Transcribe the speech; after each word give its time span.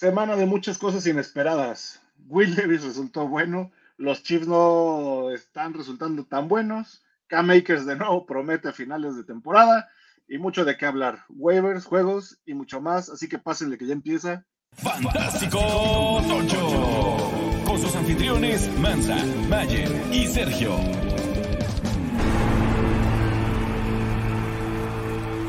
Semana 0.00 0.34
de 0.34 0.46
muchas 0.46 0.78
cosas 0.78 1.06
inesperadas. 1.06 2.00
Will 2.28 2.56
Davis 2.56 2.82
resultó 2.82 3.28
bueno, 3.28 3.70
los 3.98 4.22
Chiefs 4.22 4.48
no 4.48 5.30
están 5.30 5.74
resultando 5.74 6.24
tan 6.24 6.48
buenos, 6.48 7.02
Cam 7.26 7.48
Makers 7.48 7.84
de 7.84 7.96
nuevo 7.96 8.24
promete 8.24 8.70
a 8.70 8.72
finales 8.72 9.14
de 9.14 9.24
temporada 9.24 9.90
y 10.26 10.38
mucho 10.38 10.64
de 10.64 10.78
qué 10.78 10.86
hablar. 10.86 11.26
Waivers, 11.28 11.84
juegos 11.84 12.38
y 12.46 12.54
mucho 12.54 12.80
más, 12.80 13.10
así 13.10 13.28
que 13.28 13.38
pásenle 13.38 13.76
que 13.76 13.86
ya 13.86 13.92
empieza. 13.92 14.46
Fantástico 14.72 15.58
Tocho, 16.26 17.62
con 17.66 17.78
sus 17.78 17.94
anfitriones 17.94 18.74
Mansa, 18.78 19.18
Mayer 19.50 19.90
y 20.10 20.26
Sergio. 20.26 20.76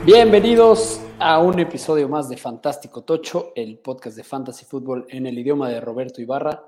Bienvenidos 0.04 1.00
a 1.24 1.38
un 1.38 1.60
episodio 1.60 2.10
más 2.10 2.30
de 2.30 2.36
Fantástico 2.36 3.04
Tocho, 3.04 3.52
el 3.56 3.78
podcast 3.78 4.18
de 4.18 4.24
Fantasy 4.24 4.66
Football 4.66 5.06
en 5.08 5.28
el 5.28 5.38
idioma 5.38 5.70
de 5.70 5.80
Roberto 5.80 6.20
Ibarra. 6.20 6.66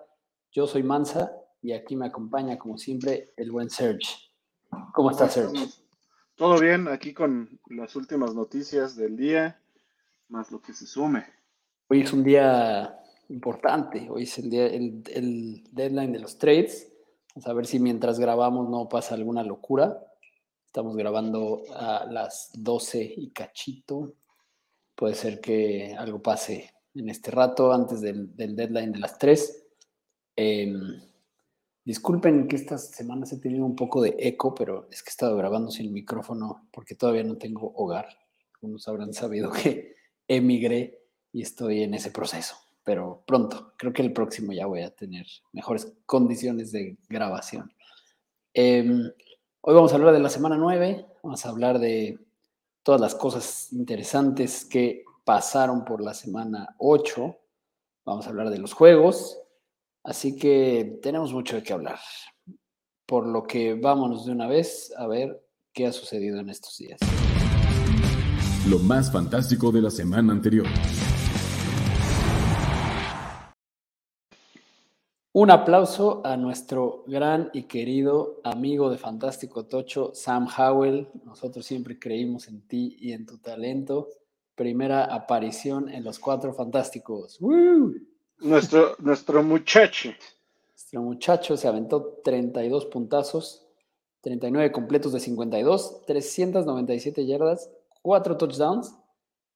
Yo 0.52 0.68
soy 0.68 0.84
Mansa 0.84 1.32
y 1.60 1.72
aquí 1.72 1.96
me 1.96 2.06
acompaña, 2.06 2.60
como 2.60 2.78
siempre, 2.78 3.34
el 3.36 3.52
buen 3.52 3.72
Serge. 3.72 4.30
¿Cómo 4.94 5.10
estás, 5.10 5.34
Serge? 5.34 5.70
Todo 6.36 6.60
bien, 6.60 6.88
aquí 6.88 7.16
con 7.16 7.60
las 7.70 7.96
últimas 7.96 8.36
noticias 8.36 8.96
del 8.96 9.18
día, 9.18 9.60
más 10.30 10.52
lo 10.52 10.62
que 10.62 10.74
se 10.74 10.86
sume. 10.86 11.26
Hoy 11.88 12.02
es 12.02 12.14
un 12.14 12.24
día 12.24 13.00
importante, 13.30 14.08
hoy 14.12 14.24
es 14.24 14.38
el, 14.38 14.52
día, 14.52 14.68
el, 14.68 15.02
el 15.08 15.64
deadline 15.72 16.12
de 16.12 16.20
los 16.20 16.38
trades. 16.38 16.94
Vamos 17.34 17.48
a 17.48 17.54
ver 17.54 17.66
si 17.66 17.80
mientras 17.80 18.20
grabamos 18.20 18.70
no 18.70 18.88
pasa 18.88 19.16
alguna 19.16 19.42
locura. 19.42 20.00
Estamos 20.68 20.96
grabando 20.96 21.64
a 21.76 22.06
las 22.06 22.52
12 22.54 23.16
y 23.18 23.32
cachito. 23.32 24.14
Puede 25.04 25.16
ser 25.16 25.42
que 25.42 25.94
algo 26.00 26.22
pase 26.22 26.72
en 26.96 27.10
este 27.10 27.30
rato 27.30 27.74
antes 27.74 28.00
del, 28.00 28.34
del 28.38 28.56
deadline 28.56 28.94
de 28.94 29.00
las 29.00 29.18
3. 29.18 29.66
Eh, 30.38 30.74
disculpen 31.84 32.48
que 32.48 32.56
estas 32.56 32.92
semanas 32.92 33.34
he 33.34 33.38
tenido 33.38 33.66
un 33.66 33.76
poco 33.76 34.02
de 34.02 34.16
eco, 34.18 34.56
pero 34.56 34.88
es 34.90 35.04
que 35.04 35.10
he 35.10 35.12
estado 35.12 35.36
grabando 35.36 35.72
sin 35.72 35.92
micrófono 35.92 36.70
porque 36.72 36.96
todavía 36.96 37.26
no 37.26 37.38
tengo 37.38 37.74
hogar. 37.76 38.08
Algunos 38.54 38.88
habrán 38.88 39.14
sabido 39.14 39.52
que 39.52 39.94
emigré 40.26 41.02
y 41.34 41.42
estoy 41.42 41.84
en 41.84 41.96
ese 41.96 42.10
proceso. 42.10 42.56
Pero 42.86 43.26
pronto, 43.28 43.74
creo 43.76 43.92
que 43.92 44.04
el 44.04 44.14
próximo 44.14 44.54
ya 44.54 44.68
voy 44.68 44.84
a 44.84 44.96
tener 44.96 45.28
mejores 45.52 45.92
condiciones 46.06 46.72
de 46.72 46.98
grabación. 47.10 47.74
Eh, 48.54 49.12
Hoy 49.66 49.76
vamos 49.76 49.94
a 49.94 49.96
hablar 49.96 50.14
de 50.14 50.20
la 50.20 50.30
semana 50.30 50.58
9, 50.58 51.06
vamos 51.24 51.46
a 51.46 51.50
hablar 51.50 51.80
de 51.80 52.20
todas 52.84 53.00
las 53.00 53.16
cosas 53.16 53.72
interesantes 53.72 54.66
que 54.66 55.04
pasaron 55.24 55.86
por 55.86 56.02
la 56.02 56.14
semana 56.14 56.76
8, 56.78 57.36
vamos 58.06 58.28
a 58.28 58.30
hablar 58.30 58.50
de 58.50 58.60
los 58.60 58.74
juegos, 58.74 59.38
así 60.04 60.36
que 60.36 61.00
tenemos 61.02 61.34
mucho 61.34 61.56
de 61.56 61.64
qué 61.64 61.74
hablar. 61.74 62.00
Por 63.06 63.26
lo 63.26 63.44
que 63.44 63.76
vámonos 63.76 64.26
de 64.26 64.34
una 64.34 64.48
vez 64.48 64.94
a 64.98 65.08
ver 65.08 65.46
qué 65.74 65.88
ha 65.88 65.94
sucedido 65.94 66.40
en 66.40 66.50
estos 66.50 66.78
días. 66.78 67.00
Lo 68.68 68.80
más 68.80 69.12
fantástico 69.12 69.72
de 69.72 69.82
la 69.82 69.90
semana 69.90 70.34
anterior. 70.34 70.68
Un 75.36 75.50
aplauso 75.50 76.22
a 76.24 76.38
nuestro 76.38 77.04
gran 77.08 77.50
y 77.54 77.64
querido 77.64 78.40
amigo 78.44 78.92
de 78.92 79.00
Fantástico 79.00 79.66
Tocho, 79.66 80.12
Sam 80.14 80.48
Howell. 80.56 81.08
Nosotros 81.26 81.66
siempre 81.66 81.98
creímos 81.98 82.48
en 82.48 82.62
ti 82.68 82.98
y 83.00 83.14
en 83.14 83.26
tu 83.26 83.40
talento. 83.40 84.10
Primera 84.54 85.06
aparición 85.06 85.90
en 85.90 86.04
los 86.04 86.20
Cuatro 86.20 86.54
Fantásticos. 86.54 87.42
¡Woo! 87.42 87.96
Nuestro, 88.42 88.96
nuestro 89.00 89.42
muchacho. 89.42 90.12
Nuestro 90.70 91.02
muchacho 91.02 91.58
se 91.58 91.68
aventó 91.68 92.20
32 92.24 92.86
puntazos, 92.86 93.66
39 94.22 94.72
completos 94.72 95.14
de 95.14 95.20
52, 95.20 96.06
397 96.06 97.26
yardas, 97.26 97.72
4 98.04 98.38
touchdowns, 98.38 98.94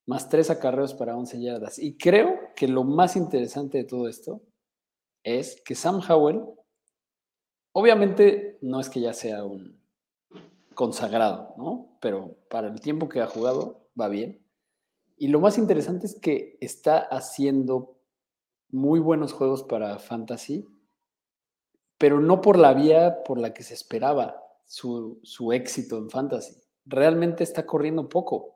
más 0.07 0.27
3 0.27 0.49
acarreos 0.49 0.95
para 0.95 1.15
11 1.15 1.39
yardas. 1.39 1.77
Y 1.77 1.99
creo 1.99 2.33
que 2.55 2.67
lo 2.67 2.83
más 2.83 3.15
interesante 3.15 3.77
de 3.77 3.83
todo 3.83 4.07
esto 4.07 4.41
es 5.27 5.61
que 5.65 5.75
Sam 5.75 6.01
Howell, 6.07 6.41
obviamente 7.73 8.57
no 8.61 8.79
es 8.79 8.89
que 8.89 9.01
ya 9.01 9.13
sea 9.13 9.43
un 9.43 9.77
consagrado, 10.73 11.53
¿no? 11.57 11.97
Pero 11.99 12.37
para 12.49 12.69
el 12.69 12.79
tiempo 12.79 13.09
que 13.09 13.19
ha 13.19 13.27
jugado, 13.27 13.89
va 13.99 14.07
bien. 14.07 14.41
Y 15.17 15.27
lo 15.27 15.41
más 15.41 15.57
interesante 15.57 16.05
es 16.05 16.17
que 16.19 16.57
está 16.61 16.99
haciendo 16.99 17.97
muy 18.69 19.01
buenos 19.01 19.33
juegos 19.33 19.63
para 19.63 19.99
Fantasy, 19.99 20.65
pero 21.97 22.21
no 22.21 22.39
por 22.39 22.57
la 22.57 22.73
vía 22.73 23.23
por 23.25 23.37
la 23.37 23.53
que 23.53 23.63
se 23.63 23.73
esperaba 23.73 24.41
su, 24.65 25.19
su 25.23 25.51
éxito 25.51 25.97
en 25.97 26.09
Fantasy. 26.09 26.61
Realmente 26.85 27.43
está 27.43 27.65
corriendo 27.65 28.07
poco. 28.07 28.55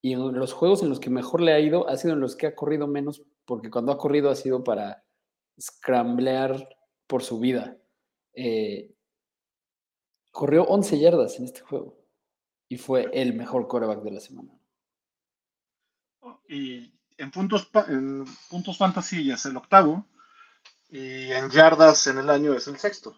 Y 0.00 0.12
en 0.12 0.34
los 0.34 0.52
juegos 0.52 0.82
en 0.82 0.88
los 0.88 1.00
que 1.00 1.10
mejor 1.10 1.40
le 1.40 1.52
ha 1.52 1.60
ido, 1.60 1.88
ha 1.88 1.96
sido 1.96 2.14
en 2.14 2.20
los 2.20 2.36
que 2.36 2.46
ha 2.46 2.54
corrido 2.54 2.86
menos, 2.86 3.24
porque 3.44 3.70
cuando 3.70 3.90
ha 3.90 3.98
corrido 3.98 4.30
ha 4.30 4.36
sido 4.36 4.62
para 4.62 5.04
scramblear 5.60 6.68
por 7.06 7.22
su 7.22 7.38
vida. 7.38 7.76
Eh, 8.34 8.94
corrió 10.30 10.64
11 10.64 10.98
yardas 10.98 11.38
en 11.38 11.44
este 11.44 11.60
juego 11.60 11.98
y 12.68 12.78
fue 12.78 13.10
el 13.12 13.34
mejor 13.34 13.68
quarterback 13.68 14.02
de 14.02 14.10
la 14.10 14.20
semana. 14.20 14.58
Y 16.48 16.92
en 17.18 17.30
puntos, 17.30 17.70
en 17.88 18.24
puntos 18.48 18.78
fantasy 18.78 19.30
es 19.30 19.44
el 19.46 19.56
octavo 19.56 20.06
y 20.88 21.30
en 21.32 21.50
yardas 21.50 22.06
en 22.06 22.18
el 22.18 22.30
año 22.30 22.54
es 22.54 22.66
el 22.68 22.78
sexto. 22.78 23.16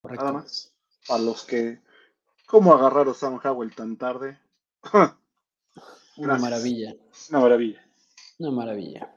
Correcto. 0.00 0.24
Nada 0.24 0.38
más. 0.38 0.72
A 1.08 1.18
los 1.18 1.44
que, 1.44 1.80
¿cómo 2.46 2.74
agarrar 2.74 3.08
a 3.08 3.14
Sam 3.14 3.40
Howell 3.42 3.74
tan 3.74 3.96
tarde? 3.96 4.38
Una 6.16 6.38
maravilla. 6.38 6.94
Una 7.30 7.40
maravilla. 7.40 7.88
Una 8.38 8.50
maravilla. 8.50 9.14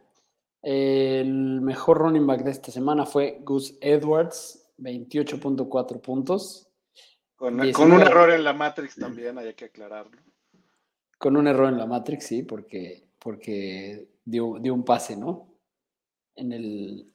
El 0.67 1.61
mejor 1.61 1.99
running 1.99 2.25
back 2.25 2.43
de 2.43 2.49
esta 2.49 2.71
semana 2.71 3.05
fue 3.05 3.37
Gus 3.43 3.77
Edwards, 3.81 4.67
28.4 4.79 6.01
puntos. 6.01 6.67
Con, 7.35 7.61
19. 7.61 7.73
con, 7.73 7.91
un 7.91 8.01
error 8.01 8.31
en 8.31 8.43
la 8.43 8.53
Matrix 8.53 8.95
también, 8.95 9.37
hay 9.37 9.53
que 9.53 9.65
aclararlo. 9.65 10.19
Con 11.19 11.37
un 11.37 11.45
error 11.45 11.69
en 11.69 11.77
la 11.77 11.85
Matrix, 11.85 12.25
sí, 12.25 12.41
porque, 12.41 13.07
porque 13.19 14.09
dio, 14.25 14.55
dio 14.59 14.73
un 14.73 14.83
pase, 14.83 15.15
¿no? 15.15 15.53
En 16.35 16.51
el. 16.51 17.13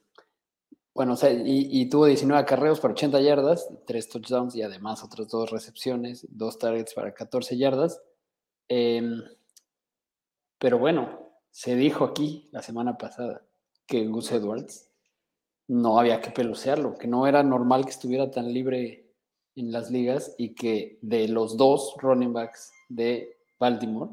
Bueno, 0.94 1.15
o 1.15 1.17
sea, 1.17 1.32
y, 1.32 1.69
y, 1.72 1.88
tuvo 1.88 2.06
19 2.06 2.41
acarreos 2.41 2.78
para 2.78 2.94
80 2.94 3.21
yardas, 3.21 3.69
3 3.84 4.09
touchdowns 4.11 4.55
y 4.55 4.62
además 4.62 5.03
otras 5.03 5.27
dos 5.27 5.50
recepciones, 5.50 6.25
dos 6.31 6.56
targets 6.56 6.94
para 6.94 7.12
14 7.15 7.59
yardas. 7.59 8.00
Eh, 8.69 9.03
pero 10.56 10.78
bueno, 10.78 11.19
se 11.50 11.77
dijo 11.77 12.05
aquí 12.05 12.49
la 12.53 12.62
semana 12.62 12.97
pasada 12.97 13.43
que 13.87 14.06
Gus 14.06 14.33
Edwards 14.33 14.88
no 15.69 15.99
había 15.99 16.21
que 16.21 16.31
pelucearlo, 16.31 16.97
que 16.97 17.06
no 17.06 17.27
era 17.27 17.43
normal 17.43 17.84
que 17.84 17.91
estuviera 17.91 18.31
tan 18.31 18.53
libre 18.53 19.15
en 19.56 19.72
las 19.72 19.91
ligas 19.91 20.34
y 20.38 20.55
que 20.55 20.99
de 21.03 21.28
los 21.28 21.56
dos 21.56 21.94
running 21.99 22.33
backs 22.33 22.72
de 22.88 23.38
Baltimore 23.59 24.12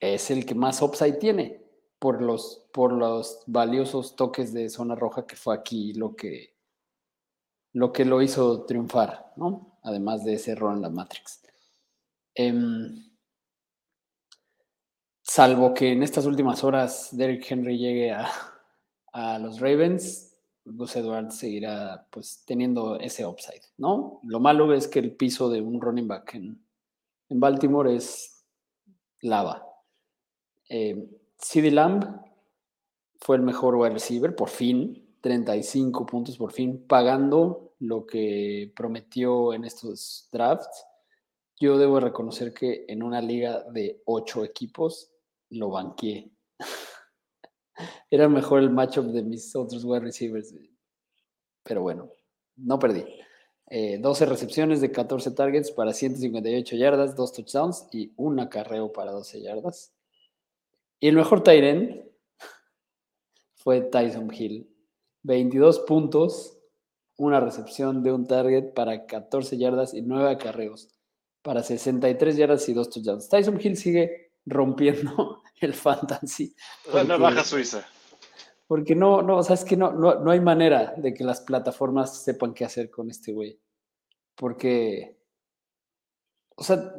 es 0.00 0.30
el 0.30 0.44
que 0.44 0.54
más 0.54 0.82
upside 0.82 1.18
tiene 1.18 1.64
por 1.98 2.22
los, 2.22 2.66
por 2.72 2.92
los 2.92 3.42
valiosos 3.46 4.14
toques 4.14 4.52
de 4.52 4.68
zona 4.68 4.94
roja 4.94 5.26
que 5.26 5.36
fue 5.36 5.54
aquí 5.54 5.94
lo 5.94 6.14
que 6.14 6.54
lo 7.72 7.92
que 7.92 8.06
lo 8.06 8.22
hizo 8.22 8.64
triunfar, 8.64 9.34
¿no? 9.36 9.78
Además 9.82 10.24
de 10.24 10.34
ese 10.34 10.52
error 10.52 10.74
en 10.74 10.80
la 10.80 10.88
Matrix. 10.88 11.42
Eh, 12.34 12.54
salvo 15.36 15.74
que 15.74 15.92
en 15.92 16.02
estas 16.02 16.24
últimas 16.24 16.64
horas 16.64 17.10
Derrick 17.12 17.50
Henry 17.50 17.76
llegue 17.76 18.10
a, 18.10 18.26
a 19.12 19.38
los 19.38 19.60
Ravens, 19.60 20.34
Gus 20.64 20.96
Edwards 20.96 21.36
seguirá 21.36 22.06
pues 22.10 22.42
teniendo 22.46 22.98
ese 22.98 23.26
upside, 23.26 23.60
¿no? 23.76 24.18
Lo 24.22 24.40
malo 24.40 24.72
es 24.72 24.88
que 24.88 24.98
el 24.98 25.14
piso 25.14 25.50
de 25.50 25.60
un 25.60 25.78
running 25.78 26.08
back 26.08 26.36
en, 26.36 26.64
en 27.28 27.38
Baltimore 27.38 27.94
es 27.94 28.46
lava. 29.20 29.62
Eh, 30.70 31.06
CeeDee 31.38 31.70
Lamb 31.70 32.18
fue 33.20 33.36
el 33.36 33.42
mejor 33.42 33.74
wide 33.74 33.92
receiver, 33.92 34.34
por 34.34 34.48
fin, 34.48 35.18
35 35.20 36.06
puntos 36.06 36.38
por 36.38 36.50
fin, 36.50 36.86
pagando 36.88 37.74
lo 37.80 38.06
que 38.06 38.72
prometió 38.74 39.52
en 39.52 39.66
estos 39.66 40.30
drafts. 40.32 40.86
Yo 41.60 41.76
debo 41.76 42.00
reconocer 42.00 42.54
que 42.54 42.86
en 42.88 43.02
una 43.02 43.20
liga 43.20 43.64
de 43.70 44.00
ocho 44.06 44.42
equipos 44.42 45.12
lo 45.50 45.70
banqué. 45.70 46.30
Era 48.10 48.28
mejor 48.28 48.60
el 48.60 48.70
matchup 48.70 49.06
de 49.06 49.22
mis 49.22 49.54
otros 49.54 49.84
wide 49.84 50.00
receivers. 50.00 50.54
Pero 51.62 51.82
bueno, 51.82 52.10
no 52.56 52.78
perdí. 52.78 53.04
Eh, 53.68 53.98
12 53.98 54.26
recepciones 54.26 54.80
de 54.80 54.92
14 54.92 55.32
targets 55.32 55.72
para 55.72 55.92
158 55.92 56.76
yardas, 56.76 57.16
2 57.16 57.32
touchdowns 57.32 57.88
y 57.92 58.12
un 58.16 58.38
acarreo 58.38 58.92
para 58.92 59.10
12 59.10 59.42
yardas. 59.42 59.92
Y 61.00 61.08
el 61.08 61.16
mejor 61.16 61.42
Tyren 61.42 62.08
fue 63.54 63.80
Tyson 63.80 64.32
Hill. 64.32 64.72
22 65.24 65.80
puntos, 65.80 66.56
una 67.16 67.40
recepción 67.40 68.04
de 68.04 68.12
un 68.12 68.26
target 68.26 68.72
para 68.72 69.06
14 69.06 69.58
yardas 69.58 69.92
y 69.94 70.02
9 70.02 70.30
acarreos 70.30 70.96
para 71.42 71.62
63 71.62 72.36
yardas 72.36 72.68
y 72.68 72.74
2 72.74 72.90
touchdowns. 72.90 73.28
Tyson 73.28 73.60
Hill 73.60 73.76
sigue 73.76 74.25
rompiendo 74.46 75.42
el 75.60 75.74
fantasy. 75.74 76.54
La 76.92 77.04
navaja 77.04 77.44
suiza. 77.44 77.86
Porque 78.66 78.94
no, 78.96 79.22
no, 79.22 79.36
o 79.38 79.42
sea, 79.42 79.54
es 79.54 79.64
que 79.64 79.76
no, 79.76 79.92
no, 79.92 80.16
no 80.16 80.30
hay 80.30 80.40
manera 80.40 80.94
de 80.96 81.14
que 81.14 81.24
las 81.24 81.40
plataformas 81.40 82.22
sepan 82.24 82.54
qué 82.54 82.64
hacer 82.64 82.90
con 82.90 83.10
este 83.10 83.32
güey. 83.32 83.60
Porque, 84.34 85.18
o 86.56 86.64
sea, 86.64 86.92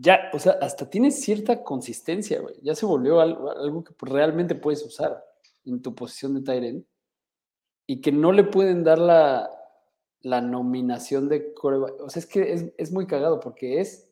ya, 0.00 0.30
o 0.32 0.38
sea, 0.38 0.58
hasta 0.62 0.88
tiene 0.88 1.10
cierta 1.10 1.62
consistencia, 1.62 2.40
güey. 2.40 2.56
Ya 2.62 2.74
se 2.74 2.86
volvió 2.86 3.20
algo, 3.20 3.50
algo 3.50 3.84
que 3.84 3.94
realmente 4.00 4.54
puedes 4.54 4.84
usar 4.84 5.22
en 5.66 5.82
tu 5.82 5.94
posición 5.94 6.34
de 6.34 6.42
Tyrant 6.42 6.86
y 7.86 8.00
que 8.00 8.12
no 8.12 8.32
le 8.32 8.44
pueden 8.44 8.82
dar 8.82 8.98
la, 8.98 9.50
la 10.22 10.40
nominación 10.40 11.28
de 11.28 11.52
coreback. 11.52 12.00
O 12.00 12.08
sea, 12.08 12.20
es 12.20 12.26
que 12.26 12.52
es, 12.52 12.72
es, 12.78 12.92
muy 12.92 13.06
cagado 13.06 13.40
porque 13.40 13.80
es 13.80 14.09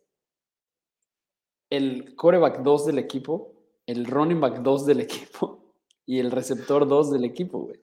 el 1.70 2.15
coreback 2.17 2.62
2 2.62 2.87
del 2.87 2.99
equipo, 2.99 3.55
el 3.87 4.06
running 4.06 4.41
back 4.41 4.62
2 4.62 4.87
del 4.87 5.00
equipo 5.00 5.75
y 6.06 6.19
el 6.19 6.31
receptor 6.31 6.87
2 6.87 7.11
del 7.12 7.25
equipo, 7.25 7.61
güey. 7.61 7.81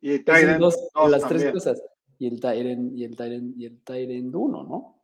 Y 0.00 0.12
el 0.12 0.24
Tyrant 0.24 0.60
dos, 0.60 0.76
las 0.94 1.22
también. 1.22 1.40
tres 1.40 1.52
cosas. 1.52 1.82
Y 2.18 2.28
el 2.28 2.40
Tyrant 2.40 2.96
y 2.96 3.04
el 3.04 3.16
Tyrant 3.16 3.56
y 3.56 3.66
el 3.66 3.80
Tyrant 3.82 4.34
1, 4.34 4.62
¿no? 4.64 5.02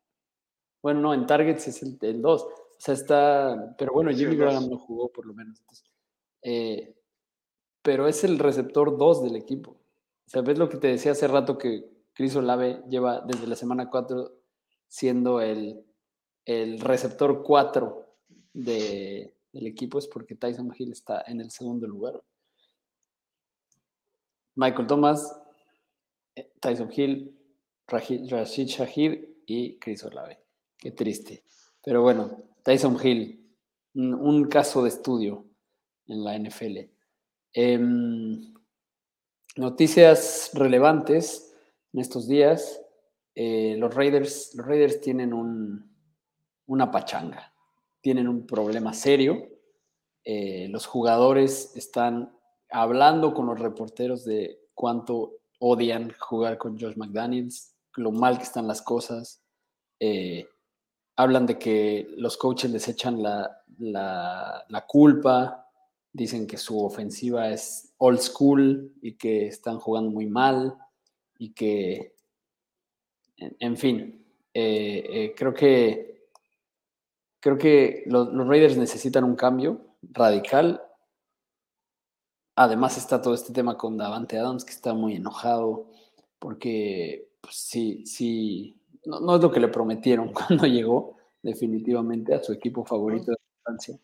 Bueno, 0.82 1.00
no, 1.00 1.14
en 1.14 1.26
Targets 1.26 1.66
es 1.68 1.82
el 1.82 2.20
2. 2.20 2.42
O 2.42 2.48
sea, 2.78 2.94
está. 2.94 3.74
Pero 3.78 3.92
bueno, 3.92 4.10
Jimmy 4.10 4.36
Graham 4.36 4.68
no 4.68 4.78
jugó 4.78 5.10
por 5.10 5.24
lo 5.24 5.32
menos. 5.32 5.58
Entonces, 5.60 5.90
eh, 6.42 6.94
pero 7.82 8.06
es 8.06 8.22
el 8.24 8.38
receptor 8.38 8.98
2 8.98 9.24
del 9.24 9.36
equipo. 9.36 9.70
O 9.70 10.30
sea, 10.30 10.42
ves 10.42 10.58
lo 10.58 10.68
que 10.68 10.76
te 10.76 10.88
decía 10.88 11.12
hace 11.12 11.26
rato 11.26 11.56
que 11.56 11.84
Chris 12.12 12.36
Olave 12.36 12.82
lleva 12.88 13.20
desde 13.20 13.46
la 13.46 13.56
semana 13.56 13.88
4 13.90 14.30
siendo 14.88 15.40
el, 15.40 15.84
el 16.44 16.80
receptor 16.80 17.42
4 17.42 18.06
de, 18.52 19.34
del 19.52 19.66
equipo, 19.66 19.98
es 19.98 20.06
porque 20.06 20.34
Tyson 20.34 20.72
Hill 20.76 20.92
está 20.92 21.24
en 21.26 21.40
el 21.40 21.50
segundo 21.50 21.86
lugar. 21.86 22.22
Michael 24.56 24.86
Thomas, 24.86 25.40
eh, 26.36 26.52
Tyson 26.60 26.90
Hill, 26.94 27.38
Rashid 27.86 28.66
Shahir 28.66 29.42
y 29.46 29.78
Chris 29.78 30.04
Olave. 30.04 30.40
Qué 30.78 30.92
triste. 30.92 31.44
Pero 31.82 32.02
bueno, 32.02 32.36
Tyson 32.62 32.98
Hill, 33.02 33.54
un, 33.94 34.14
un 34.14 34.44
caso 34.48 34.82
de 34.82 34.88
estudio 34.88 35.44
en 36.06 36.24
la 36.24 36.38
NFL. 36.38 36.78
Eh, 37.52 37.78
noticias 39.56 40.50
relevantes 40.54 41.54
en 41.92 42.00
estos 42.00 42.26
días. 42.28 42.80
Eh, 43.34 43.76
los, 43.78 43.94
Raiders, 43.94 44.54
los 44.54 44.66
Raiders 44.66 45.00
tienen 45.00 45.32
un, 45.32 45.93
una 46.66 46.90
pachanga, 46.90 47.52
tienen 48.00 48.28
un 48.28 48.46
problema 48.46 48.92
serio. 48.92 49.48
Eh, 50.24 50.68
los 50.70 50.86
jugadores 50.86 51.74
están 51.76 52.36
hablando 52.70 53.34
con 53.34 53.46
los 53.46 53.58
reporteros 53.58 54.24
de 54.24 54.60
cuánto 54.74 55.38
odian 55.58 56.12
jugar 56.18 56.58
con 56.58 56.78
Josh 56.78 56.96
McDaniels, 56.96 57.74
lo 57.94 58.12
mal 58.12 58.38
que 58.38 58.44
están 58.44 58.66
las 58.66 58.82
cosas. 58.82 59.42
Eh, 60.00 60.46
hablan 61.16 61.46
de 61.46 61.58
que 61.58 62.08
los 62.16 62.36
coaches 62.36 62.70
les 62.70 62.88
echan 62.88 63.22
la, 63.22 63.62
la, 63.78 64.84
culpa, 64.86 65.70
dicen 66.12 66.46
que 66.46 66.56
su 66.56 66.84
ofensiva 66.84 67.48
es 67.50 67.94
old 67.98 68.18
school 68.18 68.92
y 69.00 69.14
que 69.14 69.46
están 69.46 69.78
jugando 69.78 70.10
muy 70.10 70.26
mal 70.26 70.76
y 71.38 71.52
que, 71.52 72.14
en, 73.36 73.76
fin, 73.76 74.26
eh, 74.52 75.32
creo 75.36 75.54
que 75.54 76.13
creo 77.44 77.58
que 77.58 78.04
los, 78.06 78.32
los, 78.32 78.48
Raiders 78.48 78.78
necesitan 78.78 79.22
un 79.22 79.36
cambio 79.36 79.78
radical. 80.00 80.82
Además 82.56 82.96
está 82.96 83.20
todo 83.20 83.34
este 83.34 83.52
tema 83.52 83.76
con 83.76 83.98
Davante 83.98 84.38
Adams 84.38 84.64
que 84.64 84.72
está 84.72 84.94
muy 84.94 85.16
enojado 85.16 85.90
porque 86.38 87.28
pues, 87.42 87.54
sí, 87.56 88.06
sí, 88.06 88.80
no, 89.04 89.20
no 89.20 89.36
es 89.36 89.42
lo 89.42 89.52
que 89.52 89.60
le 89.60 89.68
prometieron 89.68 90.32
cuando 90.32 90.66
llegó 90.66 91.18
definitivamente 91.42 92.34
a 92.34 92.42
su 92.42 92.54
equipo 92.54 92.82
favorito 92.82 93.32
de 93.32 93.36
Francia. 93.62 93.98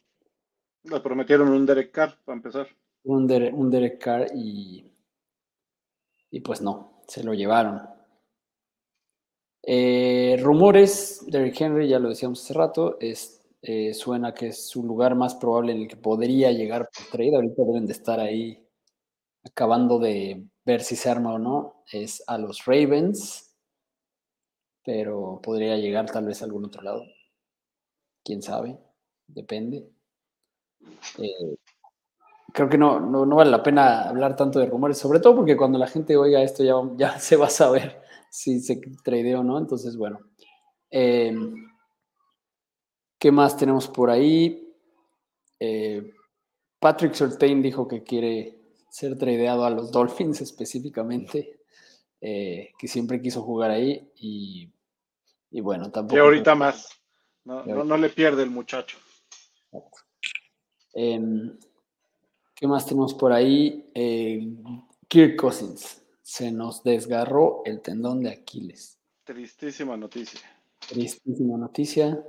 Le 0.82 1.00
prometieron 1.00 1.48
un 1.48 1.64
Derek 1.64 1.92
Carr 1.92 2.18
para 2.22 2.36
empezar. 2.36 2.68
Un, 3.04 3.26
Derek, 3.26 3.54
un 3.56 3.70
Derek 3.70 3.98
Carr 3.98 4.26
y, 4.34 4.84
y 6.30 6.40
pues 6.40 6.60
no, 6.60 7.00
se 7.08 7.24
lo 7.24 7.32
llevaron. 7.32 7.80
Eh, 9.62 10.38
rumores, 10.42 11.24
Derek 11.26 11.60
Henry, 11.60 11.88
ya 11.88 11.98
lo 11.98 12.08
decíamos 12.08 12.42
hace 12.42 12.54
rato, 12.54 12.96
es, 13.00 13.42
eh, 13.62 13.92
suena 13.92 14.32
que 14.32 14.48
es 14.48 14.68
su 14.68 14.82
lugar 14.82 15.14
más 15.14 15.34
probable 15.34 15.72
en 15.72 15.82
el 15.82 15.88
que 15.88 15.96
podría 15.96 16.50
llegar 16.52 16.88
por 16.94 17.06
trade. 17.06 17.36
Ahorita 17.36 17.62
deben 17.64 17.86
de 17.86 17.92
estar 17.92 18.20
ahí 18.20 18.66
acabando 19.44 19.98
de 19.98 20.44
ver 20.64 20.82
si 20.82 20.96
se 20.96 21.10
arma 21.10 21.34
o 21.34 21.38
no. 21.38 21.84
Es 21.92 22.22
a 22.26 22.38
los 22.38 22.64
Ravens, 22.64 23.54
pero 24.84 25.40
podría 25.42 25.76
llegar 25.76 26.10
tal 26.10 26.26
vez 26.26 26.42
a 26.42 26.46
algún 26.46 26.64
otro 26.64 26.82
lado. 26.82 27.04
Quién 28.24 28.42
sabe, 28.42 28.78
depende. 29.26 29.90
Eh, 31.18 31.56
creo 32.52 32.68
que 32.68 32.78
no, 32.78 33.00
no, 33.00 33.26
no, 33.26 33.36
vale 33.36 33.50
la 33.50 33.62
pena 33.62 34.08
hablar 34.08 34.36
tanto 34.36 34.58
de 34.58 34.66
rumores, 34.66 34.98
sobre 34.98 35.20
todo 35.20 35.36
porque 35.36 35.56
cuando 35.56 35.78
la 35.78 35.86
gente 35.86 36.16
oiga 36.16 36.42
esto 36.42 36.64
ya, 36.64 36.74
ya 36.96 37.18
se 37.20 37.36
va 37.36 37.46
a 37.46 37.50
saber 37.50 38.09
si 38.30 38.60
se 38.60 38.80
tradeó 39.04 39.40
o 39.40 39.44
no. 39.44 39.58
Entonces, 39.58 39.96
bueno. 39.96 40.20
Eh, 40.90 41.36
¿Qué 43.18 43.30
más 43.30 43.54
tenemos 43.54 43.86
por 43.86 44.08
ahí? 44.08 44.74
Eh, 45.58 46.14
Patrick 46.78 47.12
Surtain 47.12 47.60
dijo 47.60 47.86
que 47.86 48.02
quiere 48.02 48.58
ser 48.88 49.18
tradeado 49.18 49.66
a 49.66 49.70
los 49.70 49.92
Dolphins 49.92 50.40
específicamente, 50.40 51.60
eh, 52.22 52.72
que 52.78 52.88
siempre 52.88 53.20
quiso 53.20 53.42
jugar 53.42 53.72
ahí 53.72 54.10
y, 54.16 54.72
y 55.50 55.60
bueno, 55.60 55.90
tampoco. 55.90 56.16
Y 56.16 56.20
ahorita 56.20 56.54
más. 56.54 56.98
No, 57.44 57.64
no, 57.66 57.84
no, 57.84 57.96
le 57.98 58.08
pierde 58.08 58.42
el 58.42 58.50
muchacho. 58.50 58.96
Eh, 60.94 61.20
¿Qué 62.54 62.66
más 62.66 62.86
tenemos 62.86 63.12
por 63.12 63.32
ahí? 63.32 63.90
Kirk 65.08 65.36
Cousins. 65.36 66.02
Se 66.30 66.52
nos 66.52 66.84
desgarró 66.84 67.62
el 67.64 67.80
tendón 67.80 68.22
de 68.22 68.30
Aquiles. 68.30 69.00
Tristísima 69.24 69.96
noticia. 69.96 70.40
Tristísima 70.88 71.58
noticia. 71.58 72.24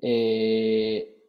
Eh, 0.00 1.20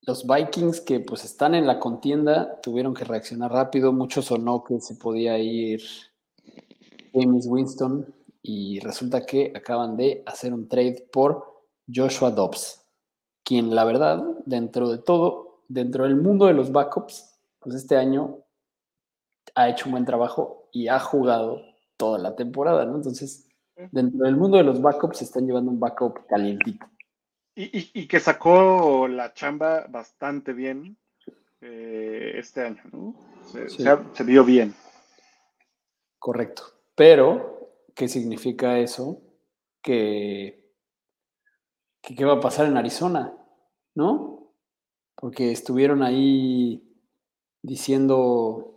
los 0.00 0.26
Vikings 0.26 0.80
que 0.80 0.98
pues 0.98 1.24
están 1.24 1.54
en 1.54 1.64
la 1.64 1.78
contienda 1.78 2.60
tuvieron 2.60 2.92
que 2.92 3.04
reaccionar 3.04 3.52
rápido. 3.52 3.92
Mucho 3.92 4.20
sonó 4.20 4.64
que 4.64 4.80
se 4.80 4.96
podía 4.96 5.38
ir 5.38 5.80
James 7.14 7.46
Winston 7.46 8.12
y 8.42 8.80
resulta 8.80 9.24
que 9.24 9.52
acaban 9.54 9.96
de 9.96 10.24
hacer 10.26 10.52
un 10.52 10.66
trade 10.66 11.06
por 11.12 11.62
Joshua 11.86 12.32
Dobbs, 12.32 12.84
quien 13.44 13.72
la 13.76 13.84
verdad, 13.84 14.24
dentro 14.44 14.88
de 14.88 14.98
todo, 14.98 15.62
dentro 15.68 16.02
del 16.02 16.16
mundo 16.16 16.46
de 16.46 16.54
los 16.54 16.72
backups, 16.72 17.38
pues 17.60 17.76
este 17.76 17.96
año 17.96 18.40
ha 19.54 19.68
hecho 19.68 19.86
un 19.86 19.92
buen 19.92 20.04
trabajo 20.04 20.68
y 20.72 20.88
ha 20.88 20.98
jugado 20.98 21.62
toda 21.96 22.18
la 22.18 22.34
temporada, 22.36 22.84
¿no? 22.84 22.96
Entonces, 22.96 23.48
dentro 23.90 24.24
del 24.24 24.36
mundo 24.36 24.56
de 24.56 24.64
los 24.64 24.80
backups 24.80 25.18
se 25.18 25.24
están 25.24 25.46
llevando 25.46 25.70
un 25.70 25.80
backup 25.80 26.26
calientito. 26.26 26.86
Y, 27.54 27.64
y, 27.78 27.90
y 27.94 28.08
que 28.08 28.20
sacó 28.20 29.08
la 29.08 29.32
chamba 29.32 29.86
bastante 29.88 30.52
bien 30.52 30.96
eh, 31.60 32.32
este 32.36 32.62
año, 32.62 32.82
¿no? 32.92 33.14
Se, 33.52 33.68
sí. 33.68 33.82
se, 33.82 33.96
se, 34.12 34.24
vio 34.24 34.44
bien. 34.44 34.74
Correcto. 36.18 36.64
Pero, 36.94 37.70
¿qué 37.94 38.08
significa 38.08 38.78
eso? 38.78 39.22
Que, 39.80 40.72
que 42.02 42.14
¿qué 42.14 42.24
va 42.24 42.34
a 42.34 42.40
pasar 42.40 42.66
en 42.66 42.76
Arizona? 42.76 43.32
¿No? 43.94 44.36
porque 45.16 45.50
estuvieron 45.50 46.02
ahí 46.02 46.82
diciendo 47.62 48.75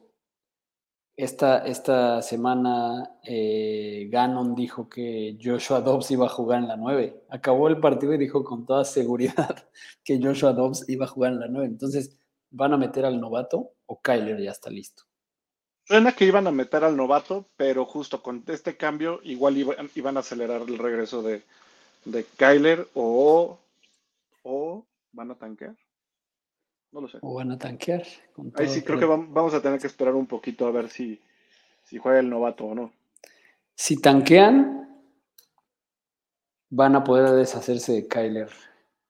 esta, 1.19 1.65
esta 1.65 2.21
semana 2.21 3.11
eh, 3.23 4.07
Gannon 4.09 4.55
dijo 4.55 4.87
que 4.87 5.37
Joshua 5.41 5.81
Dobbs 5.81 6.11
iba 6.11 6.27
a 6.27 6.29
jugar 6.29 6.59
en 6.59 6.69
la 6.69 6.77
9. 6.77 7.25
Acabó 7.27 7.67
el 7.67 7.77
partido 7.81 8.13
y 8.13 8.17
dijo 8.17 8.41
con 8.45 8.65
toda 8.65 8.85
seguridad 8.85 9.67
que 10.05 10.17
Joshua 10.23 10.53
Dobbs 10.53 10.87
iba 10.87 11.03
a 11.03 11.09
jugar 11.09 11.33
en 11.33 11.39
la 11.41 11.47
9. 11.49 11.67
Entonces, 11.67 12.17
¿van 12.51 12.71
a 12.71 12.77
meter 12.77 13.03
al 13.03 13.19
novato 13.19 13.73
o 13.85 13.99
Kyler 14.01 14.41
ya 14.41 14.51
está 14.51 14.69
listo? 14.69 15.03
Suena 15.83 16.13
que 16.13 16.23
iban 16.23 16.47
a 16.47 16.51
meter 16.51 16.85
al 16.85 16.95
novato, 16.95 17.49
pero 17.57 17.83
justo 17.83 18.23
con 18.23 18.45
este 18.47 18.77
cambio 18.77 19.19
igual 19.23 19.57
iban, 19.57 19.89
iban 19.95 20.15
a 20.15 20.21
acelerar 20.21 20.61
el 20.61 20.77
regreso 20.77 21.21
de, 21.21 21.43
de 22.05 22.23
Kyler 22.37 22.87
o, 22.93 23.59
o 24.43 24.85
van 25.11 25.31
a 25.31 25.35
tanquear. 25.35 25.75
No 26.91 27.01
lo 27.01 27.07
sé. 27.07 27.19
O 27.21 27.35
van 27.35 27.51
a 27.51 27.57
tanquear. 27.57 28.03
Ahí 28.55 28.67
sí 28.67 28.81
creo 28.81 28.99
que 28.99 29.05
vamos 29.05 29.53
a 29.53 29.61
tener 29.61 29.79
que 29.79 29.87
esperar 29.87 30.15
un 30.15 30.27
poquito 30.27 30.65
a 30.65 30.71
ver 30.71 30.89
si, 30.89 31.21
si 31.83 31.97
juega 31.97 32.19
el 32.19 32.29
novato 32.29 32.65
o 32.65 32.75
no. 32.75 32.91
Si 33.75 34.01
tanquean, 34.01 34.79
van 36.69 36.95
a 36.95 37.03
poder 37.03 37.29
deshacerse 37.31 37.93
de 37.93 38.07
Kyler, 38.07 38.49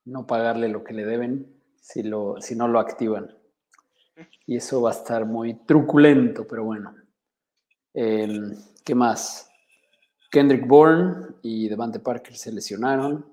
no 0.05 0.27
pagarle 0.27 0.67
lo 0.69 0.83
que 0.83 0.93
le 0.93 1.05
deben 1.05 1.59
si, 1.79 2.03
lo, 2.03 2.39
si 2.39 2.55
no 2.55 2.67
lo 2.67 2.79
activan. 2.79 3.35
Y 4.45 4.57
eso 4.57 4.81
va 4.81 4.89
a 4.89 4.93
estar 4.93 5.25
muy 5.25 5.53
truculento, 5.65 6.45
pero 6.47 6.65
bueno. 6.65 6.95
¿Qué 7.93 8.95
más? 8.95 9.49
Kendrick 10.31 10.67
Bourne 10.67 11.35
y 11.41 11.67
Devante 11.69 11.99
Parker 11.99 12.35
se 12.35 12.51
lesionaron 12.51 13.25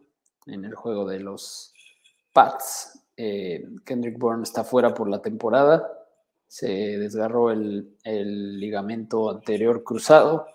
en 0.47 0.65
el 0.65 0.75
juego 0.75 1.07
de 1.07 1.21
los 1.21 1.75
Pats. 2.33 3.06
Eh, 3.17 3.65
Kendrick 3.85 4.19
Bourne 4.19 4.43
está 4.43 4.65
fuera 4.65 4.93
por 4.93 5.09
la 5.09 5.23
temporada. 5.23 5.91
Se 6.47 6.69
desgarró 6.69 7.51
el, 7.51 7.97
ligamento 8.05 9.31
anterior 9.31 9.83
cruzado. 9.83 10.47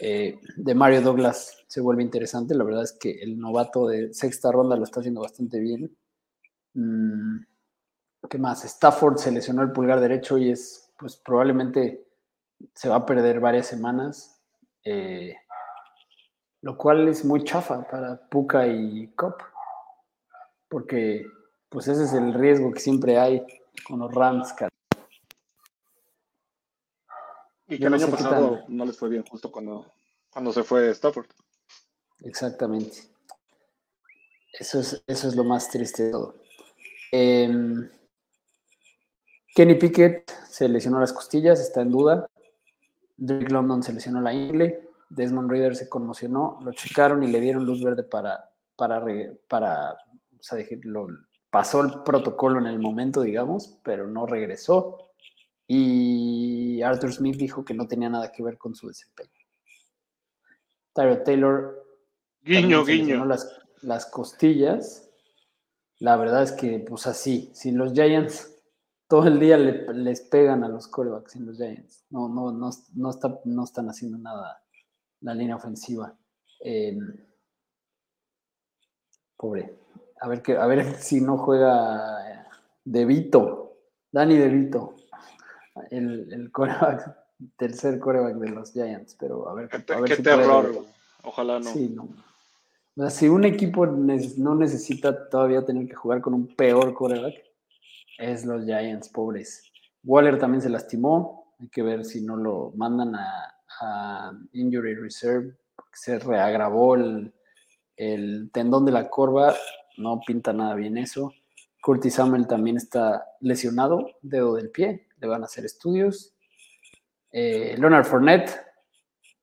Eh, 0.00 0.38
de 0.56 0.74
Mario 0.74 1.02
Douglas 1.02 1.64
se 1.66 1.80
vuelve 1.80 2.02
interesante. 2.02 2.54
La 2.54 2.64
verdad 2.64 2.84
es 2.84 2.92
que 2.92 3.10
el 3.22 3.38
novato 3.38 3.86
de 3.86 4.12
sexta 4.14 4.52
ronda 4.52 4.76
lo 4.76 4.84
está 4.84 5.00
haciendo 5.00 5.20
bastante 5.20 5.58
bien. 5.58 5.96
Mm, 6.74 7.40
¿Qué 8.28 8.38
más? 8.38 8.64
Stafford 8.64 9.16
se 9.16 9.32
lesionó 9.32 9.62
el 9.62 9.72
pulgar 9.72 10.00
derecho 10.00 10.38
y 10.38 10.50
es, 10.50 10.92
pues 10.98 11.16
probablemente 11.16 12.06
se 12.74 12.88
va 12.88 12.96
a 12.96 13.06
perder 13.06 13.40
varias 13.40 13.66
semanas. 13.66 14.40
Eh, 14.84 15.34
lo 16.62 16.76
cual 16.76 17.08
es 17.08 17.24
muy 17.24 17.42
chafa 17.44 17.86
para 17.88 18.28
Puka 18.28 18.66
y 18.66 19.08
Cop, 19.14 19.40
porque 20.68 21.24
pues 21.70 21.86
ese 21.88 22.04
es 22.04 22.12
el 22.12 22.34
riesgo 22.34 22.72
que 22.72 22.80
siempre 22.80 23.18
hay 23.18 23.46
con 23.86 24.00
los 24.00 24.12
Rams. 24.12 24.52
Y 27.68 27.78
que 27.78 27.86
el 27.86 27.94
año 27.94 28.08
pasado 28.08 28.64
no 28.68 28.84
les 28.84 28.98
fue 28.98 29.08
bien 29.08 29.24
justo 29.24 29.50
cuando, 29.50 29.86
cuando 30.30 30.52
se 30.52 30.64
fue 30.64 30.90
Stafford. 30.90 31.26
Exactamente. 32.22 32.98
Eso 34.52 34.80
es, 34.80 35.02
eso 35.06 35.28
es 35.28 35.36
lo 35.36 35.44
más 35.44 35.70
triste 35.70 36.04
de 36.04 36.10
todo. 36.10 36.34
Em, 37.12 37.88
Kenny 39.54 39.76
Pickett 39.76 40.28
se 40.48 40.68
lesionó 40.68 40.98
las 40.98 41.12
costillas, 41.12 41.60
está 41.60 41.82
en 41.82 41.92
duda. 41.92 42.28
Drake 43.16 43.52
London 43.52 43.84
se 43.84 43.92
lesionó 43.92 44.20
la 44.20 44.34
ingle. 44.34 44.88
Desmond 45.08 45.50
Reader 45.50 45.76
se 45.76 45.88
conmocionó, 45.88 46.58
lo 46.62 46.72
checaron 46.72 47.22
y 47.22 47.28
le 47.28 47.40
dieron 47.40 47.64
luz 47.64 47.82
verde 47.82 48.04
para, 48.04 48.50
para, 48.76 49.04
para 49.48 49.92
o 49.92 50.42
sea, 50.42 50.56
pasó 51.50 51.82
el 51.82 52.02
protocolo 52.02 52.58
en 52.58 52.66
el 52.66 52.78
momento, 52.78 53.22
digamos, 53.22 53.78
pero 53.82 54.06
no 54.06 54.26
regresó. 54.26 55.10
Y 55.66 56.82
Arthur 56.82 57.12
Smith 57.12 57.36
dijo 57.36 57.64
que 57.64 57.74
no 57.74 57.86
tenía 57.86 58.08
nada 58.08 58.32
que 58.32 58.42
ver 58.42 58.58
con 58.58 58.74
su 58.74 58.88
desempeño. 58.88 59.30
Tyro 60.92 61.22
Taylor. 61.22 61.86
Guiño, 62.42 62.84
guiño. 62.84 63.24
Las, 63.24 63.60
las 63.82 64.06
costillas. 64.06 65.10
La 65.98 66.16
verdad 66.16 66.42
es 66.42 66.52
que, 66.52 66.80
pues 66.80 67.06
así, 67.06 67.50
si 67.54 67.72
los 67.72 67.92
Giants 67.92 68.50
todo 69.10 69.26
el 69.26 69.40
día 69.40 69.56
les 69.58 70.20
pegan 70.20 70.62
a 70.62 70.68
los 70.68 70.86
corebacks 70.86 71.34
en 71.34 71.44
los 71.44 71.56
Giants, 71.56 72.04
no, 72.10 72.28
no, 72.28 72.52
no, 72.52 72.70
no, 72.94 73.10
está, 73.10 73.40
no 73.44 73.64
están 73.64 73.88
haciendo 73.88 74.16
nada 74.18 74.62
la 75.22 75.34
línea 75.34 75.56
ofensiva. 75.56 76.16
Eh, 76.64 76.96
pobre. 79.36 79.80
A 80.20 80.28
ver, 80.28 80.42
que, 80.42 80.56
a 80.56 80.66
ver 80.66 80.94
si 80.98 81.20
no 81.20 81.38
juega 81.38 82.46
De 82.84 83.04
Vito, 83.04 83.76
Dani 84.12 84.36
De 84.36 84.48
Vito, 84.48 84.94
el, 85.90 86.32
el 86.32 86.52
coreback, 86.52 87.16
tercer 87.56 87.98
coreback 87.98 88.36
de 88.36 88.48
los 88.50 88.72
Giants, 88.72 89.16
pero 89.18 89.48
a 89.48 89.54
ver, 89.54 89.68
qué, 89.68 89.92
a 89.92 90.00
ver 90.00 90.16
si 90.16 90.22
terror, 90.22 90.84
ojalá 91.22 91.58
no. 91.58 91.72
Sí, 91.72 91.94
no. 91.94 93.10
si 93.10 93.28
un 93.28 93.44
equipo 93.44 93.86
no 93.86 94.54
necesita 94.54 95.28
todavía 95.28 95.64
tener 95.64 95.86
que 95.86 95.94
jugar 95.94 96.20
con 96.20 96.34
un 96.34 96.54
peor 96.54 96.92
coreback, 96.94 97.34
es 98.18 98.44
los 98.44 98.64
Giants, 98.64 99.08
pobres. 99.08 99.70
Waller 100.04 100.38
también 100.38 100.62
se 100.62 100.70
lastimó, 100.70 101.54
hay 101.58 101.68
que 101.68 101.82
ver 101.82 102.04
si 102.04 102.22
no 102.22 102.36
lo 102.36 102.72
mandan 102.76 103.14
a, 103.14 103.56
Injury 104.52 104.94
Reserve, 104.94 105.56
se 105.92 106.18
reagravó 106.18 106.96
el, 106.96 107.32
tendón 108.52 108.84
de 108.84 108.92
la 108.92 109.08
corva, 109.08 109.54
no 109.96 110.20
pinta 110.26 110.52
nada 110.52 110.74
bien 110.74 110.96
eso. 110.96 111.32
Curtis 111.80 112.14
Samuel 112.14 112.46
también 112.46 112.76
está 112.76 113.26
lesionado, 113.40 114.16
dedo 114.22 114.54
del 114.54 114.70
pie, 114.70 115.06
le 115.18 115.26
van 115.26 115.42
a 115.42 115.46
hacer 115.46 115.64
estudios. 115.64 116.34
Eh, 117.32 117.76
Leonard 117.78 118.04
Fournette 118.04 118.50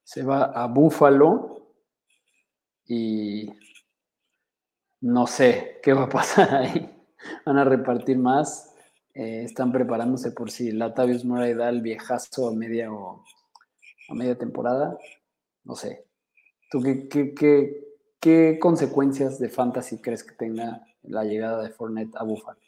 se 0.03 0.23
va 0.23 0.45
a 0.45 0.67
Buffalo 0.67 1.73
y 2.85 3.49
no 5.01 5.27
sé 5.27 5.79
qué 5.83 5.93
va 5.93 6.03
a 6.03 6.09
pasar 6.09 6.55
ahí. 6.55 6.93
Van 7.45 7.57
a 7.57 7.63
repartir 7.63 8.17
más. 8.17 8.73
Eh, 9.13 9.43
están 9.43 9.71
preparándose 9.71 10.31
por 10.31 10.51
si 10.51 10.71
Latavius 10.71 11.25
Murray 11.25 11.55
da 11.55 11.69
el 11.69 11.81
viejazo 11.81 12.49
a 12.49 12.53
media 12.53 12.91
o 12.91 13.23
a 14.09 14.13
media 14.13 14.37
temporada, 14.37 14.95
no 15.63 15.75
sé. 15.75 16.05
¿Tú 16.69 16.81
qué, 16.83 17.07
qué, 17.09 17.86
consecuencias 18.59 19.39
de 19.39 19.49
fantasy 19.49 19.99
crees 19.99 20.23
que 20.23 20.35
tenga 20.35 20.85
la 21.03 21.23
llegada 21.23 21.63
de 21.63 21.69
Fournette 21.69 22.15
a 22.15 22.23
Buffalo? 22.23 22.59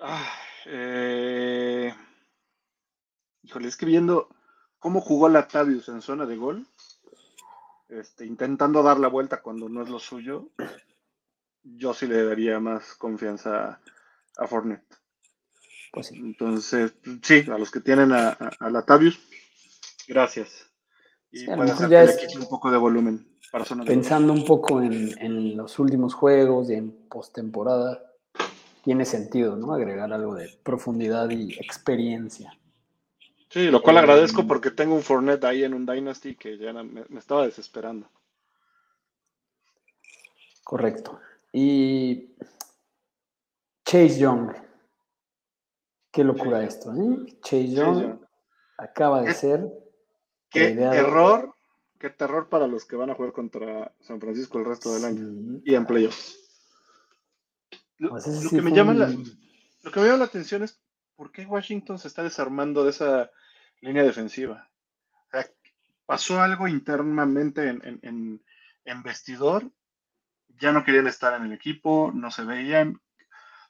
Ah, 0.00 0.32
eh, 0.66 1.92
híjole, 3.42 3.68
es 3.68 3.76
que 3.76 3.86
viendo 3.86 4.28
cómo 4.78 5.00
jugó 5.00 5.28
Latavius 5.28 5.88
en 5.88 6.02
zona 6.02 6.26
de 6.26 6.36
gol, 6.36 6.66
este, 7.88 8.26
intentando 8.26 8.82
dar 8.82 8.98
la 9.00 9.08
vuelta 9.08 9.42
cuando 9.42 9.68
no 9.68 9.82
es 9.82 9.88
lo 9.88 9.98
suyo, 9.98 10.50
yo 11.62 11.94
sí 11.94 12.06
le 12.06 12.22
daría 12.22 12.60
más 12.60 12.94
confianza 12.94 13.80
a, 14.38 14.44
a. 14.44 14.82
Pues 15.92 16.12
Entonces, 16.12 16.94
sí, 17.22 17.44
a 17.50 17.58
los 17.58 17.70
que 17.70 17.80
tienen 17.80 18.12
a, 18.12 18.30
a, 18.30 18.70
Latavius, 18.70 19.18
gracias. 20.06 20.67
Y 21.30 21.46
puede 21.46 21.70
hacer 21.98 22.38
un 22.38 22.48
poco 22.48 22.70
de 22.70 22.78
volumen. 22.78 23.26
Para 23.50 23.64
Pensando 23.84 24.32
un 24.32 24.44
poco 24.44 24.82
en, 24.82 25.56
los 25.56 25.78
últimos 25.78 26.14
juegos 26.14 26.68
y 26.70 26.74
en 26.74 27.08
postemporada, 27.08 28.02
tiene 28.82 29.04
sentido, 29.04 29.56
¿no? 29.56 29.72
Agregar 29.72 30.12
algo 30.12 30.34
de 30.34 30.50
profundidad 30.62 31.30
y 31.30 31.54
experiencia. 31.54 32.52
Sí, 33.48 33.70
lo 33.70 33.82
cual 33.82 33.96
eh, 33.96 34.00
agradezco 34.00 34.46
porque 34.46 34.70
tengo 34.70 34.94
un 34.94 35.02
Fornet 35.02 35.42
ahí 35.44 35.64
en 35.64 35.72
un 35.72 35.86
Dynasty 35.86 36.34
que 36.34 36.58
ya 36.58 36.72
me, 36.74 37.04
me 37.08 37.18
estaba 37.18 37.46
desesperando. 37.46 38.06
Correcto. 40.62 41.18
Y 41.50 42.34
Chase 43.84 44.18
Young, 44.18 44.52
Qué 46.18 46.24
locura 46.24 46.64
esto, 46.64 46.92
¿eh? 46.94 47.38
Chase 47.42 47.68
Young 47.68 48.18
acaba 48.76 49.22
de 49.22 49.34
ser. 49.34 49.72
Qué 50.50 50.72
error, 50.72 51.54
qué 51.98 52.10
terror 52.10 52.48
para 52.48 52.66
los 52.66 52.84
que 52.84 52.96
van 52.96 53.10
a 53.10 53.14
jugar 53.14 53.32
contra 53.32 53.92
San 54.00 54.20
Francisco 54.20 54.58
el 54.58 54.64
resto 54.64 54.94
del 54.94 55.04
año 55.04 55.60
y 55.64 55.74
en 55.74 55.86
playoffs. 55.86 56.38
Lo, 57.98 58.10
pues 58.10 58.48
que 58.48 58.62
me 58.62 58.70
llama 58.70 58.94
la, 58.94 59.08
lo 59.08 59.90
que 59.90 60.00
me 60.00 60.06
llama 60.06 60.18
la 60.18 60.24
atención 60.24 60.62
es 60.62 60.80
por 61.16 61.32
qué 61.32 61.44
Washington 61.44 61.98
se 61.98 62.08
está 62.08 62.22
desarmando 62.22 62.84
de 62.84 62.90
esa 62.90 63.30
línea 63.80 64.04
defensiva. 64.04 64.70
pasó 66.06 66.40
algo 66.40 66.68
internamente 66.68 67.68
en, 67.68 68.00
en, 68.02 68.42
en, 68.84 69.02
vestidor, 69.02 69.70
ya 70.60 70.72
no 70.72 70.84
querían 70.84 71.06
estar 71.06 71.34
en 71.34 71.46
el 71.46 71.52
equipo, 71.52 72.12
no 72.14 72.30
se 72.30 72.44
veían. 72.44 73.00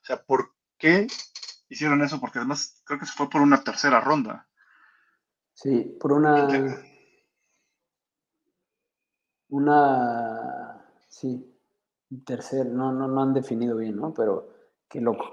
O 0.03 0.05
sea, 0.05 0.23
¿por 0.23 0.55
qué 0.77 1.09
hicieron 1.69 2.03
eso 2.03 2.21
porque 2.21 2.39
además 2.39 2.83
creo 2.85 2.99
que 2.99 3.07
se 3.07 3.13
fue 3.13 3.31
por 3.31 3.41
una 3.41 3.63
tercera 3.63 4.01
ronda. 4.01 4.48
Sí, 5.61 5.97
por 6.01 6.13
una. 6.13 6.85
Una. 9.49 10.85
Sí, 11.09 11.53
tercer, 12.25 12.67
no, 12.67 12.93
no, 12.93 13.09
no 13.09 13.23
han 13.23 13.35
definido 13.35 13.77
bien, 13.77 13.97
¿no? 13.97 14.15
Pero 14.15 14.51
qué 14.89 15.01
loco. 15.01 15.25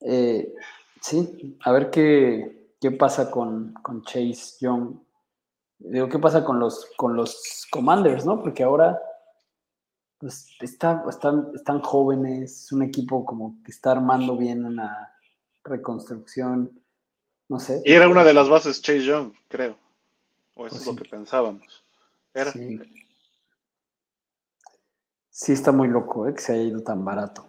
Eh, 0.00 0.52
sí, 1.00 1.56
a 1.64 1.70
ver 1.70 1.90
qué, 1.90 2.74
qué 2.80 2.90
pasa 2.90 3.30
con, 3.30 3.74
con, 3.74 4.02
Chase 4.02 4.56
Young. 4.60 4.96
Digo, 5.78 6.08
¿qué 6.08 6.18
pasa 6.18 6.44
con 6.44 6.58
los, 6.58 6.90
con 6.96 7.14
los 7.14 7.68
Commanders, 7.70 8.26
no? 8.26 8.42
Porque 8.42 8.64
ahora 8.64 9.00
pues, 10.18 10.48
está, 10.60 11.04
están, 11.08 11.52
están 11.54 11.80
jóvenes, 11.80 12.64
es 12.64 12.72
un 12.72 12.82
equipo 12.82 13.24
como 13.24 13.62
que 13.64 13.70
está 13.70 13.92
armando 13.92 14.36
bien 14.36 14.64
una, 14.64 15.10
reconstrucción, 15.64 16.79
no 17.50 17.58
sé. 17.58 17.82
Y 17.84 17.92
era 17.92 18.08
una 18.08 18.22
de 18.22 18.32
las 18.32 18.48
bases 18.48 18.80
Chase 18.80 19.04
Young, 19.04 19.32
creo. 19.48 19.76
O 20.54 20.66
eso 20.66 20.76
pues 20.76 20.82
es 20.82 20.86
lo 20.86 20.94
que 20.94 21.08
pensábamos. 21.08 21.84
Era. 22.32 22.52
Sí. 25.30 25.52
está 25.52 25.72
muy 25.72 25.88
loco, 25.88 26.28
¿eh? 26.28 26.34
Que 26.34 26.40
se 26.40 26.52
haya 26.52 26.62
ido 26.62 26.82
tan 26.84 27.04
barato. 27.04 27.44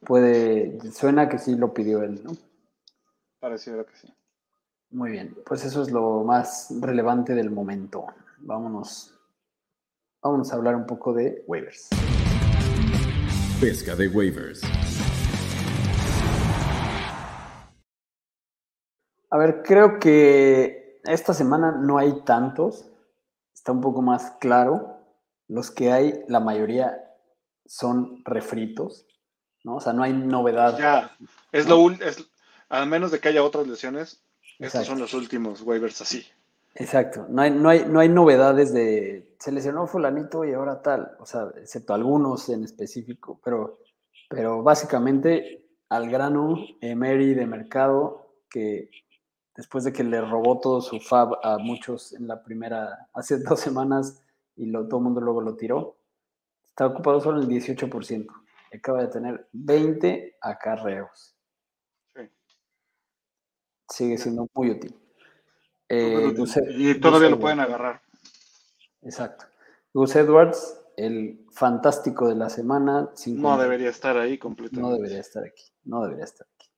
puede, 0.00 0.80
suena 0.90 1.28
que 1.28 1.38
sí 1.38 1.54
lo 1.54 1.72
pidió 1.72 2.02
él, 2.02 2.24
¿no? 2.24 2.32
Pareciera 3.38 3.84
que 3.84 3.96
sí. 3.96 4.12
Muy 4.90 5.12
bien, 5.12 5.36
pues 5.46 5.64
eso 5.64 5.82
es 5.82 5.92
lo 5.92 6.24
más 6.24 6.74
relevante 6.80 7.34
del 7.34 7.52
momento. 7.52 8.06
Vámonos, 8.38 9.14
vámonos 10.20 10.52
a 10.52 10.56
hablar 10.56 10.74
un 10.74 10.86
poco 10.86 11.12
de 11.12 11.44
waivers. 11.46 11.90
Pesca 13.60 13.94
de 13.94 14.08
waivers. 14.08 14.60
A 19.34 19.36
ver, 19.36 19.64
creo 19.64 19.98
que 19.98 21.00
esta 21.02 21.34
semana 21.34 21.72
no 21.72 21.98
hay 21.98 22.20
tantos. 22.20 22.88
Está 23.52 23.72
un 23.72 23.80
poco 23.80 24.00
más 24.00 24.36
claro. 24.38 25.00
Los 25.48 25.72
que 25.72 25.90
hay, 25.90 26.22
la 26.28 26.38
mayoría 26.38 27.04
son 27.66 28.22
refritos, 28.24 29.08
¿no? 29.64 29.74
O 29.74 29.80
sea, 29.80 29.92
no 29.92 30.04
hay 30.04 30.12
novedad. 30.12 30.78
Ya, 30.78 31.10
es 31.50 31.66
lo 31.68 31.80
ul- 31.80 32.00
es, 32.00 32.24
a 32.68 32.86
menos 32.86 33.10
de 33.10 33.18
que 33.18 33.26
haya 33.26 33.42
otras 33.42 33.66
lesiones, 33.66 34.22
estos 34.60 34.86
son 34.86 35.00
los 35.00 35.14
últimos 35.14 35.62
waivers 35.62 36.00
así. 36.00 36.24
Exacto, 36.76 37.26
no 37.28 37.42
hay, 37.42 37.50
no, 37.50 37.70
hay, 37.70 37.86
no 37.88 37.98
hay 37.98 38.08
novedades 38.08 38.72
de 38.72 39.34
se 39.40 39.50
lesionó 39.50 39.88
fulanito 39.88 40.44
y 40.44 40.52
ahora 40.52 40.80
tal, 40.80 41.10
o 41.18 41.26
sea, 41.26 41.48
excepto 41.56 41.92
algunos 41.92 42.48
en 42.50 42.62
específico, 42.62 43.40
pero, 43.44 43.80
pero 44.28 44.62
básicamente 44.62 45.66
al 45.88 46.08
grano, 46.08 46.56
Emery 46.80 47.34
de 47.34 47.46
mercado, 47.46 48.28
que 48.48 48.90
después 49.56 49.84
de 49.84 49.92
que 49.92 50.04
le 50.04 50.20
robó 50.20 50.60
todo 50.60 50.80
su 50.80 51.00
fab 51.00 51.38
a 51.42 51.58
muchos 51.58 52.12
en 52.12 52.26
la 52.28 52.42
primera, 52.42 53.08
hace 53.14 53.38
dos 53.38 53.60
semanas 53.60 54.22
y 54.56 54.66
lo, 54.66 54.86
todo 54.88 54.98
el 54.98 55.04
mundo 55.04 55.20
luego 55.20 55.40
lo 55.40 55.56
tiró, 55.56 55.96
está 56.64 56.86
ocupado 56.86 57.20
solo 57.20 57.40
el 57.40 57.48
18%, 57.48 58.26
y 58.72 58.76
acaba 58.76 59.02
de 59.02 59.08
tener 59.08 59.48
20 59.52 60.36
acarreos, 60.40 61.34
Sí. 62.14 62.22
sigue 63.88 64.18
siendo 64.18 64.48
muy 64.54 64.70
útil. 64.70 64.94
Eh, 65.88 66.32
Gus- 66.36 66.56
y 66.70 66.98
todavía 67.00 67.28
Gus 67.28 67.36
lo 67.36 67.40
pueden 67.40 67.60
agarrar. 67.60 68.00
Exacto. 69.02 69.44
Gus 69.92 70.16
Edwards, 70.16 70.80
el 70.96 71.44
fantástico 71.52 72.28
de 72.28 72.34
la 72.36 72.48
semana. 72.48 73.02
No 73.02 73.10
50. 73.16 73.62
debería 73.62 73.90
estar 73.90 74.16
ahí 74.16 74.38
completamente. 74.38 74.80
No 74.88 74.94
debería 74.94 75.20
estar 75.20 75.44
aquí. 75.44 75.64
No 75.84 76.02
debería 76.02 76.24
estar 76.24 76.46
aquí. 76.54 76.68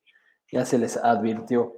Ya 0.52 0.64
se 0.64 0.78
les 0.78 0.97
advirtió 0.97 1.75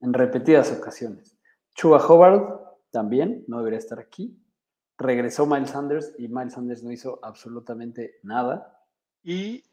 en 0.00 0.12
repetidas 0.12 0.72
ocasiones. 0.72 1.36
Chuba 1.74 1.98
Hobart 1.98 2.60
también 2.90 3.44
no 3.48 3.58
debería 3.58 3.78
estar 3.78 3.98
aquí. 3.98 4.38
Regresó 4.98 5.46
Miles 5.46 5.70
Sanders 5.70 6.14
y 6.18 6.28
Miles 6.28 6.54
Sanders 6.54 6.82
no 6.82 6.92
hizo 6.92 7.18
absolutamente 7.22 8.18
nada. 8.22 8.80
Y 9.22 9.64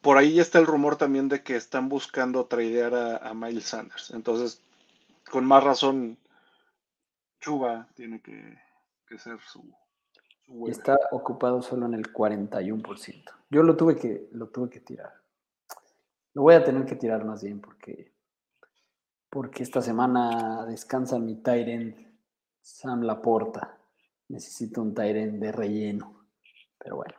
por 0.00 0.16
ahí 0.16 0.40
está 0.40 0.58
el 0.58 0.66
rumor 0.66 0.96
también 0.96 1.28
de 1.28 1.42
que 1.42 1.56
están 1.56 1.88
buscando 1.88 2.46
tradear 2.46 2.94
a, 2.94 3.16
a 3.18 3.34
Miles 3.34 3.64
Sanders. 3.64 4.10
Entonces, 4.10 4.62
con 5.30 5.44
más 5.44 5.62
razón, 5.62 6.18
Chuba 7.40 7.88
tiene 7.94 8.20
que, 8.20 8.58
que 9.06 9.18
ser 9.18 9.38
su, 9.40 9.64
su 10.46 10.68
está 10.68 10.98
ocupado 11.10 11.60
solo 11.60 11.86
en 11.86 11.94
el 11.94 12.12
41%. 12.12 13.24
Yo 13.50 13.62
lo 13.62 13.76
tuve 13.76 13.96
que, 13.96 14.28
lo 14.32 14.48
tuve 14.48 14.70
que 14.70 14.80
tirar. 14.80 15.12
Lo 16.34 16.42
voy 16.42 16.54
a 16.54 16.64
tener 16.64 16.86
que 16.86 16.96
tirar 16.96 17.24
más 17.24 17.42
bien 17.42 17.60
porque, 17.60 18.11
porque 19.32 19.62
esta 19.62 19.80
semana 19.80 20.66
descansa 20.66 21.18
mi 21.18 21.36
Tyrant 21.36 21.96
Sam 22.60 23.00
Laporta. 23.02 23.78
Necesito 24.28 24.82
un 24.82 24.94
Tyrant 24.94 25.40
de 25.40 25.50
relleno. 25.50 26.26
Pero 26.78 26.96
bueno. 26.96 27.14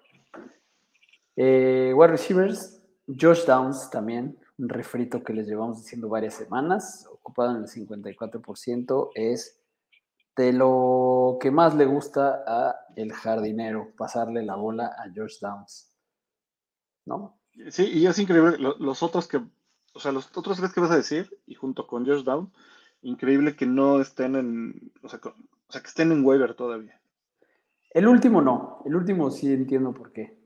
Eh, 1.35 1.91
wide 1.95 2.11
receivers, 2.11 2.79
Josh 3.07 3.45
Downs 3.47 3.89
también, 3.89 4.37
un 4.59 4.69
refrito 4.69 5.23
que 5.23 5.33
les 5.33 5.47
llevamos 5.47 5.81
diciendo 5.81 6.07
varias 6.07 6.35
semanas, 6.35 7.07
ocupado 7.11 7.49
en 7.57 7.63
el 7.63 7.67
54%, 7.67 9.09
es 9.15 9.59
de 10.35 10.53
lo 10.53 11.39
que 11.41 11.49
más 11.49 11.73
le 11.73 11.85
gusta 11.87 12.43
a 12.45 12.75
el 12.95 13.11
jardinero, 13.11 13.91
pasarle 13.97 14.43
la 14.43 14.55
bola 14.55 14.85
a 14.99 15.05
Josh 15.15 15.39
Downs. 15.41 15.91
¿No? 17.07 17.39
Sí, 17.71 17.85
y 17.91 18.05
es 18.05 18.19
increíble. 18.19 18.59
lo- 18.59 18.77
Los 18.77 19.01
otros 19.01 19.27
que, 19.27 19.41
o 19.93 19.99
sea, 19.99 20.11
los 20.11 20.29
otros 20.35 20.57
tres 20.57 20.73
que 20.73 20.79
vas 20.81 20.91
a 20.91 20.95
decir, 20.97 21.37
y 21.45 21.55
junto 21.55 21.87
con 21.87 22.05
Josh 22.05 22.23
Down, 22.23 22.51
increíble 23.01 23.55
que 23.55 23.65
no 23.65 24.01
estén 24.01 24.35
en, 24.35 24.91
o 25.01 25.09
sea, 25.09 25.19
con- 25.19 25.33
o 25.67 25.71
sea, 25.71 25.81
que 25.81 25.87
estén 25.87 26.11
en 26.11 26.25
waiver 26.25 26.53
todavía. 26.55 26.99
El 27.91 28.07
último 28.07 28.41
no, 28.41 28.81
el 28.85 28.95
último 28.95 29.29
sí 29.31 29.51
entiendo 29.53 29.93
por 29.93 30.11
qué. 30.11 30.37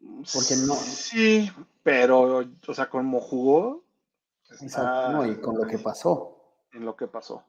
Porque 0.00 0.54
no- 0.66 0.74
Sí, 0.74 1.50
pero, 1.82 2.44
o 2.66 2.74
sea, 2.74 2.88
como 2.88 3.20
jugó, 3.20 3.82
Exacto, 4.60 5.10
no, 5.12 5.26
y 5.26 5.36
con 5.40 5.56
lo 5.58 5.66
que 5.66 5.78
pasó. 5.78 6.54
en 6.72 6.84
lo 6.84 6.94
que 6.94 7.08
pasó. 7.08 7.42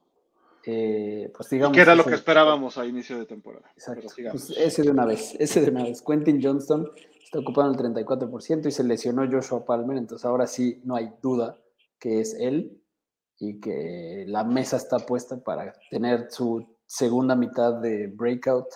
Eh, 0.64 1.30
pues 1.34 1.50
digamos. 1.50 1.74
que 1.74 1.82
era 1.82 1.94
lo 1.94 2.04
que 2.04 2.14
esperábamos 2.14 2.78
a 2.78 2.86
inicio 2.86 3.18
de 3.18 3.26
temporada. 3.26 3.70
Exacto. 3.74 4.08
Pues 4.30 4.50
ese 4.50 4.82
de 4.82 4.90
una 4.90 5.06
vez, 5.06 5.34
ese 5.38 5.60
de 5.60 5.70
una 5.70 5.84
vez. 5.84 6.02
Quentin 6.02 6.40
Johnston 6.42 6.90
está 7.22 7.38
ocupado 7.38 7.72
en 7.72 7.78
el 7.78 7.94
34% 7.94 8.66
y 8.66 8.70
se 8.70 8.84
lesionó 8.84 9.28
Joshua 9.30 9.64
Palmer, 9.64 9.96
entonces 9.96 10.24
ahora 10.24 10.46
sí 10.46 10.80
no 10.84 10.96
hay 10.96 11.10
duda 11.22 11.58
que 11.98 12.20
es 12.20 12.34
él 12.34 12.82
y 13.38 13.60
que 13.60 14.24
la 14.26 14.44
mesa 14.44 14.76
está 14.76 14.98
puesta 14.98 15.42
para 15.42 15.72
tener 15.90 16.30
su 16.30 16.66
segunda 16.86 17.36
mitad 17.36 17.74
de 17.80 18.08
breakout 18.08 18.66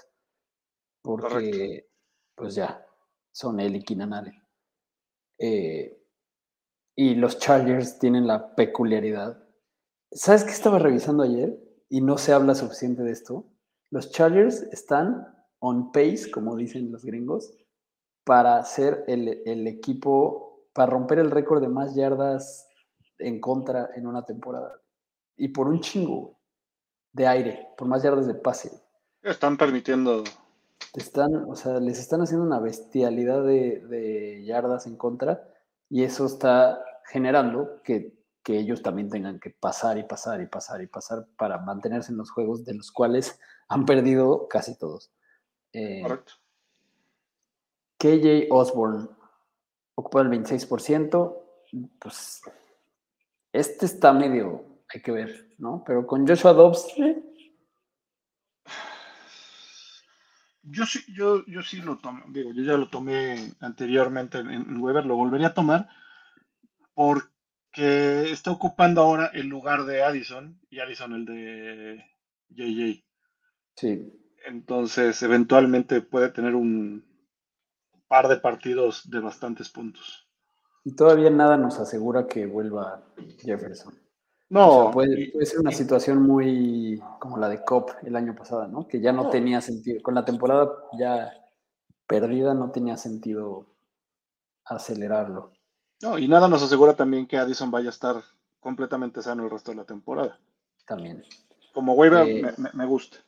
porque 1.03 1.29
Correcto. 1.29 1.89
pues 2.37 2.55
ya 2.55 2.87
son 3.33 3.59
él 3.61 3.77
y 3.77 3.83
Keenan 3.83 4.13
Allen. 4.13 4.43
Eh, 5.39 5.99
y 6.95 7.15
los 7.15 7.39
Chargers 7.39 7.99
tienen 7.99 8.27
la 8.27 8.55
peculiaridad. 8.55 9.43
¿Sabes 10.13 10.45
qué 10.45 10.53
estaba 10.53 10.79
revisando 10.79 11.23
ayer? 11.23 11.59
Y 11.93 12.01
no 12.01 12.17
se 12.17 12.33
habla 12.33 12.55
suficiente 12.55 13.03
de 13.03 13.13
esto. 13.13 13.45
Los 13.91 14.13
Chargers 14.13 14.63
están 14.73 15.27
on 15.59 15.93
pace, 15.93 16.31
como 16.31 16.57
dicen 16.57 16.91
los 16.91 17.05
gringos, 17.05 17.53
para 18.25 18.65
ser 18.65 19.05
el, 19.09 19.43
el 19.45 19.67
equipo, 19.67 20.65
para 20.73 20.91
romper 20.91 21.19
el 21.19 21.31
récord 21.31 21.61
de 21.61 21.69
más 21.69 21.95
yardas 21.95 22.67
en 23.19 23.43
contra 23.43 23.91
en 23.95 24.07
una 24.07 24.25
temporada. 24.25 24.81
Y 25.37 25.49
por 25.49 25.69
un 25.69 25.81
chingo 25.81 26.39
de 27.13 27.27
aire, 27.27 27.69
por 27.77 27.87
más 27.87 28.03
yardas 28.03 28.27
de 28.27 28.37
pase. 28.37 28.73
Están 29.21 29.59
permitiendo. 29.59 30.25
Están, 30.95 31.45
o 31.47 31.55
sea, 31.57 31.79
les 31.79 31.99
están 31.99 32.23
haciendo 32.23 32.47
una 32.47 32.59
bestialidad 32.59 33.45
de, 33.45 33.81
de 33.87 34.43
yardas 34.47 34.87
en 34.87 34.97
contra 34.97 35.47
y 35.91 36.05
eso 36.05 36.25
está 36.25 36.83
generando 37.05 37.83
que, 37.83 38.22
que 38.43 38.59
ellos 38.59 38.83
también 38.83 39.09
tengan 39.09 39.39
que 39.39 39.51
pasar 39.51 39.99
y 39.99 40.05
pasar 40.05 40.41
y 40.41 40.47
pasar 40.47 40.83
y 40.83 40.87
pasar 40.87 41.27
para 41.37 41.59
mantenerse 41.59 42.13
en 42.13 42.19
los 42.19 42.31
juegos 42.31 42.65
de 42.65 42.75
los 42.75 42.91
cuales 42.91 43.39
han 43.69 43.85
perdido 43.85 44.49
casi 44.49 44.77
todos. 44.79 45.13
Eh, 45.73 46.03
Correcto. 46.03 46.35
KJ 47.99 48.49
Osborne 48.51 49.09
ocupó 49.95 50.21
el 50.21 50.29
26%. 50.29 51.39
Pues 51.99 52.43
este 53.53 53.87
está 53.87 54.13
medio, 54.13 54.83
hay 54.93 55.01
que 55.01 55.13
ver, 55.13 55.55
¿no? 55.59 55.83
Pero 55.87 56.07
con 56.07 56.27
Joshua 56.27 56.53
Dobbs, 56.53 56.87
eh, 56.99 57.23
Yo 60.65 60.87
sí, 60.87 61.01
yo, 61.13 61.45
yo 61.47 61.61
sí 61.63 61.81
lo 61.81 61.99
tomé, 61.99 62.23
digo, 62.29 62.53
yo 62.53 62.63
ya 62.63 62.77
lo 62.77 62.89
tomé 62.89 63.53
anteriormente 63.61 64.39
en, 64.39 64.51
en 64.51 64.81
Weber, 64.81 65.05
lo 65.05 65.17
volvería 65.17 65.49
a 65.49 65.55
tomar 65.55 65.89
porque 66.95 67.32
está 67.75 68.51
ocupando 68.51 69.01
ahora 69.03 69.31
el 69.35 69.47
lugar 69.47 69.85
de 69.85 70.03
Addison 70.03 70.61
y 70.71 70.81
Addison 70.81 71.13
el 71.15 71.25
de 71.25 72.05
JJ. 72.51 73.05
sí, 73.77 74.13
Entonces, 74.47 75.23
eventualmente 75.23 76.01
puede 76.03 76.31
tener 76.31 76.55
un 76.55 77.05
par 78.09 78.29
de 78.29 78.37
partidos 78.37 79.09
de 79.11 79.21
bastantes 79.21 79.69
puntos. 79.71 80.29
y 80.85 80.95
todavía 80.97 81.31
nada 81.31 81.57
nos 81.57 81.79
asegura 81.79 82.27
que 82.27 82.47
vuelva 82.47 83.03
Jefferson. 83.39 83.95
No, 84.51 84.69
O 84.69 84.83
sea, 84.85 84.93
puede, 84.93 85.31
puede 85.33 85.47
ser 85.47 85.61
una 85.61 85.71
situación 85.73 86.23
muy 86.23 87.01
como 87.21 87.39
la 87.39 87.49
de 87.49 87.63
Cop 87.65 87.91
el 88.03 88.17
año 88.17 88.35
pasado, 88.35 88.67
¿no? 88.69 88.87
Que 88.87 89.01
ya 89.01 89.13
no 89.13 89.25
No. 89.25 89.31
tenía 89.31 89.61
sentido. 89.61 90.03
Con 90.03 90.15
la 90.15 90.25
temporada 90.25 90.71
ya 90.99 91.33
perdida 92.07 92.53
no 92.53 92.71
tenía 92.71 92.97
sentido 92.97 93.67
acelerarlo. 94.65 95.53
No, 96.03 96.19
y 96.19 96.29
nada 96.29 96.49
nos 96.49 96.63
asegura 96.63 96.95
también 96.95 97.27
que 97.27 97.39
Addison 97.39 97.71
vaya 97.71 97.89
a 97.89 97.91
estar 97.91 98.23
completamente 98.61 99.23
sano 99.23 99.45
el 99.45 99.51
resto 99.51 99.71
de 99.71 99.77
la 99.79 99.85
temporada. 99.85 100.39
También. 100.87 101.25
Como 101.73 101.95
waiver 101.95 102.27
Eh, 102.29 102.43
me, 102.59 102.71
me- 102.73 102.87
gusta. 102.87 103.19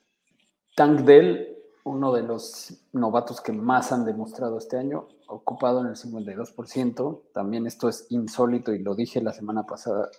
Tank 0.76 1.00
Dell, 1.00 1.56
uno 1.84 2.12
de 2.12 2.22
los 2.22 2.74
novatos 2.92 3.40
que 3.40 3.52
más 3.52 3.92
han 3.92 4.04
demostrado 4.04 4.58
este 4.58 4.76
año, 4.76 5.08
ocupado 5.28 5.80
en 5.80 5.88
el 5.88 5.96
52%. 5.96 7.22
También 7.32 7.66
esto 7.66 7.88
es 7.88 8.06
insólito 8.10 8.72
y 8.72 8.80
lo 8.80 8.94
dije 8.94 9.22
la 9.22 9.32
semana 9.32 9.64
pasada. 9.64 10.10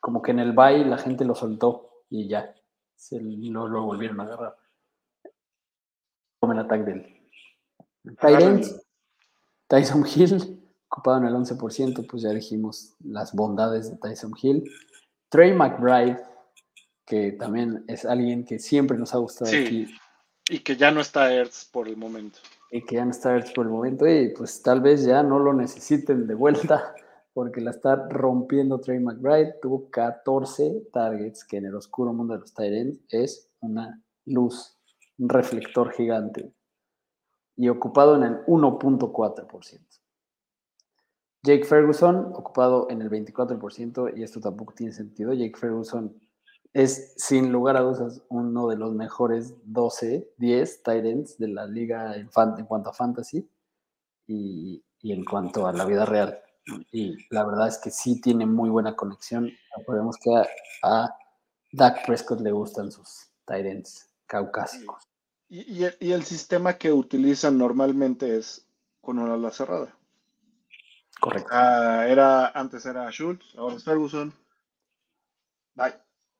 Como 0.00 0.22
que 0.22 0.30
en 0.30 0.38
el 0.40 0.52
bye 0.52 0.84
la 0.84 0.98
gente 0.98 1.24
lo 1.24 1.34
soltó 1.34 2.04
y 2.10 2.28
ya, 2.28 2.54
se 2.94 3.20
lo, 3.20 3.68
lo 3.68 3.82
volvieron 3.84 4.20
a 4.20 4.24
agarrar. 4.24 4.56
Tomen 6.40 6.58
a 6.58 6.66
Tank 6.68 6.84
Dell. 6.84 7.06
Tyson 9.68 10.04
Hill, 10.06 10.61
ocupado 10.92 11.18
en 11.18 11.24
el 11.24 11.34
11%, 11.34 12.06
pues 12.06 12.22
ya 12.22 12.30
dijimos 12.30 12.94
las 13.02 13.32
bondades 13.32 13.90
de 13.90 13.96
Tyson 13.96 14.34
Hill. 14.40 14.70
Trey 15.30 15.54
McBride, 15.54 16.20
que 17.06 17.32
también 17.32 17.82
es 17.88 18.04
alguien 18.04 18.44
que 18.44 18.58
siempre 18.58 18.98
nos 18.98 19.14
ha 19.14 19.18
gustado 19.18 19.50
aquí. 19.50 19.86
Y 20.50 20.58
que 20.58 20.76
ya 20.76 20.90
no 20.90 21.00
está 21.00 21.32
Ertz 21.32 21.64
por 21.64 21.88
el 21.88 21.96
momento. 21.96 22.40
Y 22.70 22.84
que 22.84 22.96
ya 22.96 23.06
no 23.06 23.10
está 23.10 23.34
Ertz 23.34 23.52
por 23.52 23.64
el 23.64 23.72
momento, 23.72 24.06
y 24.06 24.34
pues 24.34 24.60
tal 24.62 24.82
vez 24.82 25.04
ya 25.04 25.22
no 25.22 25.38
lo 25.38 25.54
necesiten 25.54 26.26
de 26.26 26.34
vuelta, 26.34 26.94
porque 27.32 27.62
la 27.62 27.70
está 27.70 27.96
rompiendo 28.10 28.78
Trey 28.78 29.00
McBride. 29.00 29.54
Tuvo 29.62 29.88
14 29.88 30.88
targets, 30.92 31.42
que 31.44 31.56
en 31.56 31.66
el 31.66 31.74
oscuro 31.74 32.12
mundo 32.12 32.34
de 32.34 32.40
los 32.40 32.52
Tyrants 32.52 33.00
es 33.08 33.48
una 33.60 33.98
luz, 34.26 34.76
un 35.16 35.30
reflector 35.30 35.90
gigante. 35.92 36.52
Y 37.56 37.70
ocupado 37.70 38.16
en 38.16 38.24
el 38.24 38.44
1.4%. 38.44 40.01
Jake 41.44 41.64
Ferguson, 41.64 42.32
ocupado 42.34 42.88
en 42.88 43.02
el 43.02 43.10
24%, 43.10 44.16
y 44.16 44.22
esto 44.22 44.40
tampoco 44.40 44.74
tiene 44.74 44.92
sentido. 44.92 45.32
Jake 45.32 45.58
Ferguson 45.58 46.14
es, 46.72 47.14
sin 47.16 47.50
lugar 47.50 47.76
a 47.76 47.80
dudas, 47.80 48.22
uno 48.28 48.68
de 48.68 48.76
los 48.76 48.94
mejores 48.94 49.54
12, 49.64 50.34
10 50.36 50.82
Titans 50.82 51.38
de 51.38 51.48
la 51.48 51.66
liga 51.66 52.14
en, 52.16 52.28
cuanto 52.66 52.90
a 52.90 52.92
fantasy 52.92 53.50
y, 54.28 54.84
en 55.02 55.24
cuanto 55.24 55.66
a 55.66 55.72
la 55.72 55.84
vida 55.84 56.06
real. 56.06 56.38
Y 56.92 57.16
la 57.34 57.44
verdad 57.44 57.66
es 57.66 57.78
que 57.78 57.90
sí 57.90 58.20
tiene 58.20 58.46
muy 58.46 58.70
buena 58.70 58.94
conexión. 58.94 59.50
Podemos 59.84 60.16
que 60.18 60.30
a, 60.84 61.12
Dak 61.72 62.06
Prescott 62.06 62.40
le 62.40 62.52
gustan 62.52 62.92
sus 62.92 63.30
Titans 63.46 64.08
caucásicos. 64.26 65.02
Y, 65.48 65.86
y, 66.00 66.12
el 66.12 66.22
sistema 66.22 66.74
que 66.74 66.92
utilizan 66.92 67.58
normalmente 67.58 68.36
es 68.36 68.64
con 69.00 69.18
una 69.18 69.34
ala 69.34 69.50
cerrada. 69.50 69.98
Correcto. 71.22 71.50
Ah, 71.52 72.04
era, 72.08 72.48
antes 72.48 72.84
era 72.84 73.08
Schultz, 73.12 73.54
ahora 73.56 73.76
es 73.76 73.84
Ferguson. 73.84 74.32
Bye. 75.76 75.94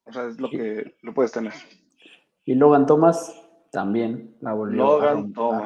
O 0.06 0.12
sea, 0.12 0.26
es 0.26 0.40
lo 0.40 0.50
que 0.50 0.96
lo 1.02 1.14
puedes 1.14 1.30
tener. 1.30 1.52
Y 2.44 2.56
Logan 2.56 2.84
Thomas 2.86 3.32
también 3.70 4.36
la 4.40 4.54
volvió 4.54 5.00
a, 5.00 5.12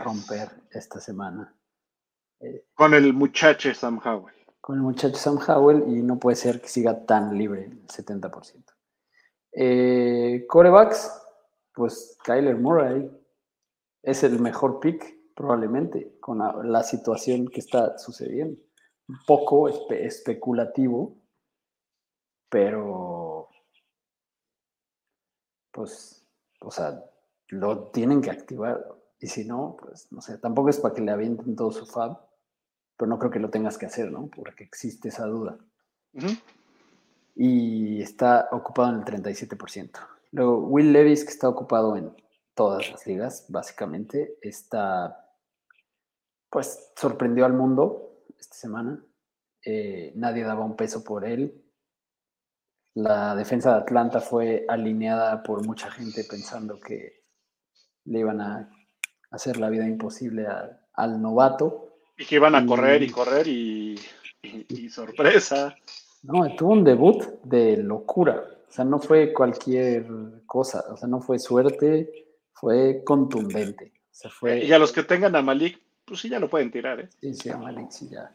romper 0.04 0.50
esta 0.70 1.00
semana. 1.00 1.56
Eh, 2.40 2.66
con 2.74 2.92
el 2.92 3.14
muchacho 3.14 3.72
Sam 3.72 4.02
Howell. 4.04 4.34
Con 4.60 4.76
el 4.76 4.82
muchacho 4.82 5.16
Sam 5.16 5.38
Howell 5.48 5.84
y 5.88 6.02
no 6.02 6.18
puede 6.18 6.36
ser 6.36 6.60
que 6.60 6.68
siga 6.68 7.06
tan 7.06 7.38
libre 7.38 7.64
el 7.64 7.86
70%. 7.86 8.64
Eh, 9.52 10.44
corebacks, 10.46 11.10
pues 11.72 12.18
Kyler 12.22 12.58
Murray 12.58 13.10
es 14.02 14.22
el 14.24 14.38
mejor 14.40 14.78
pick 14.78 15.34
probablemente 15.34 16.18
con 16.20 16.38
la 16.70 16.82
situación 16.82 17.48
que 17.48 17.60
está 17.60 17.96
sucediendo 17.96 18.65
un 19.08 19.18
poco 19.26 19.68
especulativo, 19.68 21.16
pero 22.48 23.48
pues, 25.76 26.26
o 26.60 26.70
sea, 26.70 27.04
lo 27.48 27.88
tienen 27.88 28.22
que 28.22 28.30
activar. 28.30 28.82
Y 29.20 29.28
si 29.28 29.44
no, 29.44 29.76
pues, 29.78 30.10
no 30.10 30.20
sé, 30.20 30.38
tampoco 30.38 30.70
es 30.70 30.78
para 30.78 30.94
que 30.94 31.02
le 31.02 31.12
avienten 31.12 31.54
todo 31.54 31.70
su 31.70 31.86
fab, 31.86 32.18
pero 32.96 33.08
no 33.08 33.18
creo 33.18 33.30
que 33.30 33.38
lo 33.38 33.50
tengas 33.50 33.76
que 33.76 33.86
hacer, 33.86 34.10
¿no? 34.10 34.28
Porque 34.28 34.64
existe 34.64 35.08
esa 35.08 35.26
duda. 35.26 35.58
Y 37.34 38.00
está 38.00 38.48
ocupado 38.52 38.88
en 38.88 39.00
el 39.00 39.04
37%. 39.04 39.90
Luego, 40.32 40.58
Will 40.60 40.92
Levis, 40.92 41.24
que 41.24 41.30
está 41.30 41.48
ocupado 41.48 41.96
en 41.96 42.14
todas 42.54 42.90
las 42.90 43.06
ligas, 43.06 43.44
básicamente, 43.48 44.38
está, 44.40 45.30
pues, 46.48 46.92
sorprendió 46.96 47.44
al 47.44 47.52
mundo 47.52 48.15
esta 48.46 48.56
semana. 48.56 49.04
Eh, 49.64 50.12
nadie 50.14 50.44
daba 50.44 50.64
un 50.64 50.76
peso 50.76 51.02
por 51.02 51.24
él. 51.24 51.62
La 52.94 53.34
defensa 53.34 53.72
de 53.74 53.80
Atlanta 53.80 54.20
fue 54.20 54.64
alineada 54.68 55.42
por 55.42 55.66
mucha 55.66 55.90
gente 55.90 56.24
pensando 56.24 56.80
que 56.80 57.24
le 58.04 58.20
iban 58.20 58.40
a 58.40 58.70
hacer 59.32 59.58
la 59.58 59.68
vida 59.68 59.86
imposible 59.86 60.46
al 60.94 61.20
novato. 61.20 61.98
Y 62.16 62.24
que 62.24 62.36
iban 62.36 62.54
a 62.54 62.64
correr 62.64 63.02
y 63.02 63.10
correr 63.10 63.48
y, 63.48 63.98
sorpresa. 64.88 65.76
No, 66.22 66.54
tuvo 66.56 66.72
un 66.72 66.84
debut 66.84 67.22
de 67.42 67.76
locura. 67.78 68.44
O 68.68 68.72
sea, 68.72 68.84
no 68.84 69.00
fue 69.00 69.32
cualquier 69.32 70.06
cosa. 70.46 70.84
O 70.90 70.96
sea, 70.96 71.08
no 71.08 71.20
fue 71.20 71.38
suerte, 71.38 72.28
fue 72.52 73.02
contundente. 73.04 73.92
fue... 74.30 74.64
Y 74.64 74.72
a 74.72 74.78
los 74.78 74.92
que 74.92 75.02
tengan 75.02 75.34
a 75.34 75.42
Malik, 75.42 75.80
pues 76.06 76.20
sí, 76.20 76.28
ya 76.28 76.38
lo 76.38 76.48
pueden 76.48 76.70
tirar, 76.70 77.00
¿eh? 77.00 77.08
Sí, 77.20 77.34
sí, 77.34 77.50
a 77.50 77.56
Malik, 77.56 77.90
sí, 77.90 78.08
ya. 78.08 78.30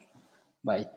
Bye. 0.62 0.90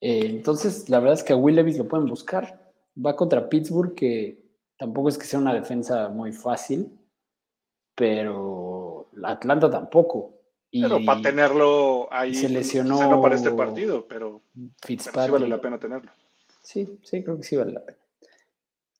Eh, 0.00 0.26
entonces, 0.26 0.88
la 0.88 1.00
verdad 1.00 1.18
es 1.18 1.24
que 1.24 1.32
a 1.32 1.36
Will 1.36 1.56
Levis 1.56 1.78
lo 1.78 1.86
pueden 1.86 2.06
buscar. 2.06 2.72
Va 3.04 3.14
contra 3.14 3.48
Pittsburgh, 3.48 3.94
que 3.94 4.42
tampoco 4.78 5.08
es 5.08 5.18
que 5.18 5.26
sea 5.26 5.38
una 5.38 5.54
defensa 5.54 6.08
muy 6.08 6.32
fácil, 6.32 6.98
pero 7.94 9.10
Atlanta 9.22 9.70
tampoco. 9.70 10.34
pero 10.72 10.98
para 11.04 11.20
tenerlo 11.20 12.08
ahí. 12.10 12.34
Se 12.34 12.48
lesionó. 12.48 13.10
no 13.10 13.20
para 13.20 13.36
este 13.36 13.50
partido, 13.50 14.06
pero, 14.08 14.42
sí 14.86 14.98
vale 15.14 15.48
la 15.48 15.60
pena 15.60 15.78
tenerlo. 15.78 16.10
Sí, 16.62 16.98
sí, 17.02 17.22
creo 17.22 17.36
que 17.36 17.44
sí 17.44 17.56
vale 17.56 17.72
la 17.72 17.84
pena. 17.84 17.98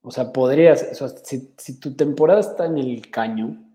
O 0.03 0.11
sea, 0.11 0.33
podrías. 0.33 0.87
si, 1.25 1.81
tu 1.81 1.95
temporada 1.95 2.41
está 2.41 2.67
en 2.67 2.79
el 2.79 3.11
caño, 3.11 3.68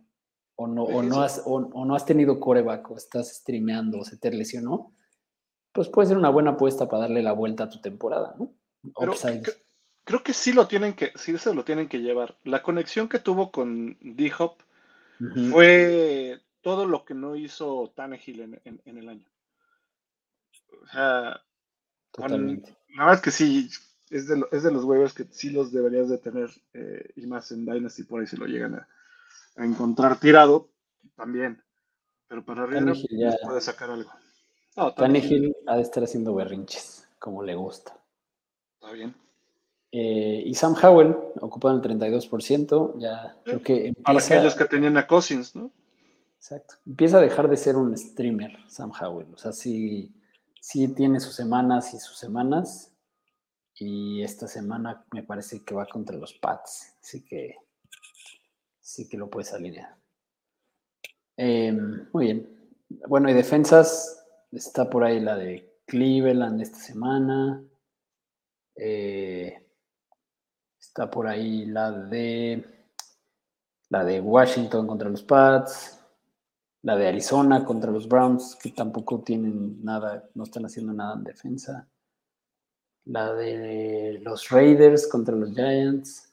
o 0.55 0.67
no, 0.67 0.83
o 0.83 1.01
no, 1.01 1.21
has, 1.21 1.41
o, 1.45 1.59
no 1.59 1.95
has 1.95 2.05
tenido 2.05 2.39
coreback, 2.39 2.91
o 2.91 2.97
estás 2.97 3.35
streameando, 3.35 3.99
o 3.99 4.05
se 4.05 4.17
te 4.17 4.31
lesionó, 4.31 4.93
pues 5.71 5.89
puede 5.89 6.09
ser 6.09 6.17
una 6.17 6.29
buena 6.29 6.51
apuesta 6.51 6.87
para 6.87 7.03
darle 7.03 7.23
la 7.23 7.33
vuelta 7.33 7.65
a 7.65 7.69
tu 7.69 7.81
temporada, 7.81 8.35
¿no? 8.37 8.53
creo 10.03 10.23
que 10.23 10.33
sí 10.33 10.53
lo 10.53 10.67
tienen 10.67 10.93
que, 10.93 11.11
sí 11.15 11.37
se 11.37 11.53
lo 11.53 11.63
tienen 11.63 11.87
que 11.87 11.99
llevar. 11.99 12.37
La 12.43 12.61
conexión 12.61 13.07
que 13.07 13.19
tuvo 13.19 13.51
con 13.51 13.97
D-Hop 14.01 14.57
fue 15.51 16.41
todo 16.61 16.85
lo 16.85 17.05
que 17.05 17.13
no 17.13 17.35
hizo 17.35 17.91
Tannehill 17.95 18.41
en, 18.41 18.81
en, 18.85 18.97
el 18.97 19.09
año. 19.09 19.27
O 20.81 20.87
sea, 20.87 21.41
Totalmente. 22.11 22.75
la 22.95 23.05
verdad 23.05 23.15
es 23.15 23.21
que 23.21 23.31
sí, 23.31 23.69
es 24.09 24.27
de, 24.27 24.43
es 24.51 24.63
de 24.63 24.71
los 24.71 24.83
huevos 24.83 25.13
que 25.13 25.25
sí 25.31 25.49
los 25.49 25.71
deberías 25.71 26.09
de 26.09 26.17
tener, 26.17 26.49
eh, 26.73 27.11
y 27.15 27.25
más 27.25 27.51
en 27.51 27.65
Dynasty 27.65 28.03
por 28.03 28.21
ahí 28.21 28.27
si 28.27 28.37
lo 28.37 28.45
llegan 28.45 28.75
a, 28.75 28.87
encontrar 29.55 30.19
tirado, 30.19 30.69
también. 31.15 31.61
Pero 32.27 32.43
para 32.45 32.63
arriba 32.63 32.93
ya... 33.09 33.35
puede 33.43 33.61
sacar 33.61 33.91
algo. 33.91 34.11
No, 34.75 34.93
Tannehill 34.93 35.55
ha 35.67 35.75
de 35.75 35.81
estar 35.83 36.03
haciendo 36.03 36.33
berrinches, 36.33 37.07
como 37.19 37.43
le 37.43 37.55
gusta. 37.55 37.95
Está 38.75 38.91
bien. 38.93 39.15
Eh, 39.91 40.41
y 40.45 40.55
Sam 40.55 40.75
Howell, 40.81 41.15
ocupado 41.39 41.75
el 41.75 41.81
32%, 41.81 42.99
ya 42.99 43.37
creo 43.43 43.61
que 43.61 43.87
empieza... 43.89 44.35
aquellos 44.35 44.55
que 44.55 44.65
tenían 44.65 44.97
a 44.97 45.05
Cousins, 45.05 45.55
¿no? 45.55 45.71
Exacto. 46.37 46.75
Empieza 46.87 47.19
a 47.19 47.21
dejar 47.21 47.47
de 47.47 47.57
ser 47.57 47.75
un 47.75 47.95
streamer, 47.95 48.57
Sam 48.67 48.91
Howell. 48.99 49.31
O 49.33 49.37
sea, 49.37 49.51
sí, 49.51 50.13
sí 50.59 50.87
tiene 50.89 51.19
sus 51.19 51.35
semanas 51.35 51.93
y 51.93 51.99
sus 51.99 52.17
semanas. 52.17 52.91
Y 53.75 54.23
esta 54.23 54.47
semana 54.47 55.05
me 55.11 55.23
parece 55.23 55.63
que 55.63 55.75
va 55.75 55.85
contra 55.85 56.17
los 56.17 56.33
Pats. 56.33 56.95
Así 57.01 57.23
que 57.23 57.55
sí 58.83 59.09
que 59.09 59.17
lo 59.17 59.31
puedes 59.31 59.51
alinear. 59.53 59.97
Em, 61.37 62.07
muy 62.13 62.25
bien. 62.25 62.49
Bueno, 63.07 63.27
y 63.29 63.33
defensas, 63.33 64.23
Está 64.53 64.87
por 64.87 65.03
ahí 65.03 65.19
la 65.19 65.35
de 65.35 65.79
Cleveland 65.87 66.61
esta 66.61 66.77
semana. 66.77 67.63
Eh, 68.75 69.67
está 70.79 71.09
por 71.09 71.27
ahí 71.27 71.65
la 71.65 71.91
de 71.91 72.63
la 73.89 74.03
de 74.05 74.21
Washington 74.21 74.85
contra 74.85 75.09
los 75.09 75.23
Pats. 75.23 75.99
La 76.83 76.95
de 76.95 77.07
Arizona 77.07 77.65
contra 77.65 77.91
los 77.91 78.07
Browns, 78.07 78.55
que 78.61 78.71
tampoco 78.71 79.23
tienen 79.23 79.83
nada, 79.83 80.29
no 80.35 80.43
están 80.43 80.65
haciendo 80.65 80.93
nada 80.93 81.15
en 81.15 81.23
defensa. 81.23 81.87
La 83.05 83.33
de 83.33 84.19
los 84.21 84.49
Raiders 84.49 85.07
contra 85.07 85.35
los 85.35 85.51
Giants. 85.55 86.31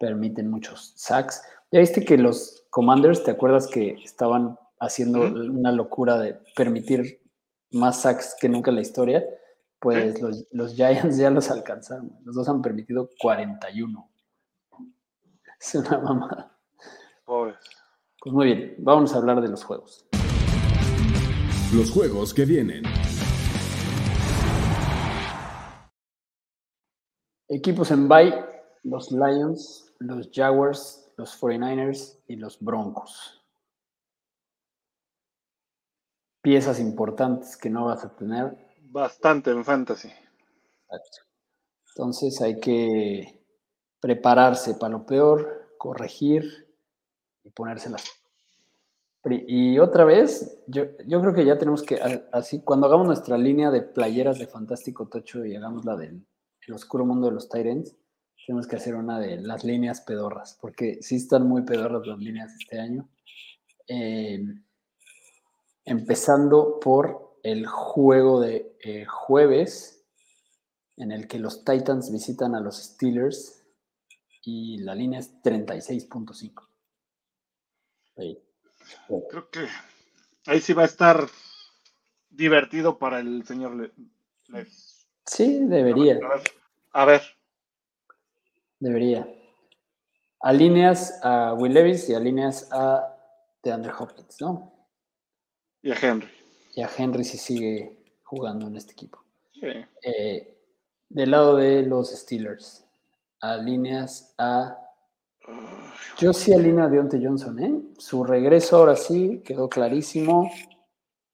Permiten 0.00 0.50
muchos 0.50 0.94
sacks. 0.96 1.42
Ya 1.70 1.78
viste 1.78 2.04
que 2.04 2.18
los 2.18 2.66
Commanders, 2.70 3.22
¿te 3.22 3.30
acuerdas 3.30 3.68
que 3.68 3.92
estaban 4.02 4.58
haciendo 4.80 5.20
una 5.20 5.70
locura 5.70 6.18
de 6.18 6.40
permitir 6.56 7.20
más 7.72 8.02
sacks 8.02 8.34
que 8.40 8.48
nunca 8.48 8.70
en 8.70 8.76
la 8.76 8.82
historia, 8.82 9.24
pues 9.78 10.20
los, 10.50 10.74
Giants 10.74 11.16
ya 11.18 11.30
los 11.30 11.50
alcanzaron. 11.50 12.18
Los 12.24 12.34
dos 12.34 12.48
han 12.48 12.62
permitido 12.62 13.10
41. 13.20 14.10
Es 15.60 15.74
una 15.74 15.98
mamada. 15.98 16.56
Pues 17.26 18.34
muy 18.34 18.46
bien, 18.46 18.74
vamos 18.78 19.14
a 19.14 19.18
hablar 19.18 19.40
de 19.40 19.48
los 19.48 19.62
juegos. 19.62 20.06
Los 21.74 21.90
juegos 21.90 22.34
que 22.34 22.44
vienen. 22.44 22.82
Equipos 27.48 27.90
en 27.90 28.08
bye, 28.08 28.34
los 28.82 29.12
Lions, 29.12 29.89
los 30.00 30.30
Jaguars, 30.32 31.12
los 31.16 31.40
49ers 31.40 32.18
y 32.26 32.36
los 32.36 32.58
Broncos. 32.60 33.40
piezas 36.42 36.80
importantes 36.80 37.56
que 37.56 37.70
no 37.70 37.86
vas 37.86 38.04
a 38.04 38.14
tener. 38.14 38.56
Bastante 38.82 39.50
en 39.50 39.64
fantasy. 39.64 40.10
Entonces 41.88 42.40
hay 42.40 42.58
que 42.60 43.44
prepararse 44.00 44.74
para 44.74 44.92
lo 44.92 45.06
peor, 45.06 45.74
corregir 45.78 46.68
y 47.44 47.50
ponérselas. 47.50 48.04
Y 49.24 49.78
otra 49.78 50.04
vez, 50.04 50.62
yo, 50.66 50.84
yo 51.06 51.20
creo 51.20 51.34
que 51.34 51.44
ya 51.44 51.58
tenemos 51.58 51.82
que, 51.82 52.00
así, 52.32 52.62
cuando 52.62 52.86
hagamos 52.86 53.06
nuestra 53.06 53.36
línea 53.36 53.70
de 53.70 53.82
playeras 53.82 54.38
de 54.38 54.46
Fantástico 54.46 55.08
Tocho 55.08 55.44
y 55.44 55.54
hagamos 55.54 55.84
la 55.84 55.96
del 55.96 56.26
el 56.66 56.74
oscuro 56.74 57.04
mundo 57.04 57.26
de 57.26 57.32
los 57.32 57.48
Tyrants, 57.48 57.96
tenemos 58.46 58.66
que 58.66 58.76
hacer 58.76 58.94
una 58.94 59.18
de 59.18 59.40
las 59.40 59.64
líneas 59.64 60.00
pedorras, 60.00 60.58
porque 60.60 60.98
sí 61.02 61.16
están 61.16 61.46
muy 61.46 61.62
pedorras 61.62 62.06
las 62.06 62.18
líneas 62.18 62.52
este 62.58 62.80
año. 62.80 63.08
Eh, 63.86 64.44
empezando 65.84 66.78
por 66.80 67.38
el 67.42 67.66
juego 67.66 68.40
de 68.40 68.76
eh, 68.82 69.04
jueves, 69.06 70.04
en 70.96 71.12
el 71.12 71.26
que 71.26 71.38
los 71.38 71.64
Titans 71.64 72.12
visitan 72.12 72.54
a 72.54 72.60
los 72.60 72.76
Steelers 72.76 73.64
y 74.42 74.78
la 74.78 74.94
línea 74.94 75.20
es 75.20 75.42
36.5. 75.42 76.66
Creo 78.14 79.50
que 79.50 79.66
ahí 80.46 80.60
sí 80.60 80.72
va 80.72 80.82
a 80.82 80.86
estar 80.86 81.26
divertido 82.28 82.98
para 82.98 83.20
el 83.20 83.46
señor 83.46 83.92
Sí, 85.26 85.60
debería. 85.64 86.18
A 86.92 87.04
ver, 87.04 87.22
Debería. 88.80 89.28
Alineas 90.40 91.20
a 91.22 91.54
Will 91.54 91.74
Levis 91.74 92.08
y 92.08 92.14
alineas 92.14 92.68
a 92.72 93.14
DeAndre 93.62 93.92
Hopkins, 93.96 94.40
¿no? 94.40 94.72
Y 95.82 95.92
a 95.92 95.96
Henry. 96.00 96.28
Y 96.74 96.82
a 96.82 96.90
Henry 96.96 97.24
si 97.24 97.36
sigue 97.36 97.96
jugando 98.24 98.66
en 98.66 98.76
este 98.76 98.92
equipo. 98.92 99.22
Sí. 99.52 99.66
Eh, 100.02 100.56
del 101.10 101.30
lado 101.30 101.56
de 101.56 101.82
los 101.82 102.10
Steelers, 102.10 102.86
alineas 103.40 104.34
a. 104.38 104.78
Yo 106.18 106.32
sí 106.32 106.52
alineo 106.52 106.84
a 106.84 106.88
Deontay 106.88 107.24
Johnson, 107.24 107.58
¿eh? 107.58 107.82
Su 107.98 108.24
regreso 108.24 108.76
ahora 108.76 108.96
sí 108.96 109.42
quedó 109.44 109.68
clarísimo 109.68 110.50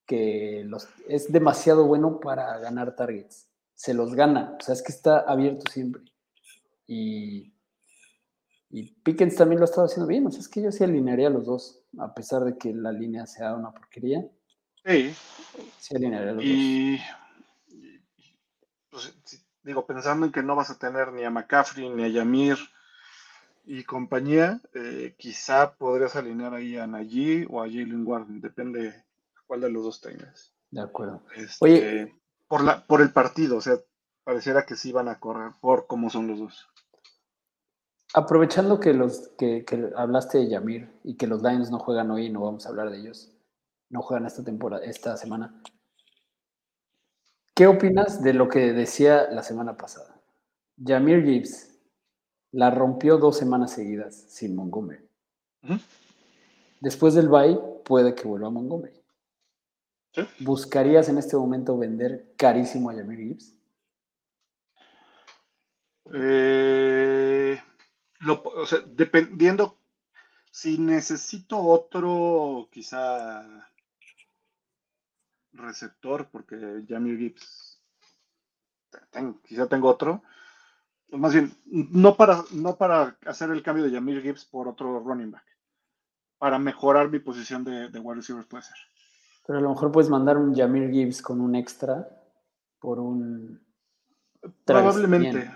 que 0.07 0.63
los, 0.65 0.89
es 1.09 1.31
demasiado 1.31 1.85
bueno 1.87 2.19
para 2.21 2.59
ganar 2.59 2.97
targets. 2.97 3.49
Se 3.75 3.93
los 3.93 4.15
gana, 4.15 4.57
o 4.59 4.63
sea, 4.63 4.75
es 4.75 4.83
que 4.83 4.93
está 4.93 5.21
abierto 5.21 5.71
siempre. 5.71 6.03
Y, 6.87 7.53
y 8.71 8.83
Pickens 9.03 9.37
también 9.37 9.61
lo 9.61 9.65
ha 9.65 9.71
estado 9.71 9.87
haciendo 9.87 10.07
bien, 10.07 10.27
o 10.27 10.31
sea, 10.31 10.41
es 10.41 10.49
que 10.49 10.63
yo 10.63 10.71
sí 10.71 10.85
alinearía 10.85 11.29
a 11.29 11.31
los 11.31 11.47
dos, 11.47 11.83
a 11.99 12.15
pesar 12.15 12.45
de 12.45 12.57
que 12.57 12.73
la 12.73 12.93
línea 12.93 13.27
sea 13.27 13.55
una 13.55 13.73
porquería. 13.73 14.27
Sí. 14.85 15.15
Sí 15.79 15.97
alinearía 15.97 16.31
a 16.31 16.35
los 16.35 16.45
y, 16.45 16.99
pues, 18.91 19.15
digo, 19.63 19.87
pensando 19.87 20.27
en 20.27 20.33
que 20.33 20.43
no 20.43 20.57
vas 20.57 20.71
a 20.71 20.79
tener 20.79 21.13
ni 21.13 21.25
a 21.25 21.31
McCaffrey 21.31 21.89
ni 21.91 22.05
a 22.05 22.09
Yamir 22.09 22.57
y 23.65 23.83
compañía, 23.83 24.61
eh, 24.75 25.15
quizá 25.19 25.75
podrías 25.75 26.15
alinear 26.15 26.55
ahí 26.55 26.77
a 26.77 26.87
Najee 26.87 27.47
o 27.51 27.61
a 27.61 27.67
Jalen 27.67 28.07
Warden, 28.07 28.41
depende 28.41 29.05
cuál 29.47 29.61
de 29.61 29.71
los 29.71 29.83
dos 29.83 30.01
tengas. 30.01 30.55
De 30.71 30.81
acuerdo. 30.81 31.23
Este, 31.35 31.57
Oye. 31.61 32.15
Por, 32.49 32.63
la, 32.63 32.87
por 32.87 33.01
el 33.01 33.13
partido, 33.13 33.57
o 33.57 33.61
sea, 33.61 33.77
pareciera 34.23 34.67
que 34.67 34.77
sí 34.77 34.93
van 34.93 35.09
a 35.09 35.19
correr 35.19 35.53
por 35.61 35.87
cómo 35.87 36.11
son 36.11 36.29
los 36.29 36.39
dos. 36.39 36.69
Aprovechando 38.17 38.81
que 38.81 38.95
los 38.95 39.29
que, 39.37 39.67
que 39.67 39.93
hablaste 39.95 40.39
de 40.39 40.49
Yamir 40.49 40.91
y 41.05 41.19
que 41.19 41.27
los 41.27 41.43
Lions 41.43 41.71
no 41.71 41.79
juegan 41.79 42.11
hoy 42.11 42.25
y 42.25 42.31
no 42.31 42.41
vamos 42.41 42.65
a 42.65 42.71
hablar 42.71 42.91
de 42.91 42.99
ellos, 42.99 43.31
no 43.91 44.01
juegan 44.01 44.25
esta 44.25 44.43
temporada, 44.43 44.83
esta 44.87 45.19
semana. 45.19 45.63
¿Qué 47.55 47.67
opinas 47.67 48.23
de 48.23 48.33
lo 48.33 48.49
que 48.49 48.73
decía 48.73 49.29
la 49.31 49.43
semana 49.43 49.77
pasada? 49.77 50.19
Yamir 50.79 51.27
Gibbs 51.27 51.79
la 52.53 52.71
rompió 52.71 53.19
dos 53.19 53.37
semanas 53.37 53.73
seguidas 53.73 54.15
sin 54.15 54.57
Montgomery. 54.57 55.07
Después 56.81 57.13
del 57.13 57.29
bye, 57.29 57.61
puede 57.85 58.15
que 58.15 58.27
vuelva 58.27 58.47
a 58.47 58.51
Montgomery. 58.51 58.99
Sí. 60.13 60.23
¿Buscarías 60.41 61.11
en 61.11 61.19
este 61.19 61.37
momento 61.37 61.77
vender 61.77 62.33
carísimo 62.39 62.89
a 62.89 62.95
Yamir 62.95 63.19
Gibbs? 63.19 63.55
Eh, 66.15 67.61
lo- 68.21 68.43
o 68.43 68.67
sea, 68.67 68.81
dependiendo, 68.87 69.79
si 70.51 70.79
necesito 70.79 71.59
otro, 71.59 72.69
quizá 72.71 73.45
receptor, 75.53 76.29
porque 76.31 76.85
Jamie 76.89 77.17
Gibbs, 77.17 77.81
ten- 79.11 79.41
quizá 79.47 79.67
tengo 79.67 79.89
otro. 79.89 80.23
Más 81.11 81.33
bien, 81.33 81.53
no 81.67 82.17
para, 82.17 82.43
no 82.53 82.77
para 82.77 83.17
hacer 83.27 83.51
el 83.51 83.63
cambio 83.63 83.85
de 83.85 83.93
Jamir 83.93 84.23
Gibbs 84.23 84.45
por 84.45 84.69
otro 84.69 84.99
running 85.01 85.31
back. 85.31 85.45
Para 86.39 86.59
mejorar 86.59 87.09
mi 87.09 87.19
posición 87.21 87.65
de, 87.65 87.89
de 87.89 87.99
wide 87.99 88.17
receivers 88.17 88.47
puede 88.47 88.65
ser. 88.65 88.77
Pero 89.47 89.59
a 89.61 89.63
lo 89.63 89.71
mejor 89.71 89.93
puedes 89.93 90.11
mandar 90.11 90.37
un 90.37 90.55
Yamir 90.55 90.91
Gibbs 90.91 91.23
con 91.23 91.41
un 91.41 91.55
extra 91.55 92.09
por 92.81 92.99
un. 92.99 93.65
Probablemente. 94.65 95.51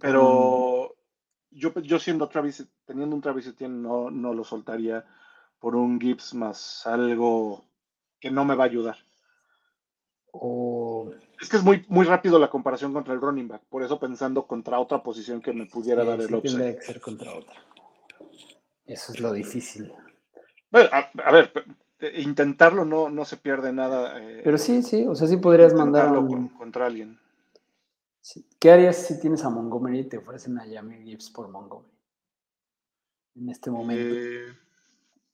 Pero 0.00 0.79
yo, 1.50 1.72
yo 1.80 1.98
siendo 1.98 2.28
Travis, 2.28 2.66
teniendo 2.84 3.14
un 3.16 3.22
Travis 3.22 3.46
Etienne, 3.46 3.82
no, 3.82 4.10
no 4.10 4.34
lo 4.34 4.44
soltaría 4.44 5.04
por 5.58 5.76
un 5.76 6.00
Gibbs 6.00 6.34
más 6.34 6.86
algo 6.86 7.64
que 8.20 8.30
no 8.30 8.44
me 8.44 8.54
va 8.54 8.64
a 8.64 8.66
ayudar. 8.66 8.96
O 10.32 11.12
Es 11.40 11.48
que 11.48 11.56
es 11.56 11.62
muy, 11.62 11.84
muy 11.88 12.06
rápido 12.06 12.38
la 12.38 12.50
comparación 12.50 12.92
contra 12.92 13.14
el 13.14 13.20
running 13.20 13.48
back, 13.48 13.62
por 13.68 13.82
eso 13.82 13.98
pensando 13.98 14.46
contra 14.46 14.78
otra 14.78 15.02
posición 15.02 15.40
que 15.40 15.52
me 15.52 15.66
pudiera 15.66 16.02
sí, 16.02 16.08
dar 16.08 16.20
el 16.20 16.26
sí 16.26 16.32
tendría 16.34 16.70
upside. 16.70 16.76
que 16.76 16.82
ser 16.82 17.00
contra 17.00 17.34
otra. 17.34 17.54
Eso 18.86 19.12
es 19.12 19.20
lo 19.20 19.32
difícil. 19.32 19.92
Bueno, 20.70 20.88
a, 20.92 21.10
a 21.24 21.32
ver, 21.32 21.52
intentarlo 22.16 22.84
no, 22.84 23.08
no 23.10 23.24
se 23.24 23.36
pierde 23.36 23.72
nada. 23.72 24.18
eh, 24.20 24.40
Pero 24.44 24.58
sí, 24.58 24.82
sí, 24.82 25.06
o 25.06 25.14
sea, 25.14 25.26
sí 25.26 25.36
podrías 25.36 25.74
mandar 25.74 26.02
a 26.06 26.06
intentarlo 26.08 26.20
un- 26.20 26.48
con- 26.48 26.58
contra 26.58 26.86
alguien. 26.86 27.18
¿Qué 28.58 28.70
harías 28.70 28.96
si 28.96 29.18
tienes 29.20 29.44
a 29.44 29.50
Montgomery 29.50 30.00
y 30.00 30.08
te 30.08 30.18
ofrecen 30.18 30.58
a 30.58 30.66
Yamir 30.66 31.02
Gibbs 31.02 31.30
por 31.30 31.48
Montgomery? 31.48 31.92
En 33.36 33.48
este 33.48 33.70
momento. 33.70 34.14
Eh, 34.14 34.56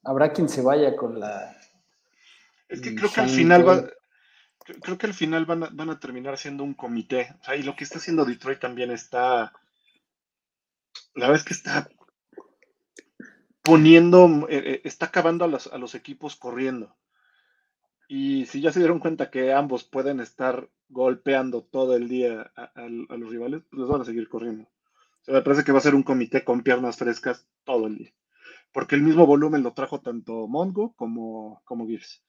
Habrá 0.05 0.33
quien 0.33 0.49
se 0.49 0.63
vaya 0.63 0.95
con 0.97 1.19
la. 1.19 1.57
Es 2.69 2.81
que 2.81 2.95
creo 2.95 3.11
que 3.13 3.21
al 3.21 3.29
final 3.29 3.69
va, 3.69 3.85
creo- 4.83 4.99
que 4.99 5.07
al 5.07 5.15
final 5.15 5.47
van 5.47 5.65
a, 5.65 5.71
van 5.73 5.91
a 5.91 5.99
terminar 5.99 6.39
siendo 6.39 6.63
un 6.63 6.75
comité. 6.75 7.35
O 7.41 7.45
sea, 7.45 7.57
y 7.57 7.63
lo 7.63 7.75
que 7.75 7.85
está 7.85 7.99
haciendo 7.99 8.25
Detroit 8.25 8.61
también 8.61 8.91
está. 8.93 9.53
La 11.15 11.27
verdad 11.29 11.37
es 11.37 11.45
que 11.45 11.55
está 11.55 11.89
poniendo, 13.63 14.47
eh, 14.49 14.63
eh, 14.65 14.81
está 14.85 15.07
acabando 15.07 15.45
a 15.45 15.49
los, 15.49 15.67
a 15.69 15.79
los 15.79 15.95
equipos 15.95 16.37
corriendo. 16.37 16.95
Y 18.09 18.47
si 18.47 18.61
ya 18.61 18.73
se 18.73 18.79
dieron 18.79 19.01
cuenta 19.01 19.31
que 19.31 19.53
ambos 19.53 19.85
pueden 19.85 20.21
estar 20.21 20.69
golpeando 20.89 21.63
todo 21.63 21.97
el 21.97 22.09
día 22.09 22.53
a, 22.55 22.63
a- 22.63 22.85
a 22.85 23.17
los 23.17 23.31
rivales, 23.31 23.63
pues 23.69 23.81
los 23.81 23.89
van 23.89 24.01
a 24.03 24.05
seguir 24.05 24.29
corriendo. 24.29 24.65
O 24.65 25.25
sea, 25.25 25.35
me 25.35 25.43
parece 25.43 25.65
que 25.65 25.73
va 25.73 25.79
a 25.79 25.83
ser 25.83 25.95
un 25.97 26.05
comité 26.05 26.45
con 26.45 26.63
piernas 26.63 26.97
frescas 26.97 27.47
todo 27.65 27.87
el 27.89 27.97
día. 27.99 28.13
Porque 28.73 28.95
el 28.95 29.03
mismo 29.03 29.27
volumen 29.27 29.63
lo 29.63 29.73
trajo 29.73 30.01
tanto 30.01 30.47
Mongo 30.47 30.93
como, 30.95 31.63
como 31.65 31.87
Gibbs. 31.87 32.23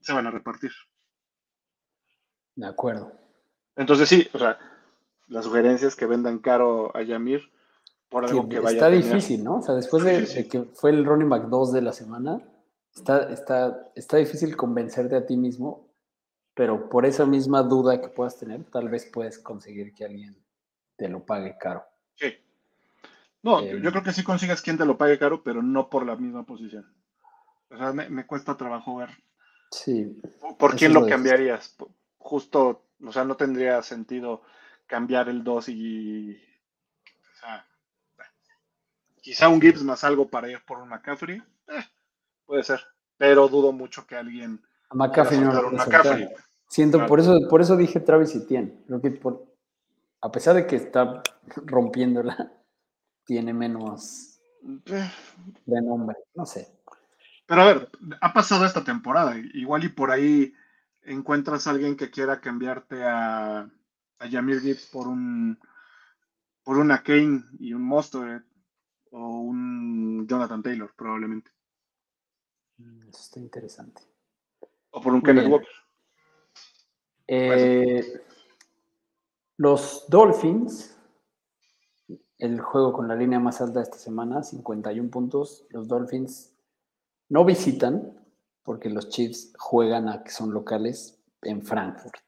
Se 0.00 0.12
van 0.12 0.26
a 0.26 0.30
repartir. 0.30 0.72
De 2.56 2.66
acuerdo. 2.66 3.12
Entonces 3.76 4.08
sí, 4.08 4.28
o 4.32 4.38
sea, 4.38 4.58
la 5.28 5.42
sugerencia 5.42 5.88
es 5.88 5.96
que 5.96 6.06
vendan 6.06 6.38
caro 6.40 6.94
a 6.96 7.02
Yamir 7.02 7.42
por 8.08 8.24
algo 8.24 8.48
que, 8.48 8.56
Que 8.56 8.60
vaya 8.60 8.74
está 8.74 8.86
a 8.86 8.90
difícil, 8.90 9.42
¿no? 9.44 9.58
O 9.58 9.62
sea, 9.62 9.74
después 9.74 10.02
de, 10.04 10.22
de 10.26 10.48
que 10.48 10.62
fue 10.74 10.90
el 10.90 11.04
running 11.04 11.28
back 11.28 11.44
2 11.48 11.72
de 11.72 11.82
la 11.82 11.92
semana, 11.92 12.40
está, 12.94 13.30
está, 13.32 13.90
está 13.94 14.16
difícil 14.18 14.56
convencerte 14.56 15.16
a 15.16 15.26
ti 15.26 15.36
mismo, 15.36 15.88
pero 16.54 16.88
por 16.88 17.06
esa 17.06 17.24
misma 17.26 17.62
duda 17.62 18.00
que 18.00 18.08
puedas 18.08 18.38
tener, 18.38 18.64
tal 18.64 18.88
vez 18.88 19.06
puedes 19.12 19.38
conseguir 19.38 19.94
que 19.94 20.04
alguien 20.04 20.36
te 20.96 21.08
lo 21.08 21.24
pague 21.24 21.56
caro. 21.58 21.84
Sí. 22.14 22.34
No, 23.42 23.60
Eh, 23.60 23.70
yo, 23.72 23.78
yo 23.78 23.90
creo 23.90 24.02
que 24.02 24.12
sí 24.12 24.22
consigues 24.22 24.62
quien 24.62 24.78
te 24.78 24.84
lo 24.84 24.96
pague 24.98 25.18
caro, 25.18 25.42
pero 25.42 25.62
no 25.62 25.88
por 25.90 26.06
la 26.06 26.16
misma 26.16 26.44
posición. 26.44 26.94
O 27.70 27.76
sea, 27.76 27.92
me, 27.92 28.08
me 28.10 28.26
cuesta 28.26 28.56
trabajo 28.56 28.96
ver 28.96 29.10
Sí, 29.70 30.20
por- 30.58 30.76
quién 30.76 30.92
lo 30.92 31.00
lo 31.00 31.06
cambiarías. 31.06 31.74
Justo, 32.18 32.84
o 33.02 33.12
sea, 33.12 33.24
no 33.24 33.36
tendría 33.36 33.82
sentido 33.82 34.42
cambiar 34.86 35.30
el 35.30 35.42
2 35.42 35.70
y. 35.70 36.36
O 37.32 37.36
sea, 37.40 37.66
quizá 39.22 39.48
un 39.48 39.60
Gibbs 39.60 39.82
más 39.82 40.04
algo 40.04 40.28
para 40.28 40.50
ir 40.50 40.62
por 40.66 40.78
un 40.78 40.90
McCaffrey. 40.90 41.38
eh, 41.68 41.84
puede 42.52 42.64
ser. 42.64 42.80
Pero 43.16 43.48
dudo 43.48 43.72
mucho 43.72 44.06
que 44.06 44.14
alguien 44.14 44.60
a 44.90 44.94
McCaffrey 44.94 45.40
no 45.40 45.54
lo. 45.54 45.70
McCaffrey. 45.70 46.28
Siento, 46.68 46.98
Claro. 46.98 47.08
por 47.08 47.20
eso, 47.20 47.38
por 47.48 47.62
eso 47.62 47.76
dije 47.78 47.98
Travis. 48.00 48.38
Creo 48.46 49.00
que 49.00 49.10
por, 49.12 49.46
a 50.20 50.30
pesar 50.30 50.54
de 50.54 50.66
que 50.66 50.76
está 50.76 51.22
rompiéndola, 51.56 52.52
tiene 53.24 53.54
menos 53.54 54.38
Eh, 54.84 55.10
de 55.64 55.80
nombre. 55.80 56.16
No 56.34 56.44
sé. 56.44 56.68
Pero 57.46 57.62
a 57.62 57.66
ver, 57.66 57.90
ha 58.20 58.34
pasado 58.34 58.66
esta 58.66 58.84
temporada. 58.84 59.34
Igual 59.54 59.84
y 59.84 59.88
por 59.88 60.10
ahí 60.10 60.52
encuentras 61.02 61.66
a 61.66 61.70
alguien 61.70 61.96
que 61.96 62.10
quiera 62.10 62.42
cambiarte 62.42 63.02
a, 63.02 63.60
a 63.60 64.30
Jamir 64.30 64.60
Gibbs 64.60 64.90
por 64.92 65.08
un 65.08 65.58
por 66.64 66.76
una 66.76 67.02
Kane 67.02 67.44
y 67.58 67.72
un 67.72 67.82
Monster 67.82 68.44
o 69.10 69.40
un 69.40 70.26
Jonathan 70.28 70.62
Taylor, 70.62 70.92
probablemente. 70.94 71.50
Mm, 72.82 73.08
eso 73.08 73.20
está 73.20 73.40
interesante. 73.40 74.02
O 74.90 75.00
por 75.00 75.12
un 75.12 75.22
Kenneth 75.22 75.48
Walker. 75.48 75.68
Eh, 77.26 78.20
los 79.56 80.04
Dolphins, 80.08 80.96
el 82.38 82.60
juego 82.60 82.92
con 82.92 83.08
la 83.08 83.14
línea 83.14 83.38
más 83.38 83.60
alta 83.60 83.80
esta 83.80 83.96
semana, 83.96 84.42
51 84.42 85.10
puntos. 85.10 85.64
Los 85.70 85.88
Dolphins 85.88 86.52
no 87.28 87.44
visitan 87.44 88.18
porque 88.64 88.90
los 88.90 89.08
Chiefs 89.08 89.52
juegan 89.58 90.08
a 90.08 90.22
que 90.22 90.30
son 90.30 90.52
locales 90.52 91.18
en 91.42 91.62
Frankfurt. 91.62 92.24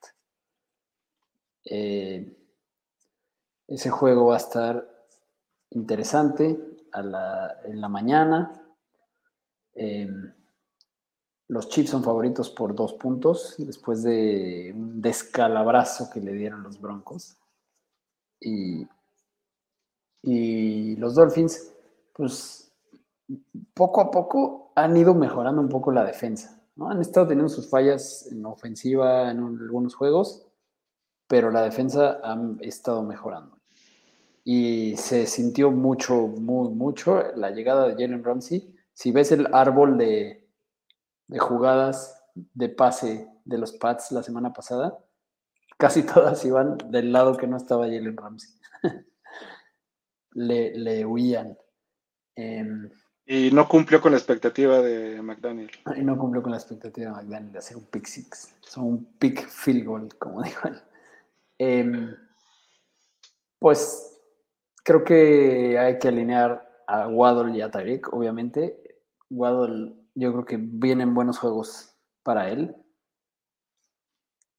Eh, 1.64 2.37
ese 3.67 3.90
juego 3.90 4.27
va 4.27 4.35
a 4.35 4.38
estar 4.38 5.07
interesante 5.71 6.59
en 6.95 7.81
la 7.81 7.88
mañana. 7.88 8.64
Eh, 9.75 10.09
los 11.48 11.68
Chiefs 11.68 11.90
son 11.90 12.02
favoritos 12.02 12.50
por 12.50 12.74
dos 12.74 12.94
puntos 12.94 13.54
después 13.59 14.02
de 14.02 14.72
un 14.74 15.00
descalabrazo 15.00 16.09
que 16.11 16.20
le 16.20 16.33
dieron 16.33 16.62
los 16.62 16.80
Broncos. 16.80 17.37
Y, 18.40 18.87
y 20.22 20.96
los 20.96 21.14
Dolphins, 21.14 21.72
pues 22.12 22.72
poco 23.74 24.00
a 24.00 24.11
poco 24.11 24.72
han 24.74 24.96
ido 24.96 25.14
mejorando 25.14 25.61
un 25.61 25.68
poco 25.68 25.92
la 25.92 26.04
defensa. 26.04 26.62
¿no? 26.76 26.90
Han 26.90 27.00
estado 27.00 27.26
teniendo 27.26 27.48
sus 27.48 27.68
fallas 27.68 28.26
en 28.30 28.44
ofensiva 28.46 29.30
en 29.30 29.38
algunos 29.38 29.94
juegos, 29.94 30.46
pero 31.26 31.50
la 31.50 31.62
defensa 31.62 32.20
ha 32.22 32.38
estado 32.61 33.02
mejorando. 33.02 33.59
Y 34.44 34.96
se 34.96 35.26
sintió 35.26 35.70
mucho, 35.70 36.26
muy, 36.26 36.70
mucho 36.70 37.22
la 37.35 37.50
llegada 37.50 37.88
de 37.88 37.92
Jalen 37.94 38.24
Ramsey. 38.24 38.74
Si 38.92 39.11
ves 39.11 39.33
el 39.33 39.48
árbol 39.54 39.96
de, 39.96 40.43
de 41.26 41.38
jugadas 41.38 42.22
de 42.34 42.68
pase 42.68 43.28
de 43.44 43.58
los 43.58 43.72
Pats 43.72 44.12
la 44.12 44.22
semana 44.22 44.52
pasada, 44.52 44.98
casi 45.78 46.02
todas 46.02 46.44
iban 46.44 46.78
del 46.90 47.12
lado 47.12 47.37
que 47.37 47.46
no 47.46 47.56
estaba 47.56 47.84
Jalen 47.84 48.16
Ramsey. 48.16 48.50
le, 50.32 50.76
le, 50.76 51.04
huían. 51.04 51.56
Em, 52.37 52.90
y 53.26 53.50
no 53.52 53.66
cumplió 53.68 54.00
con 54.00 54.12
la 54.12 54.18
expectativa 54.18 54.82
de 54.82 55.22
McDaniel. 55.22 55.70
Y 55.96 56.02
no 56.02 56.18
cumplió 56.18 56.42
con 56.42 56.52
la 56.52 56.58
expectativa 56.58 57.10
de 57.10 57.16
McDaniel 57.16 57.52
de 57.52 57.58
hacer 57.58 57.76
un 57.76 57.87
pick 57.87 58.06
six. 58.06 58.54
Son 58.60 58.84
un 58.84 59.04
pick 59.18 59.48
field 59.48 59.84
goal, 59.84 60.08
como 60.18 60.42
dijo 60.42 60.68
él. 60.68 60.80
Em, 61.58 62.14
pues 63.58 64.20
creo 64.84 65.04
que 65.04 65.78
hay 65.78 65.98
que 65.98 66.08
alinear 66.08 66.68
a 66.87 67.08
Waddle 67.08 67.56
y 67.56 67.62
a 67.62 67.70
Tyreek, 67.70 68.12
obviamente. 68.12 69.00
Waddle 69.30 69.94
yo 70.14 70.33
creo 70.33 70.44
que 70.44 70.57
vienen 70.59 71.14
buenos 71.14 71.38
juegos 71.38 71.94
para 72.22 72.50
él. 72.50 72.74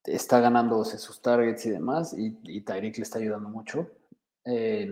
Está 0.04 0.40
ganándose 0.40 0.98
sus 0.98 1.22
targets 1.22 1.66
y 1.66 1.72
demás, 1.72 2.14
y, 2.18 2.38
y 2.44 2.62
Tyreek 2.62 2.98
le 2.98 3.04
está 3.04 3.20
ayudando 3.20 3.50
mucho. 3.50 3.90
Eh, 4.46 4.92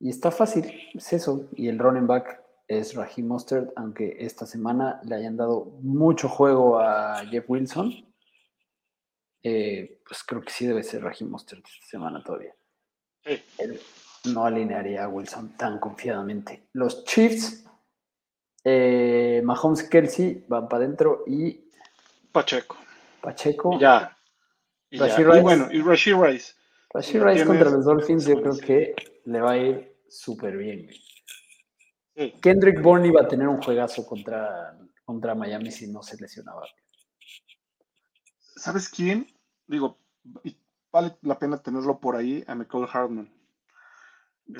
y 0.00 0.08
está 0.08 0.30
fácil, 0.30 0.64
es 0.94 1.12
eso. 1.12 1.48
Y 1.52 1.68
el 1.68 1.78
running 1.78 2.06
back 2.06 2.42
es 2.66 2.94
Raheem 2.94 3.28
Mustard, 3.28 3.68
aunque 3.76 4.16
esta 4.20 4.46
semana 4.46 5.00
le 5.04 5.16
hayan 5.16 5.36
dado 5.36 5.66
mucho 5.82 6.28
juego 6.28 6.78
a 6.78 7.24
Jeff 7.26 7.44
Wilson. 7.48 7.92
Eh, 9.42 10.00
pues 10.06 10.22
creo 10.24 10.42
que 10.42 10.50
sí 10.50 10.66
debe 10.66 10.82
ser 10.82 11.02
Raheem 11.02 11.30
Mustard 11.30 11.60
esta 11.60 11.86
semana 11.86 12.22
todavía. 12.24 12.54
no 14.24 14.44
alinearía 14.44 15.04
a 15.04 15.08
Wilson 15.08 15.56
tan 15.56 15.78
confiadamente. 15.78 16.68
Los 16.72 17.04
Chiefs 17.04 17.64
eh, 18.64 19.40
Mahomes 19.44 19.82
Kelsey 19.84 20.44
van 20.48 20.68
para 20.68 20.84
adentro 20.84 21.24
y. 21.26 21.60
Pacheco. 22.32 22.76
Pacheco. 23.20 23.78
ya. 23.78 24.16
Y, 24.90 24.98
bueno, 25.40 25.68
y 25.70 25.80
Rashid 25.82 26.16
Rice. 26.16 26.54
Rashid 26.92 27.22
Rice 27.22 27.44
contra 27.44 27.70
los 27.70 27.84
Dolphins, 27.84 28.26
yo 28.26 28.40
creo 28.42 28.56
que 28.58 28.94
le 29.24 29.40
va 29.40 29.52
a 29.52 29.56
ir 29.56 29.96
súper 30.08 30.56
bien. 30.56 30.90
Kendrick 32.42 32.82
Bourne 32.82 33.06
iba 33.06 33.22
a 33.22 33.28
tener 33.28 33.48
un 33.48 33.62
juegazo 33.62 34.04
contra, 34.04 34.76
contra 35.04 35.34
Miami 35.34 35.70
si 35.70 35.86
no 35.86 36.02
se 36.02 36.16
lesionaba. 36.16 36.66
¿Sabes 38.56 38.88
quién? 38.88 39.26
Digo, 39.66 39.98
vale 40.92 41.16
la 41.22 41.38
pena 41.38 41.62
tenerlo 41.62 41.98
por 41.98 42.16
ahí 42.16 42.44
a 42.46 42.54
Michael 42.54 42.88
Hartman. 42.92 43.32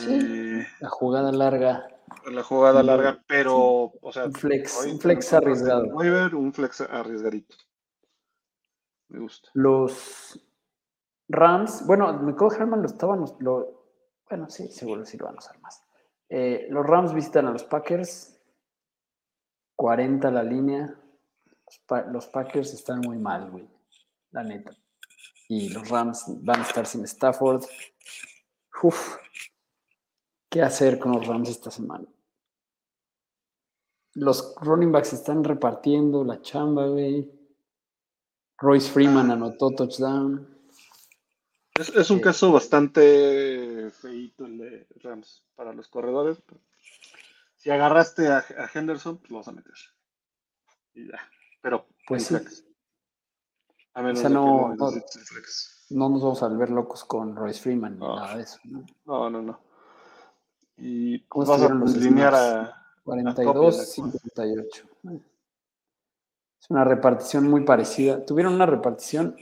Eh, 0.09 0.67
la 0.81 0.89
jugada 0.89 1.33
larga. 1.33 1.89
La 2.31 2.42
jugada 2.42 2.83
larga, 2.83 3.23
pero, 3.27 3.92
o 4.01 4.12
sea, 4.12 4.25
un 4.27 4.33
flex, 4.33 4.85
un 4.87 5.01
flex 5.01 5.33
arriesgado. 5.33 5.85
Un 5.85 6.53
flex 6.53 6.81
arriesgadito. 6.83 7.57
Me 9.09 9.20
gusta. 9.20 9.49
Los 9.55 10.38
Rams, 11.29 11.87
bueno, 11.87 12.12
Michael 12.14 12.51
Herman 12.53 12.83
lo 12.83 12.87
estaban, 12.87 13.25
lo, 13.38 13.81
bueno, 14.29 14.49
sí, 14.49 14.68
seguro 14.68 15.05
sí 15.05 15.16
lo 15.16 15.27
van 15.27 15.37
a 15.37 15.38
usar 15.38 15.59
más. 15.61 15.83
Eh, 16.29 16.68
los 16.70 16.87
Rams 16.87 17.12
visitan 17.12 17.46
a 17.46 17.51
los 17.51 17.64
Packers, 17.64 18.40
40 19.77 20.31
la 20.31 20.42
línea. 20.42 20.96
Los, 22.12 22.27
Packers 22.29 22.73
están 22.73 23.01
muy 23.01 23.16
mal, 23.16 23.51
güey, 23.51 23.68
la 24.31 24.44
neta. 24.44 24.73
Y 25.49 25.70
los 25.70 25.88
Rams 25.88 26.25
van 26.42 26.61
a 26.61 26.62
estar 26.62 26.87
sin 26.87 27.05
Stafford. 27.05 27.64
Uf, 28.83 29.16
qué 30.51 30.63
hacer 30.63 30.99
con 30.99 31.13
los 31.13 31.27
Rams 31.27 31.49
esta 31.49 31.71
semana. 31.71 32.07
Los 34.15 34.55
running 34.61 34.91
backs 34.91 35.13
están 35.13 35.45
repartiendo 35.45 36.25
la 36.25 36.43
chamba, 36.43 36.89
güey. 36.89 37.31
Royce 38.59 38.91
Freeman 38.91 39.31
anotó 39.31 39.71
touchdown. 39.71 40.59
Es, 41.79 42.11
un 42.11 42.19
eh, 42.19 42.21
caso 42.21 42.53
bastante 42.53 43.91
feito 43.91 44.45
el 44.45 44.59
de 44.59 44.87
Rams 44.97 45.45
para 45.55 45.73
los 45.73 45.89
corredores. 45.89 46.43
Si 47.57 47.71
agarraste 47.71 48.29
a, 48.29 48.45
Henderson, 48.75 49.19
pues 49.19 49.31
lo 49.31 49.39
vas 49.39 49.49
a 49.49 49.53
meter. 49.53 49.73
Y 50.93 51.07
ya. 51.07 51.21
Pero, 51.63 51.87
pues 52.07 52.27
sí. 52.27 52.37
A 53.95 54.03
menos 54.03 54.19
o 54.19 54.21
sea, 54.21 54.31
no, 54.31 54.75
no, 54.75 54.91
no, 55.91 56.09
nos 56.09 56.23
vamos 56.23 56.43
a 56.43 56.49
volver 56.49 56.71
locos 56.71 57.05
con 57.05 57.35
Royce 57.35 57.61
Freeman 57.61 57.99
ni 57.99 58.07
nada 58.07 58.37
de 58.37 58.43
eso. 58.43 58.59
¿no? 58.65 58.85
no, 59.05 59.31
no, 59.31 59.43
no. 59.43 59.69
Y 60.81 61.19
pues 61.19 61.49
vas 61.49 61.62
a 61.62 61.66
alinear 61.66 62.35
a 62.35 62.85
42, 63.05 63.93
58. 63.93 64.88
Es 66.61 66.71
una 66.71 66.85
repartición 66.85 67.49
muy 67.49 67.64
parecida. 67.64 68.25
Tuvieron 68.25 68.55
una 68.55 68.66
repartición 68.66 69.37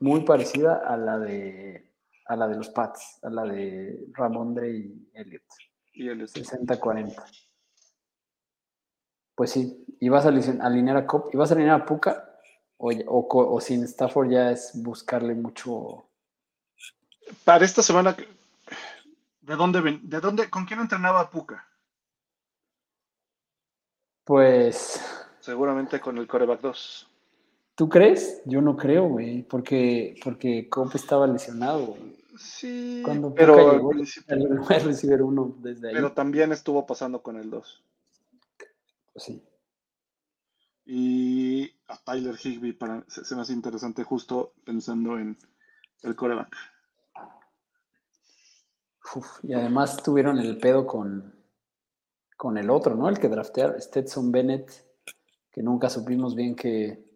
muy 0.00 0.20
parecida 0.20 0.76
a 0.76 0.96
la 0.96 1.18
de 1.18 1.88
a 2.26 2.36
la 2.36 2.46
de 2.46 2.56
los 2.56 2.68
Pats, 2.68 3.18
a 3.22 3.30
la 3.30 3.44
de 3.44 4.06
Ramondre 4.12 4.70
y 4.70 5.10
Elliot. 5.14 5.42
Y 5.94 6.08
el 6.08 6.28
60-40. 6.28 7.24
Pues 9.34 9.50
sí, 9.50 9.84
y 9.98 10.08
vas 10.08 10.26
a 10.26 10.28
alinear 10.28 10.96
a 10.96 11.06
Cop, 11.06 11.32
y 11.32 11.36
vas 11.36 11.50
a 11.50 11.54
alinear 11.54 11.80
a 11.80 11.86
Puka, 11.86 12.38
o, 12.76 12.90
o, 12.90 13.54
o 13.54 13.60
sin 13.60 13.82
Stafford 13.84 14.30
ya 14.30 14.50
es 14.50 14.72
buscarle 14.74 15.34
mucho. 15.34 16.08
Para 17.44 17.64
esta 17.64 17.82
semana 17.82 18.14
¿De 19.48 19.56
dónde, 19.56 19.80
ven, 19.80 20.00
de 20.02 20.20
dónde, 20.20 20.50
con 20.50 20.66
quién 20.66 20.78
entrenaba 20.78 21.30
Puka? 21.30 21.66
Pues. 24.22 25.00
Seguramente 25.40 26.00
con 26.00 26.18
el 26.18 26.26
coreback 26.26 26.60
2. 26.60 27.08
¿Tú 27.74 27.88
crees? 27.88 28.42
Yo 28.44 28.60
no 28.60 28.76
creo, 28.76 29.08
güey, 29.08 29.44
porque, 29.44 30.20
porque 30.22 30.68
Cope 30.68 30.98
estaba 30.98 31.26
lesionado, 31.26 31.96
Sí, 32.36 33.00
Cuando 33.02 33.34
pero 33.34 33.72
llegó, 33.72 33.90
a 33.90 34.78
recibir 34.78 35.22
uno 35.22 35.56
desde 35.58 35.88
ahí. 35.88 35.94
Pero 35.94 36.12
también 36.12 36.52
estuvo 36.52 36.86
pasando 36.86 37.22
con 37.22 37.36
el 37.36 37.48
2. 37.48 37.82
Pues 39.14 39.24
sí. 39.24 39.42
Y 40.84 41.72
a 41.88 41.96
Tyler 42.04 42.36
Higby 42.36 42.74
para, 42.74 43.02
se 43.08 43.34
me 43.34 43.40
hace 43.40 43.54
interesante 43.54 44.04
justo 44.04 44.52
pensando 44.64 45.18
en 45.18 45.38
el 46.02 46.14
coreback 46.14 46.54
y 49.42 49.52
además 49.52 50.02
tuvieron 50.02 50.38
el 50.38 50.58
pedo 50.58 50.86
con, 50.86 51.34
con 52.36 52.58
el 52.58 52.70
otro, 52.70 52.94
¿no? 52.94 53.08
El 53.08 53.18
que 53.18 53.28
draftearon, 53.28 53.80
Stetson 53.80 54.30
Bennett, 54.30 54.70
que 55.50 55.62
nunca 55.62 55.90
supimos 55.90 56.34
bien 56.34 56.54
que... 56.54 57.06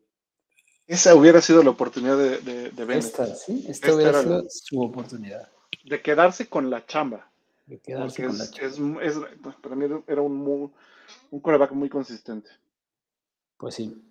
Esa 0.86 1.14
hubiera 1.14 1.40
sido 1.40 1.62
la 1.62 1.70
oportunidad 1.70 2.18
de, 2.18 2.70
de, 2.70 2.84
Bennett. 2.84 3.04
Esta, 3.04 3.26
sí, 3.34 3.64
esta, 3.68 3.94
hubiera 3.94 4.20
sido 4.20 4.44
su 4.48 4.82
oportunidad. 4.82 5.48
De 5.84 6.02
quedarse 6.02 6.48
con 6.48 6.70
la 6.70 6.84
chamba. 6.86 7.30
De 7.66 7.78
quedarse 7.78 8.26
con 8.26 8.36
la 8.36 8.50
chamba. 8.50 9.02
Es, 9.02 9.16
para 9.62 9.76
mí 9.76 9.86
era 10.06 10.20
un, 10.20 10.72
un 11.30 11.40
coreback 11.40 11.72
muy 11.72 11.88
consistente. 11.88 12.50
Pues 13.56 13.76
sí. 13.76 14.04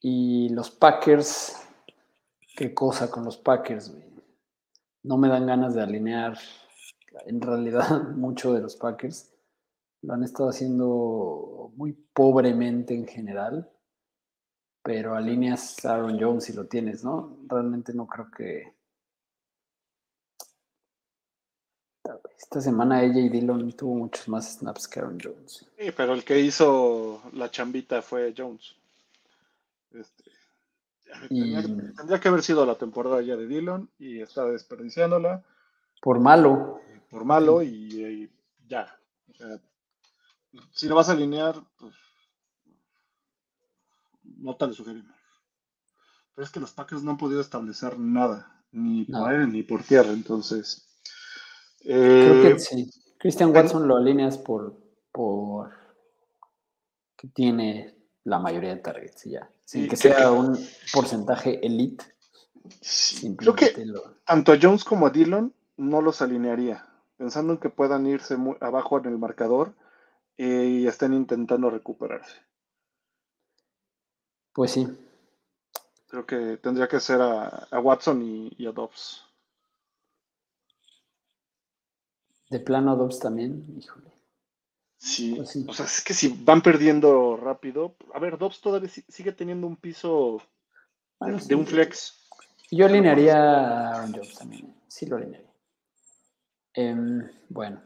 Y 0.00 0.48
los 0.50 0.70
Packers, 0.70 1.56
qué 2.56 2.72
cosa 2.72 3.10
con 3.10 3.24
los 3.24 3.36
Packers, 3.36 3.90
güey. 3.92 4.04
No 5.02 5.16
me 5.16 5.28
dan 5.28 5.46
ganas 5.46 5.74
de 5.74 5.82
alinear 5.82 6.38
en 7.26 7.40
realidad 7.40 8.08
mucho 8.10 8.52
de 8.52 8.60
los 8.60 8.76
Packers. 8.76 9.30
Lo 10.02 10.14
han 10.14 10.24
estado 10.24 10.48
haciendo 10.48 11.72
muy 11.76 11.92
pobremente 11.92 12.94
en 12.94 13.06
general, 13.06 13.70
pero 14.82 15.14
alineas 15.14 15.84
a 15.84 15.94
Aaron 15.94 16.18
Jones 16.18 16.48
y 16.48 16.54
lo 16.54 16.66
tienes, 16.66 17.04
¿no? 17.04 17.36
Realmente 17.46 17.92
no 17.92 18.06
creo 18.06 18.30
que. 18.30 18.74
Esta 22.38 22.62
semana 22.62 23.02
ella 23.04 23.20
y 23.20 23.28
Dillon 23.28 23.70
tuvo 23.72 23.94
muchos 23.94 24.26
más 24.26 24.56
snaps 24.58 24.88
que 24.88 25.00
Aaron 25.00 25.18
Jones. 25.22 25.66
Sí, 25.78 25.92
pero 25.94 26.14
el 26.14 26.24
que 26.24 26.40
hizo 26.40 27.22
la 27.34 27.50
chambita 27.50 28.00
fue 28.00 28.34
Jones. 28.36 28.74
Este, 29.92 30.30
tendría, 31.28 32.20
que 32.20 32.28
haber 32.28 32.42
sido 32.42 32.64
la 32.64 32.76
temporada 32.76 33.20
ya 33.20 33.36
de 33.36 33.46
Dillon 33.46 33.90
y 33.98 34.20
está 34.20 34.46
desperdiciándola. 34.46 35.44
Por 36.00 36.18
malo. 36.20 36.80
Por 37.10 37.24
malo 37.24 37.62
y, 37.62 38.30
ya. 38.68 38.96
O 39.28 39.34
sea, 39.34 39.60
si 40.72 40.88
lo 40.88 40.94
vas 40.94 41.08
a 41.08 41.12
alinear, 41.12 41.60
pues 41.76 41.94
no 44.22 44.56
te 44.56 44.66
lo 44.66 44.72
sugerimos. 44.72 45.14
Pero 46.34 46.44
es 46.46 46.50
que 46.52 46.60
los 46.60 46.72
Packers 46.72 47.02
no 47.02 47.10
han 47.10 47.18
podido 47.18 47.40
establecer 47.40 47.98
nada, 47.98 48.64
ni 48.70 49.04
por 49.04 49.28
aire 49.28 49.46
ni 49.46 49.62
por 49.62 49.82
tierra, 49.82 50.12
entonces. 50.12 50.86
Creo 51.80 52.42
que 52.42 52.50
eh, 52.50 52.58
sí. 52.58 52.90
Christian 53.18 53.54
Watson 53.54 53.86
lo 53.86 53.96
alineas 53.96 54.38
por, 54.38 54.78
por 55.12 55.70
que 57.16 57.28
tiene 57.28 57.94
la 58.24 58.38
mayoría 58.38 58.70
de 58.70 58.80
targets 58.80 59.24
ya. 59.24 59.50
Sin 59.64 59.88
que 59.88 59.96
sea 59.96 60.32
un 60.32 60.58
porcentaje 60.92 61.64
elite. 61.64 62.04
creo 63.36 63.54
que 63.54 63.74
tanto 64.24 64.52
a 64.52 64.58
Jones 64.60 64.84
como 64.84 65.06
a 65.06 65.10
Dillon 65.10 65.54
no 65.76 66.00
los 66.00 66.22
alinearía, 66.22 66.89
pensando 67.20 67.52
en 67.52 67.58
que 67.58 67.68
puedan 67.68 68.06
irse 68.06 68.38
muy 68.38 68.56
abajo 68.62 68.98
en 68.98 69.04
el 69.04 69.18
marcador 69.18 69.74
eh, 70.38 70.64
y 70.64 70.86
estén 70.86 71.12
intentando 71.12 71.68
recuperarse. 71.68 72.38
Pues 74.54 74.70
sí. 74.70 74.88
Creo 76.08 76.24
que 76.24 76.56
tendría 76.56 76.88
que 76.88 76.98
ser 76.98 77.20
a, 77.20 77.68
Watson 77.78 78.22
y, 78.22 78.66
a 78.66 78.72
Dobbs. 78.72 79.22
De 82.48 82.58
plano 82.58 82.92
a 82.92 82.96
Dobbs 82.96 83.18
también, 83.18 83.66
híjole. 83.76 84.10
Pues 84.98 85.50
sí. 85.50 85.66
o 85.68 85.74
sea, 85.74 85.84
es 85.84 86.02
que 86.02 86.14
si 86.14 86.28
van 86.28 86.62
perdiendo 86.62 87.36
rápido, 87.36 87.96
a 88.14 88.18
ver, 88.18 88.38
Dobbs 88.38 88.62
todavía 88.62 88.88
sigue 88.88 89.32
teniendo 89.32 89.66
un 89.66 89.76
piso 89.76 90.40
de, 91.20 91.54
un 91.54 91.66
flex. 91.66 92.18
Yo 92.70 92.86
alinearía 92.86 93.36
a 93.36 93.94
Aaron 93.96 94.14
Jones 94.14 94.38
también, 94.38 94.74
sí 94.88 95.04
lo 95.04 95.16
alinearía. 95.16 95.49
Em, 96.74 97.28
bueno, 97.48 97.82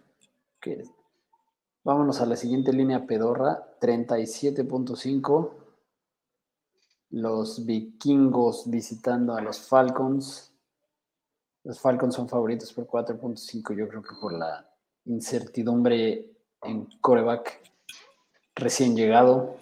vámonos 1.82 2.20
a 2.20 2.26
la 2.26 2.36
siguiente 2.36 2.72
línea 2.72 3.06
pedorra, 3.06 3.76
37.5 3.80 5.64
los 7.14 7.64
vikingos 7.64 8.68
visitando 8.68 9.36
a 9.36 9.40
los 9.40 9.60
Falcons. 9.60 10.52
Los 11.62 11.78
Falcons 11.78 12.14
son 12.14 12.28
favoritos 12.28 12.72
por 12.72 12.86
4.5, 12.88 13.76
yo 13.76 13.88
creo 13.88 14.02
que 14.02 14.16
por 14.20 14.32
la 14.32 14.68
incertidumbre 15.04 16.32
en 16.62 16.86
coreback 17.00 17.60
recién 18.56 18.96
llegado. 18.96 19.56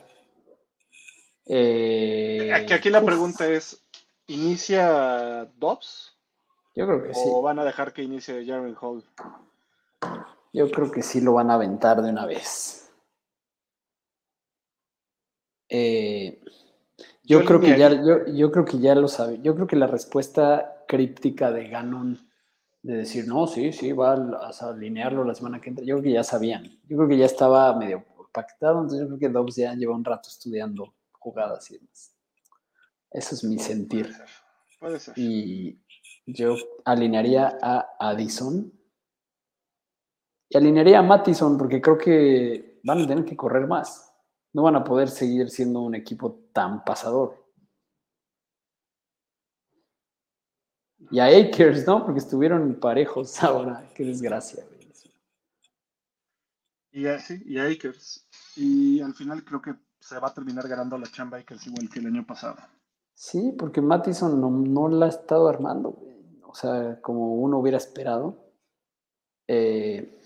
Eh, 1.44 2.50
aquí, 2.54 2.88
la 2.88 3.04
pregunta 3.04 3.46
es, 3.46 3.82
¿inicia 4.26 5.44
Dobbs? 5.56 6.11
Yo 6.74 6.86
creo 6.86 7.02
que 7.02 7.14
sí. 7.14 7.24
¿O 7.26 7.42
van 7.42 7.58
a 7.58 7.64
dejar 7.64 7.92
que 7.92 8.02
inicie 8.02 8.46
Jaren 8.46 8.76
Hall? 8.80 9.04
Yo 10.52 10.70
creo 10.70 10.90
que 10.90 11.02
sí 11.02 11.20
lo 11.20 11.34
van 11.34 11.50
a 11.50 11.54
aventar 11.54 12.02
de 12.02 12.10
una 12.10 12.26
vez. 12.26 12.92
Eh, 15.68 16.42
yo, 17.24 17.44
creo 17.44 17.60
que 17.60 17.78
ya, 17.78 17.90
yo, 18.26 18.52
creo 18.52 18.64
que 18.64 18.78
ya 18.78 18.94
lo 18.94 19.08
sabe. 19.08 19.40
Yo 19.42 19.54
creo 19.54 19.66
que 19.66 19.76
la 19.76 19.86
respuesta 19.86 20.84
críptica 20.86 21.50
de 21.50 21.68
Ganon 21.68 22.18
de 22.82 22.96
decir, 22.96 23.26
no, 23.26 23.46
sí, 23.46 23.72
sí, 23.72 23.92
va 23.92 24.12
a, 24.12 24.50
alinearlo 24.68 25.24
la 25.24 25.34
semana 25.34 25.60
que 25.60 25.70
entra, 25.70 25.84
yo 25.84 25.94
creo 25.96 26.02
que 26.02 26.12
ya 26.12 26.24
sabían. 26.24 26.64
Yo 26.88 26.96
creo 26.96 27.08
que 27.08 27.16
ya 27.16 27.26
estaba 27.26 27.74
medio 27.76 28.04
pactado, 28.32 28.80
entonces 28.80 29.00
yo 29.00 29.06
creo 29.06 29.18
que 29.18 29.28
Dobbs 29.28 29.56
ya 29.56 29.74
lleva 29.74 29.94
un 29.94 30.04
rato 30.04 30.28
estudiando 30.28 30.92
jugadas 31.12 31.70
y 31.70 31.78
demás. 31.78 32.14
Eso 33.10 33.34
es 33.34 33.44
mi 33.44 33.58
sentir. 33.58 34.12
Puede 34.80 34.98
ser. 34.98 35.14
Y 35.16 35.78
yo 36.26 36.56
alinearía 36.84 37.58
a 37.60 37.96
Addison. 37.98 38.72
Y 40.48 40.56
alinearía 40.56 40.98
a 40.98 41.02
Mattison 41.02 41.56
porque 41.56 41.80
creo 41.80 41.96
que 41.96 42.80
van 42.84 43.02
a 43.02 43.06
tener 43.06 43.24
que 43.24 43.36
correr 43.36 43.66
más 43.66 44.12
no 44.52 44.62
van 44.62 44.76
a 44.76 44.84
poder 44.84 45.08
seguir 45.08 45.50
siendo 45.50 45.80
un 45.80 45.94
equipo 45.94 46.48
tan 46.52 46.84
pasador. 46.84 47.42
Y 51.10 51.18
a 51.18 51.26
Akers, 51.26 51.86
¿no? 51.86 52.04
Porque 52.04 52.20
estuvieron 52.20 52.74
parejos 52.78 53.42
ahora. 53.42 53.88
Qué 53.94 54.04
desgracia. 54.04 54.64
Y 56.90 57.06
a, 57.06 57.18
sí, 57.18 57.42
y 57.46 57.58
a 57.58 57.66
Akers. 57.66 58.26
Y 58.56 59.00
al 59.00 59.14
final 59.14 59.44
creo 59.44 59.62
que 59.62 59.74
se 59.98 60.18
va 60.18 60.28
a 60.28 60.34
terminar 60.34 60.68
ganando 60.68 60.98
la 60.98 61.06
chamba 61.06 61.38
Akers 61.38 61.66
igual 61.66 61.88
que 61.88 62.00
el 62.00 62.06
año 62.06 62.26
pasado. 62.26 62.56
Sí, 63.14 63.54
porque 63.58 63.80
Mattison 63.80 64.40
no, 64.40 64.50
no 64.50 64.88
la 64.88 65.06
ha 65.06 65.08
estado 65.08 65.48
armando. 65.48 65.98
O 66.52 66.54
sea, 66.54 67.00
como 67.00 67.36
uno 67.36 67.58
hubiera 67.58 67.78
esperado. 67.78 68.36
Eh, 69.48 70.18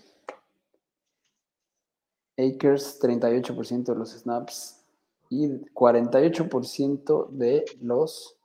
Akers 2.37 2.99
38% 3.01 3.85
de 3.85 3.95
los 3.95 4.11
snaps 4.11 4.83
y 5.29 5.47
48% 5.73 7.29
de 7.29 7.65
los 7.81 8.37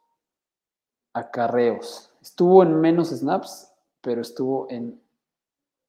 acarreos. 1.12 2.10
Estuvo 2.22 2.62
en 2.62 2.80
menos 2.80 3.08
snaps, 3.10 3.70
pero 4.00 4.22
estuvo 4.22 4.68
en 4.70 5.02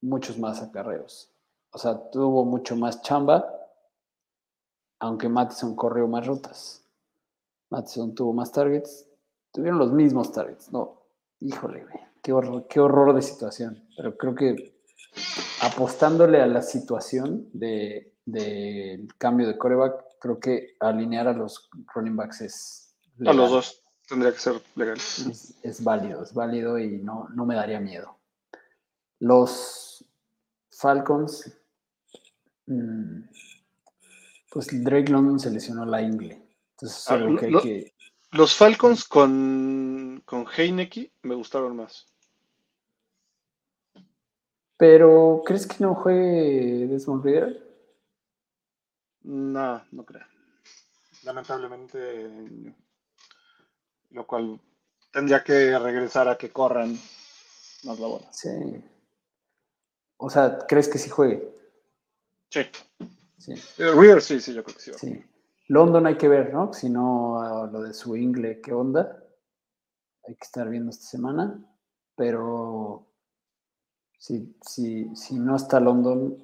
muchos 0.02 0.40
más 0.40 0.64
acarreos. 0.64 1.32
O 1.72 1.78
sea, 1.78 2.10
tuvo 2.10 2.44
mucho 2.44 2.76
más 2.76 3.04
chamba, 3.04 3.48
aunque 5.00 5.30
Mattison 5.30 5.76
corrió 5.76 6.08
más 6.08 6.26
rutas. 6.26 6.84
Mattison 7.70 8.16
tuvo 8.16 8.34
más 8.34 8.52
targets, 8.52 9.08
tuvieron 9.52 9.78
los 9.78 9.92
mismos 9.92 10.32
targets. 10.32 10.72
No, 10.72 11.03
híjole, 11.44 11.86
qué 12.22 12.34
horror, 12.34 12.68
qué 12.68 12.80
horror 12.80 13.14
de 13.14 13.22
situación. 13.22 13.88
Pero 13.96 14.18
creo 14.18 14.36
que 14.36 14.74
apostándole 15.62 16.42
a 16.42 16.48
la 16.48 16.62
situación 16.62 17.50
del 17.54 18.12
de, 18.26 19.08
cambio 19.18 19.48
de 19.48 19.58
coreback, 19.58 19.94
creo 20.20 20.40
que 20.40 20.76
alinear 20.80 21.28
a 21.28 21.34
los 21.34 21.70
running 21.94 22.16
backs 22.16 22.42
es. 22.42 22.96
A 23.26 23.34
los 23.34 23.52
dos 23.52 23.84
tendría 24.08 24.32
que 24.32 24.40
ser 24.40 24.62
legal. 24.76 24.98
Es, 24.98 25.84
válido, 25.84 26.24
es 26.24 26.34
válido 26.34 26.80
y 26.80 26.98
no, 26.98 27.28
no 27.34 27.46
me 27.46 27.56
daría 27.56 27.80
miedo. 27.80 28.18
Los 29.20 30.06
Falcons, 30.72 31.52
mm, 32.66 33.22
pues 34.52 34.84
Drake 34.84 35.12
London 35.12 35.40
se 35.40 35.52
lesionó 35.52 35.86
la 35.86 36.02
ingle. 36.02 36.42
Entonces, 36.72 37.06
ah, 37.10 37.20
que 37.40 37.46
hay 37.46 37.62
que... 37.62 37.94
Los 38.34 38.56
Falcons 38.56 39.04
con, 39.06 40.24
con 40.26 40.48
Heineke 40.48 41.12
me 41.22 41.36
gustaron 41.36 41.76
más. 41.76 42.08
Pero, 44.76 45.44
¿crees 45.46 45.68
que 45.68 45.76
no 45.80 45.94
juegue 45.94 46.88
Desmond 46.88 47.24
Reader? 47.24 47.64
No, 49.22 49.86
no 49.92 50.04
creo. 50.04 50.26
Lamentablemente, 51.24 52.74
lo 54.10 54.26
cual 54.26 54.60
tendría 55.12 55.44
que 55.44 55.78
regresar 55.78 56.28
a 56.28 56.36
que 56.36 56.52
corran 56.52 57.00
más 57.84 58.00
la 58.00 58.08
bola. 58.08 58.34
Sí. 58.34 58.50
O 60.18 60.30
sea, 60.32 60.58
¿crees 60.68 60.90
que 60.90 60.98
sí 60.98 61.10
juegue? 61.10 61.56
Sí. 62.50 62.62
sí. 63.38 63.54
Eh, 63.78 63.92
Reader 63.92 64.24
sí, 64.24 64.42
sí, 64.42 64.56
yo 64.56 64.64
creo 64.64 64.76
que 64.76 64.82
sí. 64.82 64.92
Sí. 64.98 65.24
London 65.68 66.06
hay 66.08 66.18
que 66.18 66.28
ver, 66.28 66.54
¿no? 66.54 66.74
Si 66.74 66.90
no, 66.90 67.70
lo 67.72 67.82
de 67.82 67.94
su 67.94 68.16
ingle, 68.16 68.60
¿qué 68.62 68.74
onda? 68.74 69.24
Hay 70.28 70.36
que 70.36 70.44
estar 70.44 70.70
viendo 70.70 70.90
esta 70.90 71.06
semana. 71.06 71.60
Pero 72.16 73.08
si, 74.18 74.56
si, 74.62 75.16
si 75.16 75.36
no 75.36 75.56
está 75.56 75.80
London, 75.80 76.38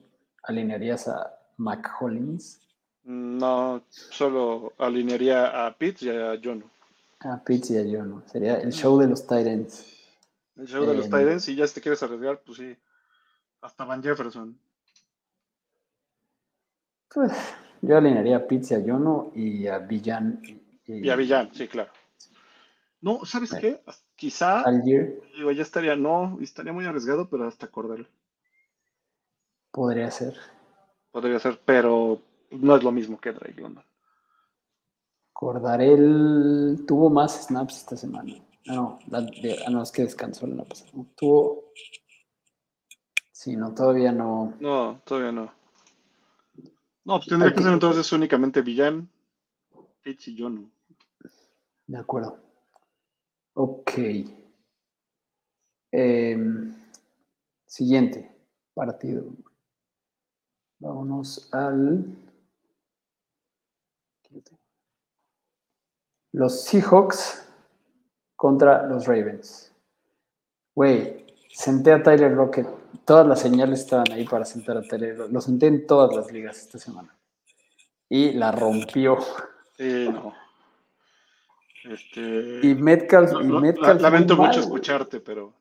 ¿alinearías 0.44 1.08
a 1.08 1.38
McCollins? 1.58 2.62
No, 3.04 3.84
solo 3.90 4.74
alinearía 4.78 5.66
a 5.66 5.78
Pitts 5.78 6.04
y 6.04 6.10
a 6.10 6.40
Jono. 6.42 6.70
A 7.20 7.44
Pitts 7.44 7.72
y 7.72 7.78
a 7.78 7.84
Jono. 7.84 8.24
Sería 8.28 8.56
el 8.60 8.72
show 8.72 9.00
de 9.00 9.08
los 9.08 9.24
Titans. 9.24 9.86
El 10.56 10.68
show 10.68 10.86
de 10.86 10.94
los 10.96 11.06
eh, 11.06 11.10
Titans, 11.10 11.48
y 11.50 11.56
ya 11.56 11.68
si 11.68 11.76
te 11.76 11.82
quieres 11.82 12.02
arriesgar, 12.04 12.42
pues 12.46 12.58
sí. 12.58 12.76
Hasta 13.62 13.86
Van 13.86 14.02
Jefferson. 14.02 14.58
Pues 17.14 17.32
yo 17.82 17.98
alinearía 17.98 18.38
a 18.38 18.46
y 18.50 18.74
a 18.74 18.82
Jono 18.86 19.32
y 19.36 19.68
a 19.68 19.80
Villan 19.80 20.42
Y 20.86 21.10
a 21.10 21.16
Villan, 21.16 21.54
sí, 21.54 21.68
claro. 21.68 21.92
No, 23.02 23.26
¿sabes 23.26 23.54
qué? 23.54 23.82
Quizá, 24.16 24.62
Algier 24.62 25.22
digo, 25.36 25.52
ya 25.52 25.64
estaría, 25.64 25.96
no, 25.96 26.38
estaría 26.42 26.74
muy 26.74 26.86
arriesgado, 26.86 27.30
pero 27.30 27.48
hasta 27.48 27.68
acordarlo. 27.68 28.08
podría 29.72 30.12
ser. 30.12 30.36
Podría 31.12 31.40
ser, 31.40 31.60
pero 31.66 32.22
no 32.52 32.76
es 32.76 32.84
lo 32.84 32.92
mismo 32.92 33.20
que 33.20 33.32
Drake 33.32 33.62
London. 33.62 33.84
Cordarel 35.32 36.84
tuvo 36.86 37.10
más 37.10 37.46
snaps 37.46 37.78
esta 37.78 37.96
semana. 37.96 38.34
Ah, 38.68 38.74
No, 38.76 39.00
la 39.08 39.22
de- 39.22 39.64
ah, 39.66 39.70
no, 39.70 39.82
es 39.82 39.92
que 39.92 40.04
descansó 40.04 40.46
la 40.46 40.64
pasada. 40.66 40.92
Tuvo. 41.16 41.72
Sí, 43.32 43.56
no, 43.56 43.74
todavía 43.74 44.12
no. 44.12 44.54
No, 44.60 45.00
todavía 45.06 45.32
no. 45.32 45.59
No, 47.10 47.18
pues 47.18 47.30
tendría 47.30 47.52
que 47.52 47.64
ser 47.64 47.74
entonces 47.74 48.12
únicamente 48.12 48.62
Villan, 48.62 49.10
Fitz 50.02 50.28
y 50.28 50.38
Jonu. 50.38 50.70
De 51.88 51.98
acuerdo. 51.98 52.40
Ok. 53.56 53.94
Em, 55.92 56.72
siguiente 57.66 58.32
partido. 58.76 59.26
Vámonos 60.78 61.52
al. 61.52 62.16
Los 66.32 66.64
Seahawks 66.66 67.44
contra 68.36 68.86
los 68.86 69.08
Ravens. 69.08 69.74
Güey, 70.76 71.26
senté 71.50 71.92
a 71.92 72.04
Tyler 72.04 72.36
Rocket. 72.36 72.79
Todas 73.06 73.26
las 73.28 73.40
señales 73.42 73.82
estaban 73.82 74.12
ahí 74.12 74.26
para 74.26 74.46
sentar 74.46 74.78
a 74.78 74.82
Tyler. 74.82 75.18
Lo 75.32 75.42
senté 75.42 75.68
en 75.68 75.86
todas 75.88 76.16
las 76.16 76.32
ligas 76.32 76.58
esta 76.60 76.78
semana. 76.80 77.16
Y 78.08 78.32
la 78.34 78.52
rompió. 78.52 79.18
Sí, 79.78 80.08
no. 80.12 80.34
Este, 81.86 82.60
Y 82.68 82.76
Metcalf, 82.76 83.32
no, 83.32 83.42
y 83.42 83.62
Metcalf 83.62 84.02
la- 84.02 84.10
lamento 84.10 84.36
mucho 84.36 84.48
mal, 84.50 84.60
escucharte, 84.60 85.20
pero. 85.22 85.54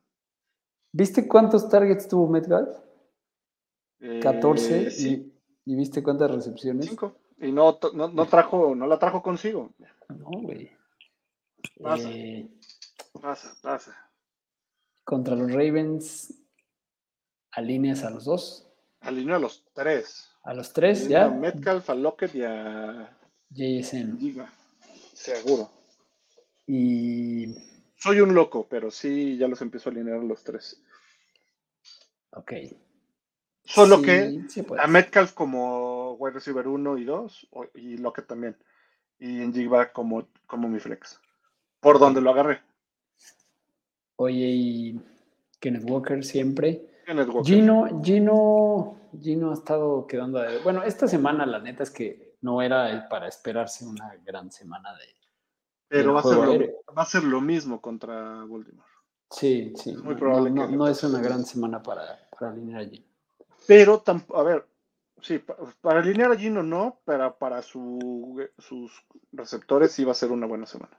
¿Viste 0.92 1.28
cuántos 1.28 1.68
targets 1.68 2.08
tuvo 2.08 2.28
Metcalf? 2.28 2.68
eh, 4.00 4.20
14. 4.22 4.90
sí, 4.90 5.32
y, 5.64 5.72
¿y 5.72 5.76
viste 5.76 6.02
cuántas 6.02 6.30
recepciones? 6.30 6.86
cinco. 6.86 7.16
Y 7.40 7.52
no, 7.52 7.78
no, 7.94 8.08
no 8.08 8.26
trajo, 8.26 8.74
no 8.74 8.86
la 8.86 8.98
trajo 8.98 9.22
consigo. 9.22 9.70
No, 10.08 10.26
güey. 10.42 10.70
Pasa. 11.82 12.08
Eh, 12.10 12.48
Pasa, 13.20 13.54
pasa. 13.62 14.10
contra 15.04 15.34
los 15.36 15.50
Ravens, 15.52 16.32
alineas 17.58 18.04
a 18.04 18.10
los 18.10 18.24
dos. 18.24 18.66
Alineó 19.00 19.36
a 19.36 19.38
los 19.38 19.64
tres. 19.72 20.30
A 20.42 20.54
los 20.54 20.72
tres, 20.72 21.02
Alineó 21.02 21.20
A 21.20 21.28
ya. 21.28 21.34
Metcalf, 21.34 21.90
a 21.90 21.94
Lockett 21.94 22.34
y 22.34 22.42
a 22.42 23.16
JSN. 23.50 24.18
Giga. 24.18 24.52
Seguro. 25.12 25.70
Y. 26.66 27.54
Soy 27.96 28.20
un 28.20 28.32
loco, 28.34 28.66
pero 28.68 28.90
sí, 28.90 29.36
ya 29.36 29.48
los 29.48 29.60
empiezo 29.60 29.88
a 29.88 29.92
alinear 29.92 30.20
a 30.20 30.22
los 30.22 30.44
tres. 30.44 30.80
Ok. 32.30 32.52
Solo 33.64 33.98
Sí, 33.98 34.02
que 34.02 34.42
sí 34.48 34.64
a 34.78 34.86
Metcalf 34.86 35.32
como 35.32 36.14
wide 36.14 36.34
receiver 36.34 36.66
1 36.66 36.98
y 36.98 37.04
2 37.04 37.48
y 37.74 37.96
Lockett 37.98 38.26
también. 38.26 38.56
Y 39.18 39.42
en 39.42 39.52
Jigba 39.52 39.92
como, 39.92 40.28
como 40.46 40.68
mi 40.68 40.78
flex. 40.78 41.20
Por 41.80 41.98
donde 41.98 42.20
lo 42.20 42.30
agarré. 42.30 42.62
Oye, 44.16 44.46
y 44.46 45.00
Kenneth 45.60 45.84
Walker 45.84 46.24
siempre. 46.24 46.87
Gino, 47.44 48.02
Gino, 48.02 48.96
Gino 49.20 49.50
ha 49.50 49.54
estado 49.54 50.06
quedando. 50.06 50.38
de- 50.40 50.58
Bueno, 50.60 50.82
esta 50.82 51.08
semana 51.08 51.46
la 51.46 51.58
neta 51.58 51.82
es 51.82 51.90
que 51.90 52.36
no 52.42 52.60
era 52.62 53.08
para 53.08 53.28
esperarse 53.28 53.86
una 53.86 54.14
gran 54.24 54.50
semana 54.52 54.92
de. 54.94 55.04
pero 55.88 56.12
va 56.12 56.20
a, 56.20 56.22
ser 56.22 56.36
lo, 56.36 56.42
aéreo. 56.52 56.76
va 56.96 57.02
a 57.02 57.06
ser 57.06 57.24
lo 57.24 57.40
mismo 57.40 57.80
contra 57.80 58.14
Baltimore. 58.44 58.86
Sí, 59.30 59.72
sí. 59.76 59.90
Es 59.90 60.02
muy 60.02 60.14
no- 60.14 60.20
probable 60.20 60.50
no, 60.50 60.68
que- 60.68 60.76
no 60.76 60.86
es 60.86 61.02
una 61.02 61.20
gran 61.20 61.44
semana 61.46 61.82
para, 61.82 62.28
para 62.38 62.52
alinear 62.52 62.80
allí. 62.80 63.04
Pero, 63.66 64.02
tamp- 64.04 64.34
a 64.34 64.42
ver, 64.42 64.66
sí, 65.22 65.38
pa- 65.38 65.56
para 65.80 66.00
alinear 66.00 66.30
a 66.32 66.36
Gino 66.36 66.62
no, 66.62 67.00
pero 67.06 67.36
para 67.38 67.62
su, 67.62 68.46
sus 68.58 68.92
receptores 69.32 69.92
sí 69.92 70.04
va 70.04 70.12
a 70.12 70.14
ser 70.14 70.30
una 70.30 70.46
buena 70.46 70.66
semana. 70.66 70.98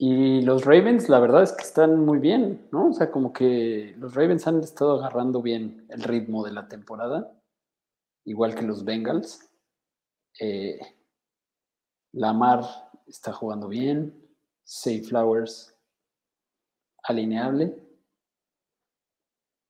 Y 0.00 0.42
los 0.42 0.64
Ravens, 0.64 1.08
la 1.08 1.18
verdad 1.18 1.42
es 1.42 1.52
que 1.52 1.64
están 1.64 2.04
muy 2.04 2.20
bien, 2.20 2.68
¿no? 2.70 2.90
O 2.90 2.92
sea, 2.92 3.10
como 3.10 3.32
que 3.32 3.96
los 3.98 4.14
Ravens 4.14 4.46
han 4.46 4.60
estado 4.60 4.92
agarrando 4.92 5.42
bien 5.42 5.86
el 5.88 6.04
ritmo 6.04 6.44
de 6.44 6.52
la 6.52 6.68
temporada, 6.68 7.36
igual 8.24 8.54
que 8.54 8.62
los 8.62 8.84
Bengals. 8.84 9.50
Eh, 10.38 10.78
Lamar 12.12 12.62
está 13.08 13.32
jugando 13.32 13.66
bien, 13.66 14.14
Say 14.62 15.00
Flowers 15.00 15.74
alineable, 17.02 17.76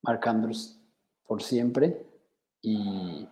Mark 0.02 0.28
Andrews 0.28 0.78
por 1.24 1.42
siempre 1.42 2.06
y, 2.60 3.26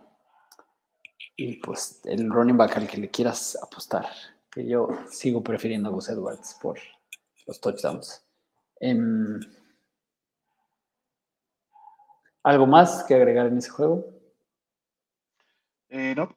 y 1.37 1.57
pues 1.57 2.01
el 2.05 2.31
running 2.31 2.57
back 2.57 2.79
al 2.79 2.89
que 2.89 2.97
le 2.97 3.11
quieras 3.11 3.59
apostar 3.63 4.07
que 4.57 4.67
yo 4.67 4.89
sigo 5.11 5.43
prefiriendo 5.43 5.91
a 5.91 5.93
Gus 5.93 6.09
Edwards 6.09 6.57
por 6.63 6.79
los 7.47 7.61
touchdowns. 7.61 8.25
Em, 8.81 9.39
¿Algo 12.43 12.67
más 12.67 13.05
que 13.05 13.15
agregar 13.15 13.49
en 13.49 13.59
ese 13.59 13.69
juego? 13.69 14.07
Eh, 15.91 16.15
no, 16.17 16.35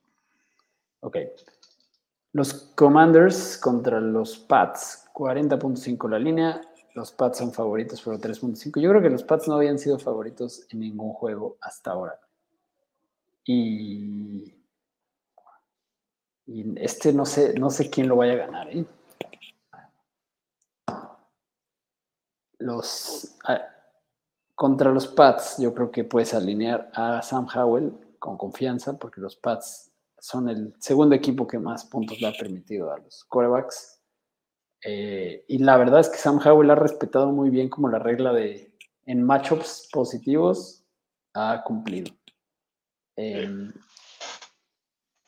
Ok. 1.00 1.16
Los 2.34 2.54
Commanders 2.76 3.58
contra 3.58 4.02
los 4.02 4.38
Pats. 4.38 5.08
40.5 5.14 6.10
la 6.10 6.20
línea. 6.20 6.62
Los 6.96 7.14
Pats 7.14 7.38
son 7.38 7.54
favoritos 7.54 8.02
por 8.02 8.20
3.5. 8.20 8.82
Yo 8.82 8.90
creo 8.90 9.02
que 9.02 9.10
los 9.10 9.24
Pats 9.24 9.48
no 9.48 9.56
habían 9.56 9.80
sido 9.80 9.98
favoritos 9.98 10.68
en 10.72 10.82
ningún 10.82 11.14
juego 11.14 11.58
hasta 11.62 11.92
ahora. 11.92 12.20
Y, 13.46 14.59
y 16.52 16.66
este 16.84 17.14
no 17.14 17.28
sé, 17.28 17.54
no 17.60 17.70
sé 17.70 17.92
quién 17.92 18.08
lo 18.08 18.16
vaya 18.16 18.34
a 18.34 18.48
ganar. 18.48 18.76
¿eh? 18.76 18.84
Los 22.58 23.38
ah, 23.46 23.62
contra 24.56 24.92
los 24.92 25.08
Pats, 25.08 25.58
yo 25.60 25.74
creo 25.76 25.92
que 25.92 26.04
puedes 26.04 26.34
alinear 26.34 26.90
a 26.96 27.22
Sam 27.22 27.48
Howell 27.54 27.94
con 28.18 28.36
confianza, 28.36 28.98
porque 28.98 29.22
los 29.22 29.36
Pats 29.36 29.92
son 30.18 30.50
el 30.50 30.74
segundo 30.80 31.16
equipo 31.16 31.46
que 31.46 31.60
más 31.60 31.86
puntos 31.86 32.20
le 32.20 32.28
ha 32.28 32.34
permitido 32.34 32.92
a 32.92 32.98
los 32.98 33.24
quarterbacks. 33.26 34.02
Eh, 34.84 35.46
y 35.48 35.60
la 35.60 35.78
verdad 35.78 36.00
es 36.00 36.10
que 36.10 36.18
Sam 36.18 36.40
Howell 36.44 36.72
ha 36.72 36.76
respetado 36.76 37.32
muy 37.32 37.52
bien 37.52 37.70
como 37.70 37.90
la 37.90 38.00
regla 38.00 38.34
de 38.34 38.76
en 39.06 39.22
matchups 39.24 39.90
positivos 39.92 40.84
ha 41.36 41.62
cumplido. 41.64 42.12
Eh, 43.16 43.72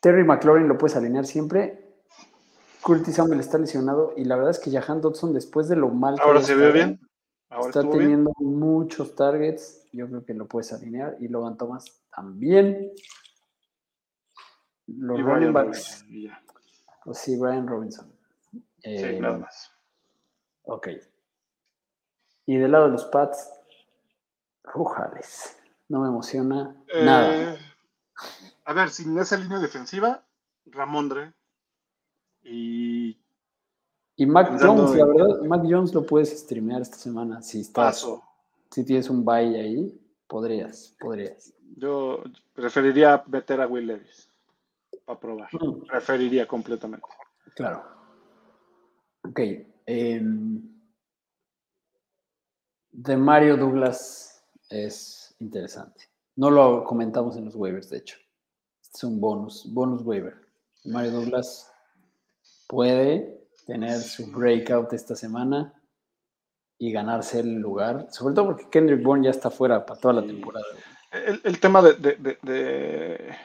Terry 0.01 0.23
McLaurin 0.23 0.67
lo 0.67 0.77
puedes 0.77 0.97
alinear 0.97 1.25
siempre. 1.25 1.87
Curtis 2.81 3.15
Samuel 3.15 3.39
está 3.39 3.59
lesionado 3.59 4.13
y 4.17 4.25
la 4.25 4.35
verdad 4.35 4.51
es 4.51 4.59
que 4.59 4.71
Jahan 4.71 5.01
Dodson 5.01 5.33
después 5.33 5.69
de 5.69 5.75
lo 5.75 5.89
mal 5.89 6.15
que 6.15 6.21
ahora 6.23 6.39
había 6.39 6.47
se 6.47 6.55
ve 6.55 6.71
bien. 6.71 6.99
Ahora 7.49 7.67
está 7.67 7.81
bien. 7.81 7.91
teniendo 7.91 8.33
muchos 8.39 9.15
targets. 9.15 9.87
Yo 9.93 10.07
creo 10.07 10.25
que 10.25 10.33
lo 10.33 10.47
puedes 10.47 10.73
alinear. 10.73 11.15
Y 11.19 11.27
Logan 11.27 11.57
Thomas 11.57 12.01
también. 12.15 12.91
Los 14.87 15.19
Y 15.19 15.21
running 15.21 15.53
backs. 15.53 16.05
Pues 17.03 17.17
sí, 17.19 17.37
Brian 17.37 17.67
Robinson. 17.67 18.11
Sí, 18.51 18.63
Eh, 18.83 19.19
nada 19.19 19.37
más. 19.37 19.71
Ok. 20.63 20.87
Y 22.47 22.57
del 22.57 22.71
lado 22.71 22.85
de 22.85 22.91
los 22.91 23.05
Pats, 23.05 23.51
Rujales. 24.63 25.57
No 25.89 26.01
me 26.01 26.07
emociona 26.07 26.75
nada. 27.03 27.57
A 28.65 28.73
ver, 28.73 28.89
sin 28.89 29.17
esa 29.17 29.37
línea 29.37 29.59
defensiva, 29.59 30.23
Ramondre 30.65 31.33
y 32.43 33.17
Y 34.15 34.25
Mac 34.25 34.57
Jones, 34.61 34.95
la 34.95 35.05
verdad, 35.05 35.41
Mac 35.41 35.61
Jones 35.67 35.93
lo 35.93 36.05
puedes 36.05 36.29
streamear 36.39 36.81
esta 36.81 36.97
semana. 36.97 37.41
Si 37.41 37.61
estás, 37.61 37.95
Paso. 37.95 38.23
si 38.69 38.83
tienes 38.83 39.09
un 39.09 39.25
bye 39.25 39.59
ahí, 39.59 39.99
podrías, 40.27 40.95
podrías. 40.99 41.53
Yo 41.75 42.23
preferiría 42.53 43.23
meter 43.27 43.61
a 43.61 43.67
Will 43.67 43.87
Levis 43.87 44.29
para 45.05 45.19
probar. 45.19 45.49
Mm. 45.53 45.85
Preferiría 45.87 46.47
completamente. 46.47 47.05
Claro. 47.55 47.83
Ok. 49.23 49.39
em, 49.85 50.61
de 52.91 53.17
Mario 53.17 53.57
Douglas 53.57 54.43
es 54.69 55.35
interesante. 55.39 56.05
No 56.35 56.49
lo 56.49 56.83
comentamos 56.83 57.35
en 57.37 57.45
los 57.45 57.55
waivers, 57.55 57.89
de 57.89 57.97
hecho. 57.97 58.17
Es 58.93 59.03
un 59.03 59.19
bonus, 59.21 59.65
bonus 59.73 60.01
waiver. 60.03 60.35
Mario 60.85 61.11
Douglas 61.11 61.71
puede 62.67 63.47
tener 63.65 63.99
su 63.99 64.31
breakout 64.31 64.91
esta 64.93 65.15
semana 65.15 65.73
y 66.77 66.91
ganarse 66.91 67.39
el 67.41 67.55
lugar, 67.55 68.07
sobre 68.11 68.33
todo 68.33 68.45
porque 68.47 68.69
Kendrick 68.69 69.03
Bourne 69.03 69.25
ya 69.25 69.31
está 69.31 69.51
fuera 69.51 69.85
para 69.85 69.99
toda 69.99 70.15
la 70.15 70.25
temporada. 70.25 70.65
El, 71.11 71.39
el 71.43 71.59
tema 71.59 71.81
de, 71.81 71.93
de- 71.93 72.15
de- 72.15 72.39
de- 72.41 73.37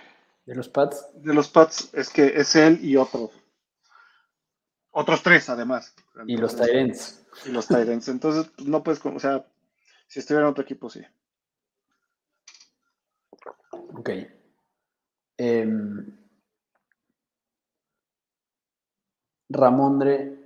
De 0.47 0.55
los 0.55 0.69
Pats, 0.69 1.07
de 1.15 1.35
los 1.35 1.49
Pats 1.49 1.91
es 1.93 2.09
que 2.09 2.27
es 2.27 2.55
él 2.57 2.79
y 2.83 2.97
otro. 2.97 3.31
Otros 4.93 5.23
tres, 5.23 5.49
además. 5.51 5.95
y 6.27 6.37
los 6.39 6.57
Tyrants. 6.57 7.27
Y 7.45 7.49
los 7.51 7.67
Tyrants. 7.67 8.09
Entonces, 8.09 8.51
no 8.65 8.83
puedes, 8.83 9.05
o 9.05 9.19
sea, 9.19 9.45
si 10.09 10.21
estuviera 10.21 10.47
en 10.47 10.51
otro 10.53 10.63
equipo, 10.65 10.89
sí. 10.89 11.03
Ok. 13.73 14.11
Em, 15.39 16.17
Ramondre. 19.49 20.39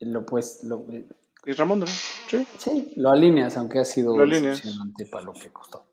Lo 0.00 0.26
pues. 0.26 0.64
Lo, 0.64 0.86
¿Y 1.44 1.52
Ramondre? 1.52 1.90
Sí. 2.28 2.46
Sí, 2.58 2.92
lo 2.96 3.10
alineas, 3.10 3.56
aunque 3.56 3.78
ha 3.78 3.84
sido 3.84 4.16
decepcionante 4.16 5.06
para 5.06 5.24
lo 5.24 5.32
que 5.32 5.52
costó. 5.52 5.86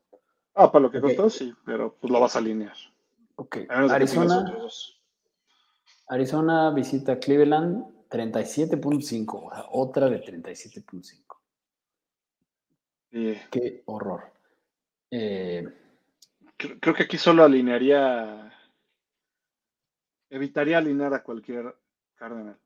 Ah, 0.54 0.70
para 0.70 0.82
lo 0.82 0.90
que 0.90 1.00
costó, 1.00 1.30
sí, 1.30 1.54
pero 1.64 1.96
pues 2.00 2.12
lo 2.12 2.20
vas 2.20 2.36
a 2.36 2.38
alinear. 2.38 2.76
Ok. 3.36 3.58
Arizona. 3.68 4.44
Arizona 6.06 6.70
visita 6.70 7.18
Cleveland 7.18 8.08
37.5, 8.10 9.46
o 9.46 9.54
sea, 9.54 9.66
otra 9.70 10.08
de 10.08 10.22
37.5. 10.22 11.40
Qué 13.50 13.82
horror. 13.86 14.32
Eh, 15.10 15.64
creo, 16.80 16.94
que 16.94 17.02
aquí 17.04 17.18
solo 17.18 17.44
alinearía, 17.44 18.52
evitaría 20.30 20.78
alinear 20.78 21.14
a 21.14 21.22
cualquier 21.22 21.74
Cardenal. 22.16 22.56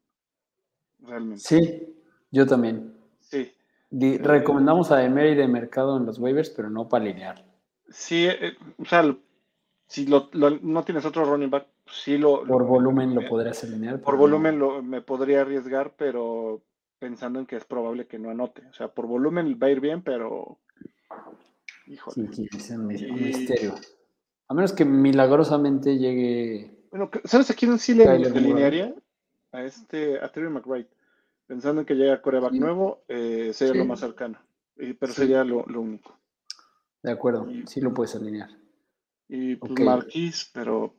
Realmente. 1.00 1.40
Sí, 1.40 1.96
yo 2.30 2.46
también. 2.46 2.94
Sí. 3.20 3.52
recomendamos 3.90 4.90
a 4.90 5.04
Emery 5.04 5.34
de 5.34 5.48
mercado 5.48 5.96
en 5.96 6.06
los 6.06 6.18
waivers, 6.18 6.50
pero 6.50 6.70
no 6.70 6.88
para 6.88 7.04
alinear. 7.04 7.44
Sí, 7.88 8.26
eh, 8.26 8.56
o 8.78 8.84
sea, 8.84 9.16
si 9.86 10.06
no 10.06 10.84
tienes 10.84 11.04
otro 11.04 11.24
running 11.24 11.50
back, 11.50 11.66
sí 11.90 12.18
lo... 12.18 12.44
Por 12.44 12.64
volumen 12.64 13.14
lo 13.14 13.26
podrías 13.28 13.64
alinear. 13.64 14.00
Por 14.00 14.16
volumen 14.16 14.58
lo, 14.58 14.82
me 14.82 15.00
podría 15.00 15.40
arriesgar, 15.40 15.94
pero 15.96 16.62
pensando 16.98 17.38
en 17.38 17.46
que 17.46 17.56
es 17.56 17.64
probable 17.64 18.06
que 18.06 18.18
no 18.18 18.30
anote. 18.30 18.66
O 18.66 18.72
sea, 18.74 18.88
por 18.88 19.06
volumen 19.06 19.58
va 19.60 19.68
a 19.68 19.70
ir 19.70 19.80
bien, 19.80 20.02
pero... 20.02 20.58
Híjole. 21.88 22.32
Sí, 22.34 22.48
es 22.54 22.70
un, 22.70 22.86
misterio. 22.86 23.74
A 24.48 24.54
menos 24.54 24.72
que 24.72 24.84
milagrosamente 24.84 25.96
llegue... 25.96 26.86
Bueno, 26.90 27.10
¿sabes 27.24 27.50
a 27.50 27.54
quién 27.54 27.78
sí 27.78 27.94
le 27.94 28.06
alinearía? 28.06 28.94
A 29.52 29.62
este, 29.62 30.20
a 30.20 30.30
Terry 30.30 30.50
McBride. 30.50 30.88
Pensando 31.46 31.80
en 31.80 31.86
que 31.86 31.94
llega 31.94 32.20
coreback 32.20 32.52
nuevo, 32.52 33.04
eh, 33.08 33.52
sería 33.54 33.74
lo 33.74 33.86
más 33.86 34.00
cercano. 34.00 34.38
pero 34.76 35.12
sería 35.12 35.42
lo, 35.44 35.64
único. 35.64 36.18
De 37.02 37.10
acuerdo, 37.10 37.46
sí 37.66 37.80
lo 37.80 37.94
puedes 37.94 38.14
alinear. 38.14 38.50
Y 39.28 39.56
pues 39.56 39.72
Marquis, 39.80 40.50
pero 40.52 40.94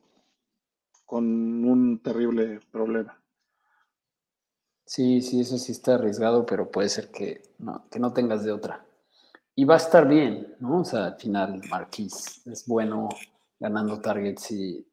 con 1.05 1.23
un 1.65 2.01
terrible 2.01 2.61
problema. 2.71 3.21
Sí, 4.85 5.21
sí, 5.21 5.41
eso 5.41 5.59
sí 5.59 5.71
está 5.71 5.95
arriesgado, 5.95 6.47
pero 6.47 6.71
puede 6.71 6.89
ser 6.89 7.11
que 7.11 7.43
no, 7.59 7.87
que 7.91 7.99
no 7.99 8.11
tengas 8.11 8.43
de 8.43 8.51
otra. 8.51 8.88
Y 9.59 9.65
va 9.65 9.73
a 9.73 9.77
estar 9.77 10.07
bien, 10.07 10.55
¿no? 10.61 10.79
O 10.79 10.85
sea, 10.85 11.07
al 11.07 11.15
final 11.17 11.61
Marquis 11.69 12.41
es 12.47 12.65
bueno 12.65 13.09
ganando 13.59 13.99
targets 13.99 14.51
y 14.51 14.87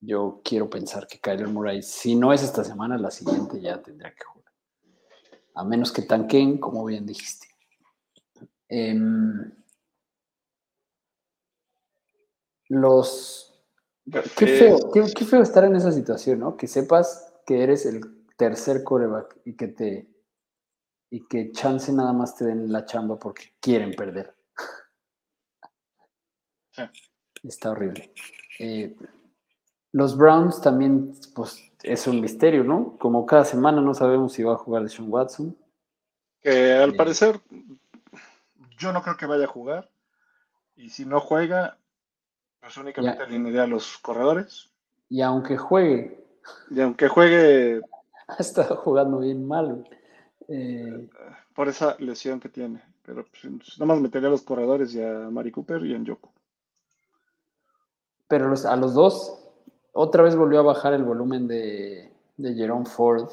yo 0.00 0.40
quiero 0.44 0.70
pensar 0.70 1.08
que 1.08 1.18
Kyler 1.18 1.48
Murray, 1.48 1.82
si 1.82 2.14
no 2.14 2.32
es 2.32 2.44
esta 2.44 2.62
semana, 2.62 2.96
la 2.98 3.10
siguiente 3.10 3.60
ya 3.60 3.82
tendrá 3.82 4.14
que 4.14 4.24
jugar. 4.24 4.52
A 5.56 5.64
menos 5.64 5.90
que 5.90 6.02
tanquen, 6.02 6.58
como 6.58 6.84
bien 6.84 7.04
dijiste. 7.04 7.48
Em, 8.68 9.50
los... 12.68 13.60
Qué 14.04 14.46
feo, 14.46 14.92
qué, 14.92 15.24
feo 15.24 15.42
estar 15.42 15.64
en 15.64 15.74
esa 15.74 15.90
situación, 15.90 16.38
¿no? 16.38 16.56
Que 16.56 16.68
sepas 16.68 17.34
que 17.44 17.64
eres 17.64 17.84
el 17.84 18.02
tercer 18.36 18.84
coreback 18.84 19.36
y 19.44 19.54
que 19.54 19.66
te 19.66 20.15
y 21.10 21.26
que 21.26 21.52
chance 21.52 21.92
nada 21.92 22.12
más 22.12 22.36
te 22.36 22.44
den 22.44 22.72
la 22.72 22.84
chamba 22.84 23.18
porque 23.18 23.54
quieren 23.60 23.92
perder. 23.94 24.34
Está 27.42 27.70
horrible. 27.70 28.12
Eh, 28.58 28.96
los 29.92 30.16
Browns 30.16 30.60
también, 30.60 31.14
pues, 31.34 31.62
es 31.82 32.06
un 32.06 32.20
misterio, 32.20 32.64
¿no? 32.64 32.96
Como 32.98 33.24
cada 33.24 33.44
semana 33.44 33.80
no 33.80 33.94
sabemos 33.94 34.32
si 34.32 34.42
va 34.42 34.54
a 34.54 34.58
jugar 34.58 34.88
Sean 34.88 35.10
Watson. 35.10 35.56
Que 36.40 36.74
al 36.74 36.94
eh, 36.94 36.96
parecer, 36.96 37.40
yo 38.78 38.92
no 38.92 39.02
creo 39.02 39.16
que 39.16 39.26
vaya 39.26 39.44
a 39.44 39.48
jugar. 39.48 39.90
Y 40.74 40.90
si 40.90 41.06
no 41.06 41.20
juega, 41.20 41.78
pues 42.60 42.76
únicamente 42.76 43.22
alinearía 43.22 43.62
a 43.62 43.66
los 43.66 43.98
corredores. 43.98 44.70
Y 45.08 45.22
aunque 45.22 45.56
juegue. 45.56 46.24
Y 46.70 46.80
aunque 46.80 47.08
juegue. 47.08 47.80
Ha 48.28 48.42
estado 48.42 48.74
jugando 48.78 49.20
bien 49.20 49.46
mal. 49.46 49.88
Eh, 50.48 51.08
por 51.54 51.68
esa 51.68 51.96
lesión 51.98 52.40
que 52.40 52.48
tiene. 52.48 52.82
Pero 53.02 53.24
pues, 53.24 53.78
nada 53.78 53.94
más 53.94 54.00
metería 54.00 54.28
a 54.28 54.32
los 54.32 54.42
corredores 54.42 54.94
y 54.94 55.02
a 55.02 55.30
Mari 55.30 55.50
Cooper 55.50 55.84
y 55.84 55.94
a 55.94 55.98
Yoko. 55.98 56.32
Pero 58.28 58.52
a 58.52 58.76
los 58.76 58.94
dos, 58.94 59.38
otra 59.92 60.22
vez 60.22 60.34
volvió 60.34 60.58
a 60.60 60.64
bajar 60.64 60.94
el 60.94 61.04
volumen 61.04 61.46
de, 61.46 62.12
de 62.36 62.54
Jerome 62.54 62.86
Ford. 62.86 63.30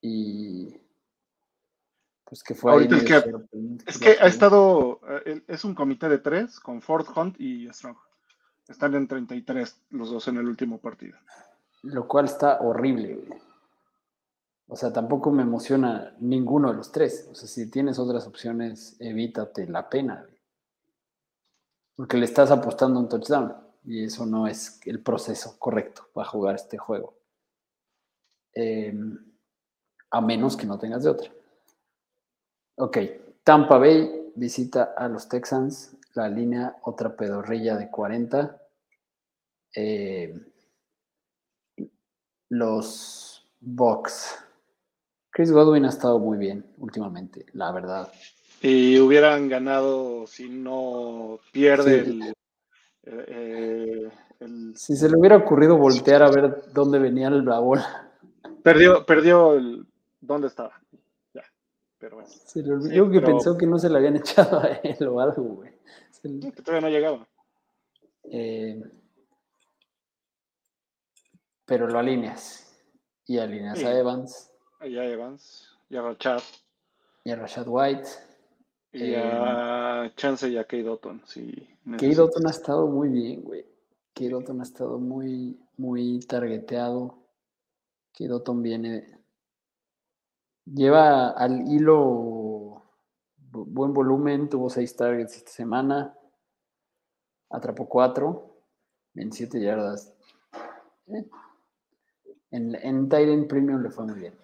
Y 0.00 0.76
pues 2.28 2.42
que 2.42 2.54
fue 2.54 2.84
es, 2.84 3.04
que, 3.04 3.22
es 3.86 3.98
que 3.98 4.10
ha 4.20 4.26
estado, 4.26 5.00
eh, 5.24 5.42
es 5.48 5.64
un 5.64 5.74
comité 5.74 6.10
de 6.10 6.18
tres 6.18 6.60
con 6.60 6.82
Ford, 6.82 7.06
Hunt 7.16 7.40
y 7.40 7.66
Strong. 7.72 7.96
Están 8.68 8.94
en 8.94 9.08
33 9.08 9.80
los 9.90 10.10
dos 10.10 10.28
en 10.28 10.36
el 10.36 10.46
último 10.46 10.78
partido. 10.78 11.16
Lo 11.84 12.06
cual 12.06 12.26
está 12.26 12.60
horrible. 12.60 13.18
O 14.68 14.76
sea, 14.76 14.92
tampoco 14.92 15.30
me 15.30 15.42
emociona 15.42 16.14
ninguno 16.20 16.70
de 16.70 16.76
los 16.76 16.92
tres. 16.92 17.26
O 17.30 17.34
sea, 17.34 17.48
si 17.48 17.70
tienes 17.70 17.98
otras 17.98 18.26
opciones, 18.26 18.96
evítate 19.00 19.66
la 19.66 19.88
pena. 19.88 20.28
Porque 21.96 22.18
le 22.18 22.26
estás 22.26 22.50
apostando 22.50 23.00
un 23.00 23.08
touchdown. 23.08 23.56
Y 23.84 24.04
eso 24.04 24.26
no 24.26 24.46
es 24.46 24.80
el 24.84 25.02
proceso 25.02 25.58
correcto 25.58 26.08
para 26.12 26.28
jugar 26.28 26.54
este 26.56 26.76
juego. 26.76 27.16
Em, 28.52 29.18
a 30.10 30.20
menos 30.20 30.56
que 30.56 30.66
no 30.66 30.78
tengas 30.78 31.04
de 31.04 31.10
otra. 31.10 31.32
Ok, 32.76 32.98
Tampa 33.42 33.78
Bay 33.78 34.32
visita 34.34 34.94
a 34.96 35.08
los 35.08 35.28
Texans, 35.28 35.96
la 36.14 36.28
línea 36.28 36.76
otra 36.82 37.16
pedorrilla 37.16 37.76
de 37.76 37.90
40. 37.90 38.60
Eh, 39.74 40.34
los 42.50 43.50
Bucks. 43.60 44.47
Chris 45.38 45.52
Godwin 45.52 45.84
ha 45.84 45.90
estado 45.90 46.18
muy 46.18 46.36
bien 46.36 46.66
últimamente, 46.78 47.46
la 47.52 47.70
verdad. 47.70 48.12
Y 48.60 48.98
hubieran 48.98 49.48
ganado 49.48 50.26
si 50.26 50.48
no 50.48 51.38
pierde 51.52 52.34
eh, 53.04 54.10
el, 54.40 54.76
Si 54.76 54.96
se 54.96 55.08
le 55.08 55.16
hubiera 55.16 55.36
ocurrido 55.36 55.78
voltear 55.78 56.24
a 56.24 56.30
ver 56.32 56.72
dónde 56.72 56.98
venía 56.98 57.30
la 57.30 57.60
bola. 57.60 58.10
Perdió, 58.64 59.06
perdió 59.06 59.54
el... 59.54 59.86
¿Dónde 60.20 60.48
estaba? 60.48 60.72
Pero 61.98 62.26
Se 62.26 62.60
le 62.60 62.72
olvidó 62.72 63.08
que 63.08 63.20
pensó 63.20 63.56
que 63.56 63.66
no 63.68 63.78
se 63.78 63.90
le 63.90 63.98
habían 63.98 64.16
echado 64.16 64.58
a 64.58 64.66
él 64.66 65.06
o 65.06 65.20
algo, 65.20 65.40
güey. 65.40 65.70
Que 66.20 66.62
todavía 66.62 66.80
no 66.80 66.92
llegaba. 66.92 67.28
Eh, 68.24 68.82
pero 71.64 71.86
lo 71.86 71.96
alineas. 71.96 72.76
Y 73.24 73.38
alineas 73.38 73.84
a 73.84 73.96
Evans. 73.96 74.50
Y 74.82 74.96
a 74.96 75.04
Evans. 75.04 75.68
Y 75.88 75.96
a 75.96 76.02
Rashad. 76.02 76.42
Y 77.24 77.30
a 77.30 77.36
Rashad 77.36 77.66
White. 77.66 78.08
Y 78.92 79.14
a 79.14 80.06
eh, 80.06 80.12
Chance 80.16 80.48
y 80.48 80.56
a 80.56 80.64
Kate 80.64 80.82
Dotton. 80.82 81.22
Sí, 81.26 81.68
Kate 81.92 82.16
ha 82.16 82.50
estado 82.50 82.86
muy 82.86 83.08
bien, 83.08 83.42
güey. 83.42 83.66
Kate 84.14 84.30
Dotton 84.30 84.60
ha 84.60 84.62
estado 84.62 84.98
muy, 84.98 85.58
muy 85.76 86.20
targeteado. 86.20 87.18
Kate 88.12 88.28
Dotton 88.28 88.62
viene 88.62 89.18
Lleva 90.74 91.30
al 91.30 91.66
hilo 91.66 92.82
buen 93.50 93.94
volumen, 93.94 94.50
tuvo 94.50 94.68
seis 94.68 94.94
targets 94.94 95.36
esta 95.36 95.50
semana, 95.50 96.14
atrapó 97.48 97.88
cuatro 97.88 98.54
en 99.14 99.32
siete 99.32 99.60
yardas. 99.60 100.12
Eh, 101.06 101.26
en, 102.50 102.74
en 102.74 103.08
Titan 103.08 103.48
Premium 103.48 103.82
le 103.82 103.90
fue 103.90 104.04
muy 104.04 104.20
bien. 104.20 104.34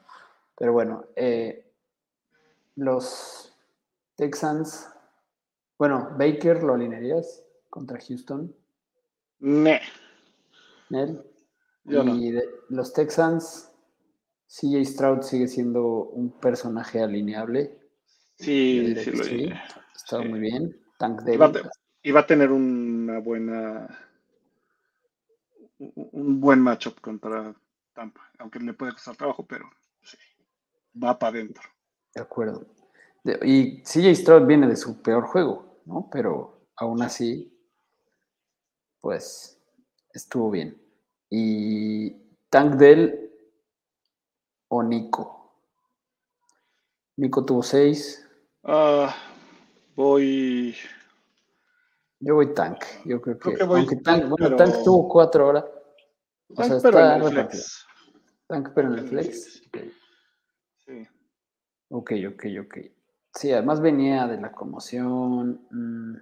Pero 0.56 0.72
bueno, 0.72 1.06
eh, 1.16 1.72
los 2.76 3.52
Texans, 4.16 4.88
bueno, 5.78 6.10
Baker 6.18 6.62
lo 6.62 6.74
alinearías 6.74 7.44
contra 7.70 7.98
Houston. 8.00 8.54
Ne. 9.40 9.80
¿Nel? 10.90 11.22
y 11.86 12.32
los 12.70 12.92
Texans, 12.94 13.70
CJ 14.48 14.84
Stroud 14.84 15.22
sigue 15.22 15.48
siendo 15.48 15.84
un 15.84 16.30
personaje 16.40 17.02
alineable. 17.02 17.78
Sí, 18.36 18.94
sí, 18.96 19.10
lo 19.10 19.24
sí. 19.24 19.50
Está 19.94 20.22
muy 20.22 20.40
bien. 20.40 20.80
Tank 20.98 21.22
y 22.06 22.12
va 22.12 22.20
a 22.20 22.26
tener 22.26 22.52
una 22.52 23.18
buena 23.18 23.88
un 25.78 26.40
buen 26.40 26.60
matchup 26.60 27.00
contra 27.00 27.54
Tampa, 27.94 28.20
aunque 28.38 28.60
le 28.60 28.74
puede 28.74 28.92
costar 28.92 29.16
trabajo, 29.16 29.46
pero 29.46 29.70
va 31.02 31.18
para 31.18 31.36
adentro. 31.36 31.68
De 32.14 32.20
acuerdo. 32.20 32.66
y 33.42 33.82
CJ 33.82 34.14
Stroud 34.14 34.46
viene 34.46 34.68
de 34.68 34.76
su 34.76 35.02
peor 35.02 35.24
juego, 35.24 35.80
¿no? 35.84 36.08
Pero 36.12 36.68
aún 36.76 37.02
así, 37.02 37.52
pues 39.00 39.60
estuvo 40.12 40.50
bien. 40.50 40.80
Y 41.30 42.10
Tank 42.48 42.74
Dell 42.74 43.32
o 44.68 44.82
Nico. 44.82 45.34
Nico 47.16 47.44
tuvo 47.44 47.62
seis. 47.62 48.26
Ah, 48.62 49.14
voy. 49.94 50.76
Yo 52.20 52.36
voy 52.36 52.54
Tank. 52.54 52.78
Yo 53.04 53.20
creo 53.20 53.38
que. 53.38 53.56
aunque 53.62 53.96
Tank, 53.96 54.28
bueno, 54.28 54.56
Tank 54.56 54.84
tuvo 54.84 55.08
cuatro 55.08 55.48
horas. 55.48 55.64
O 56.48 56.62
sea, 56.62 56.76
está 56.76 57.16
en 57.16 57.22
el 57.22 57.30
flex. 57.30 57.86
Tank, 58.46 58.68
pero 58.74 58.88
en 58.92 58.98
el 58.98 59.08
flex. 59.08 59.62
Sí. 60.86 61.06
Ok, 61.90 62.12
ok, 62.28 62.44
ok. 62.62 62.78
Sí, 63.34 63.52
además 63.52 63.80
venía 63.80 64.26
de 64.26 64.40
la 64.40 64.52
conmoción. 64.52 65.66
Mm. 65.70 66.16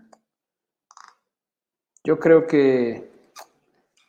Yo 2.05 2.19
creo 2.19 2.47
que 2.47 3.11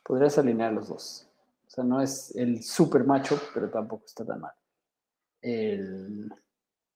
podrías 0.04 0.38
alinear 0.38 0.72
los 0.72 0.88
dos. 0.88 1.28
O 1.66 1.70
sea, 1.70 1.84
no 1.84 2.00
es 2.00 2.34
el 2.36 2.62
super 2.62 3.04
macho, 3.04 3.40
pero 3.52 3.70
tampoco 3.70 4.04
está 4.06 4.24
tan 4.24 4.40
mal. 4.40 4.52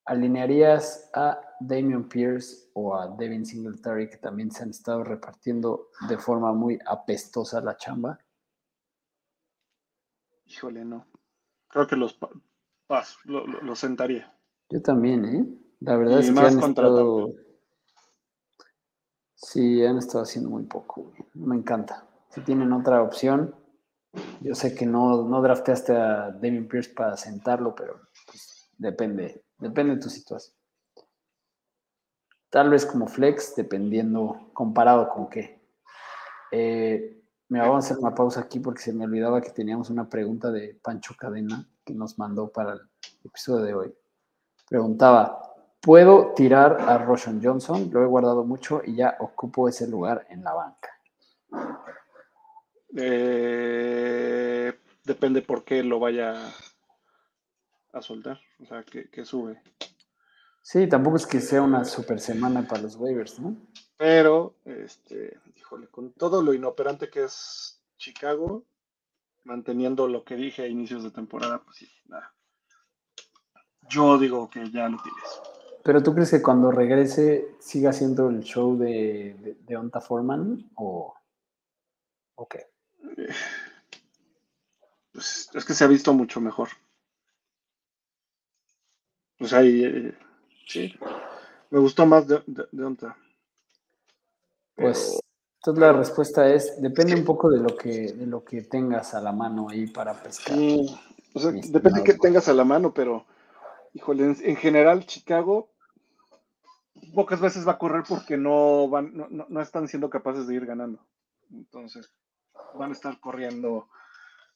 ¿Alinearías 0.05 1.11
a 1.13 1.39
Damian 1.61 2.09
Pierce 2.09 2.71
o 2.73 2.97
a 2.97 3.09
Devin 3.09 3.45
Singletary, 3.45 4.09
que 4.09 4.17
también 4.17 4.51
se 4.51 4.63
han 4.63 4.71
estado 4.71 5.05
repartiendo 5.05 5.91
de 6.09 6.17
forma 6.17 6.53
muy 6.53 6.79
apestosa 6.87 7.61
la 7.61 7.77
chamba? 7.77 8.19
Híjole, 10.47 10.85
no. 10.85 11.07
Creo 11.69 11.87
que 11.87 11.97
los 11.97 12.19
paso, 12.89 13.19
los 13.25 13.79
sentaría. 13.79 14.35
Yo 14.71 14.83
también, 14.83 15.25
¿eh? 15.25 15.47
La 15.81 15.97
verdad 15.97 16.19
es 16.19 16.33
que 16.33 16.41
han 16.41 16.59
estado... 16.59 17.35
Sí, 19.37 19.85
han 19.85 19.99
estado 19.99 20.25
haciendo 20.25 20.51
muy 20.51 20.65
poco. 20.65 21.13
Me 21.35 21.55
encanta. 21.55 22.05
Si 22.31 22.41
tienen 22.41 22.73
otra 22.73 23.03
opción, 23.03 23.55
yo 24.41 24.55
sé 24.57 24.75
que 24.75 24.85
no, 24.85 25.23
no 25.23 25.41
drafteaste 25.41 25.97
a 25.97 26.31
Damien 26.33 26.67
Pierce 26.67 26.93
para 26.93 27.17
sentarlo, 27.17 27.75
pero 27.75 28.01
pues, 28.27 28.69
depende, 28.77 29.45
depende 29.59 29.95
de 29.95 30.01
tu 30.01 30.11
situación. 30.11 30.57
Tal 32.51 32.71
vez 32.71 32.85
como 32.85 33.07
flex, 33.07 33.55
dependiendo, 33.55 34.51
comparado 34.55 35.09
con 35.09 35.29
qué. 35.29 35.63
Eh, 36.51 37.23
me 37.49 37.61
vamos 37.61 37.77
a 37.77 37.79
hacer 37.87 37.99
una 37.99 38.15
pausa 38.15 38.41
aquí 38.41 38.59
porque 38.59 38.83
se 38.83 38.93
me 38.93 39.05
olvidaba 39.05 39.41
que 39.41 39.51
teníamos 39.51 39.91
una 39.91 40.09
pregunta 40.09 40.51
de 40.51 40.79
Pancho 40.83 41.15
Cadena 41.17 41.69
que 41.89 41.95
nos 41.95 42.19
mandó 42.19 42.49
para 42.49 42.75
el 42.75 42.81
episodio 43.25 43.65
de 43.65 43.75
hoy. 43.75 43.95
Preguntaba, 44.69 45.55
¿puedo 45.81 46.35
tirar 46.35 46.83
a 46.83 46.99
Roshan 46.99 47.41
Johnson? 47.43 47.89
Lo 47.91 48.03
he 48.03 48.07
guardado 48.07 48.45
mucho 48.45 48.83
y 48.85 48.95
ya 48.95 49.17
ocupo 49.21 49.69
ese 49.69 49.89
lugar 49.89 50.27
en 50.29 50.45
la 50.45 50.53
banca. 50.53 50.91
Eh, 52.95 54.73
depende 55.03 55.41
por 55.41 55.65
qué 55.65 55.83
lo 55.83 55.99
vaya 55.99 56.35
a 57.93 58.03
soltar, 58.03 58.39
o 58.63 58.67
sea, 58.67 58.85
que, 58.85 59.25
sube. 59.25 59.63
Sí, 60.61 60.87
tampoco 60.87 61.17
es 61.17 61.27
que 61.27 61.41
sea 61.41 61.63
una 61.63 61.87
super 61.87 62.21
semana 62.21 62.69
para 62.69 62.83
los 62.83 62.97
waivers, 62.97 63.41
¿no? 63.41 63.57
Pero, 63.97 64.57
este, 64.67 65.39
híjole, 65.57 65.89
con 65.89 66.13
todo 66.13 66.43
lo 66.43 66.53
inoperante 66.53 67.09
que 67.09 67.25
es 67.25 67.81
Chicago, 67.97 68.65
manteniendo 69.45 70.09
lo 70.09 70.25
que 70.25 70.37
dije 70.37 70.63
a 70.63 70.69
inicios 70.69 71.03
de 71.05 71.11
temporada, 71.11 71.63
pues 71.63 71.79
sí, 71.79 71.89
nada. 72.07 72.35
Yo 73.89 74.19
digo 74.19 74.51
que 74.51 74.71
ya 74.71 74.89
lo 74.89 74.99
tienes. 75.03 75.41
Pero 75.83 76.03
tú 76.03 76.15
crees 76.15 76.31
que 76.31 76.43
cuando 76.43 76.71
regrese 76.71 77.57
siga 77.61 77.93
siendo 77.93 78.29
el 78.29 78.43
show 78.43 78.77
de, 78.77 79.57
de, 79.61 79.77
Onta 79.77 80.01
Foreman 80.01 80.71
o, 80.75 81.15
o 82.35 82.49
qué? 82.49 82.67
Pues 85.13 85.51
es 85.55 85.65
que 85.65 85.75
se 85.75 85.85
ha 85.85 85.89
visto 85.89 86.13
mucho 86.13 86.41
mejor. 86.41 86.69
O 89.41 89.47
sea, 89.47 89.63
eh, 89.63 90.15
sí, 90.67 90.95
me 91.71 91.79
gustó 91.79 92.05
más 92.05 92.27
de, 92.29 92.43
de, 92.47 92.85
Onta. 92.85 93.17
Pues 94.75 95.19
entonces 95.69 95.83
la 95.83 95.93
respuesta 95.93 96.49
es, 96.49 96.81
depende 96.81 97.15
un 97.15 97.27
poco 97.27 97.51
de 97.51 97.61
lo 97.61 97.77
que, 97.77 98.15
de 98.15 98.27
lo 98.27 98.43
que 98.43 98.63
tengas 98.63 99.13
a 99.13 99.21
la 99.21 99.33
mano 99.33 99.69
ahí 99.69 99.87
para 99.87 100.15
pescar. 100.15 100.57
o 100.57 101.39
sea, 101.39 101.51
depende 101.51 102.01
de 102.01 102.05
que 102.05 102.15
tengas 102.15 102.49
a 102.49 102.55
la 102.55 102.65
mano, 102.65 102.95
pero, 102.95 103.27
híjole, 103.93 104.35
en, 104.41 104.57
general 104.57 105.05
Chicago 105.05 105.71
pocas 107.15 107.39
veces 107.43 107.69
va 107.69 107.73
a 107.73 107.79
correr 107.79 108.03
porque 108.09 108.39
no, 108.39 108.89
van, 108.89 109.15
no, 109.15 109.47
no 109.47 109.61
están 109.61 109.89
siendo 109.89 110.09
capaces 110.09 110.47
de 110.47 110.55
ir 110.55 110.65
ganando. 110.65 111.05
Entonces, 111.51 112.11
van 112.75 112.89
a 112.89 112.95
estar 112.95 113.21
corriendo 113.21 113.91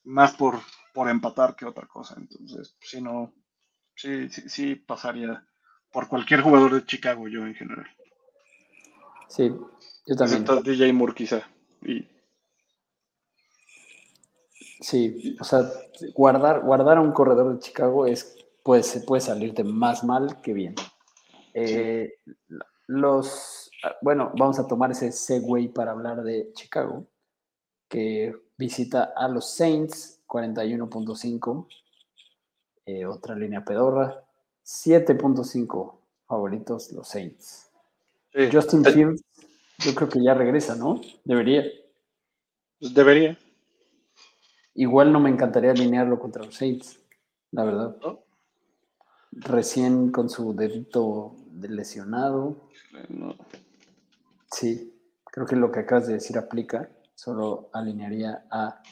más 0.04 0.32
por, 0.32 0.60
por 0.94 1.10
empatar 1.10 1.56
que 1.56 1.66
otra 1.66 1.86
cosa. 1.86 2.14
Entonces, 2.16 2.74
si 2.80 3.02
no, 3.02 3.34
sí, 3.96 4.30
sí, 4.30 4.48
sí 4.48 4.74
pasaría 4.76 5.46
por 5.90 6.08
cualquier 6.08 6.40
jugador 6.40 6.72
de 6.72 6.86
Chicago, 6.86 7.28
yo 7.28 7.44
en 7.44 7.54
general. 7.54 7.86
Sí, 9.32 9.50
yo 10.06 10.14
también. 10.14 10.44
DJ 10.62 10.92
Moore 10.92 11.14
quizá. 11.14 11.40
Y... 11.80 12.06
Sí, 14.80 15.38
o 15.40 15.44
sea, 15.44 15.70
guardar, 16.14 16.60
guardar 16.60 16.98
a 16.98 17.00
un 17.00 17.12
corredor 17.12 17.54
de 17.54 17.60
Chicago 17.60 18.04
es, 18.04 18.36
puede, 18.62 18.82
puede 19.06 19.22
salirte 19.22 19.64
más 19.64 20.04
mal 20.04 20.42
que 20.42 20.52
bien. 20.52 20.74
Eh, 21.54 22.12
los, 22.88 23.70
bueno, 24.02 24.32
vamos 24.36 24.58
a 24.58 24.66
tomar 24.66 24.90
ese 24.90 25.12
segue 25.12 25.70
para 25.70 25.92
hablar 25.92 26.22
de 26.22 26.52
Chicago 26.52 27.06
que 27.88 28.34
visita 28.58 29.14
a 29.16 29.28
los 29.28 29.54
Saints, 29.54 30.20
41.5. 30.26 31.66
Eh, 32.84 33.06
otra 33.06 33.34
línea 33.34 33.64
pedorra. 33.64 34.22
7.5 34.62 35.94
favoritos 36.26 36.92
los 36.92 37.08
Saints. 37.08 37.71
Justin 38.52 38.84
Fields, 38.84 39.22
yo 39.78 39.94
creo 39.94 40.08
que 40.08 40.22
ya 40.22 40.34
regresa, 40.34 40.74
¿no? 40.76 41.00
Debería. 41.24 41.64
Pues 42.78 42.94
debería. 42.94 43.38
Igual 44.74 45.12
no 45.12 45.20
me 45.20 45.30
encantaría 45.30 45.72
alinearlo 45.72 46.18
contra 46.18 46.44
los 46.44 46.54
Saints, 46.54 46.98
la 47.50 47.64
verdad. 47.64 47.96
Recién 49.32 50.10
con 50.10 50.30
su 50.30 50.54
dedito 50.54 51.36
lesionado. 51.60 52.68
Sí, 54.50 54.94
creo 55.24 55.46
que 55.46 55.56
lo 55.56 55.70
que 55.70 55.80
acabas 55.80 56.06
de 56.06 56.14
decir 56.14 56.38
aplica 56.38 56.90
solo 57.14 57.70
alinearía 57.72 58.46
a 58.50 58.82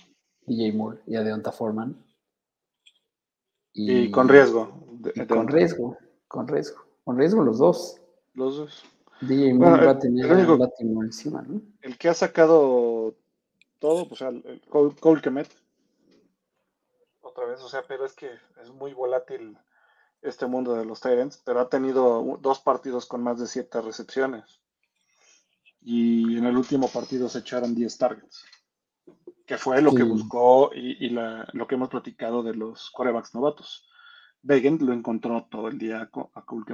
DJ 0.47 0.73
Moore 0.73 1.01
y 1.07 1.17
a 1.17 1.23
Deonta 1.23 1.53
Foreman. 1.53 1.97
Y, 3.73 4.11
con 4.11 4.29
riesgo. 4.29 4.87
con 5.29 5.49
riesgo, 5.49 5.97
con 6.29 6.49
riesgo. 6.49 6.85
Con 7.05 7.19
riesgo 7.19 7.43
los 7.43 7.59
dos. 7.59 8.01
Los 8.35 8.57
dos. 8.57 8.85
DJ 9.21 9.55
Moore 9.55 9.87
va 9.87 9.93
a 9.93 9.99
tener 9.99 10.31
el 10.31 10.47
Baltimore 10.47 11.07
encima, 11.07 11.43
¿no? 11.43 11.61
El 11.83 11.99
que 11.99 12.09
ha 12.09 12.15
sacado 12.15 13.15
todo, 13.79 14.09
pues 14.09 14.21
el, 14.23 14.63
Cole, 14.69 15.21
Kemet. 15.21 15.49
Otra 17.21 17.47
vez, 17.47 17.61
o 17.61 17.69
sea, 17.69 17.83
pero 17.87 18.05
es 18.05 18.15
que 18.15 18.31
es 18.63 18.71
muy 18.71 18.93
volátil 18.95 19.57
este 20.23 20.47
mundo 20.47 20.75
de 20.75 20.85
los 20.85 21.01
Tyrants, 21.01 21.43
pero 21.45 21.61
ha 21.61 21.69
tenido 21.69 22.39
dos 22.41 22.61
partidos 22.61 23.07
con 23.07 23.23
más 23.23 23.39
de 23.39 23.47
siete 23.47 23.81
recepciones 23.81 24.61
y 25.83 26.37
en 26.37 26.47
el 26.47 26.57
último 26.57 26.89
partido 26.89 27.29
se 27.29 27.39
echaron 27.39 27.75
10 27.75 27.99
targets, 27.99 28.45
que 29.47 29.57
fue 29.57 29.81
lo 29.81 29.95
que 29.95 30.03
buscó 30.03 30.71
y, 30.75 31.09
lo 31.11 31.67
que 31.67 31.75
hemos 31.75 31.89
platicado 31.89 32.43
de 32.43 32.55
los 32.55 32.91
corebacks 32.91 33.35
novatos. 33.35 33.89
Begent 34.43 34.83
lo 34.83 34.93
encontró 34.93 35.47
todo 35.51 35.69
el 35.69 35.79
día 35.79 36.03
a 36.03 36.45
Cole 36.45 36.65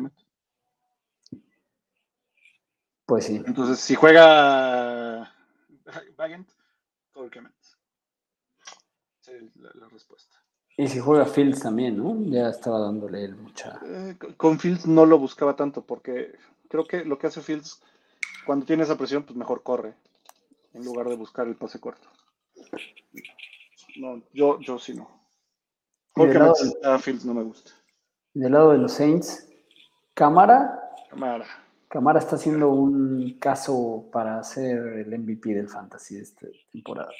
Pues 3.07 3.27
sí. 3.27 3.43
Entonces, 3.47 3.79
si 3.79 3.95
juega 3.95 5.33
Begent, 6.19 6.49
Cole 7.13 7.31
Sí, 9.21 9.33
la, 9.57 9.89
respuesta. 9.89 10.37
Y 10.77 10.89
si 10.89 10.99
juega 10.99 11.25
Fields 11.25 11.61
también, 11.61 11.97
¿no? 11.97 12.17
Ya 12.31 12.49
estaba 12.49 12.81
dándole 12.81 13.25
el 13.25 13.37
mucha. 13.37 13.81
Eh, 13.85 14.17
con 14.37 14.59
Fields 14.59 14.87
no 14.87 15.07
lo 15.07 15.19
buscaba 15.19 15.57
tanto 15.57 15.83
porque 15.83 16.37
creo 16.69 16.85
que 16.85 17.05
lo 17.05 17.19
que 17.19 17.29
hace 17.29 17.41
Fields 17.41 17.81
cuando 18.45 18.67
tiene 18.67 18.83
esa 18.83 18.97
presión, 18.97 19.25
pues 19.25 19.37
mejor 19.37 19.63
corre, 19.63 19.95
en 20.75 20.85
lugar 20.85 21.09
de 21.09 21.17
buscar 21.17 21.47
el 21.47 21.57
pase 21.57 21.81
corto. 21.81 22.09
No, 23.97 24.23
yo, 24.33 24.61
yo 24.61 24.79
sí 24.79 24.95
no. 24.95 25.09
Porque 26.13 26.39
a 26.85 26.99
Fields 26.99 27.25
no 27.25 27.35
me 27.35 27.43
gusta. 27.43 27.73
Del 28.35 28.53
lado 28.53 28.73
de 28.73 28.79
los 28.79 28.93
Saints, 28.93 29.49
Cámara. 30.15 30.79
Cámara. 31.11 31.47
Cámara 31.97 32.19
está 32.19 32.37
haciendo 32.37 32.69
un 32.69 33.39
caso 33.39 34.11
para 34.13 34.43
ser 34.43 34.77
el 34.77 35.19
MVP 35.19 35.55
del 35.55 35.67
Fantasy 35.67 36.17
de 36.17 36.23
esta 36.25 36.47
temporada. 36.71 37.11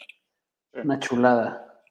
Una 0.75 1.01
chulada. 1.01 1.83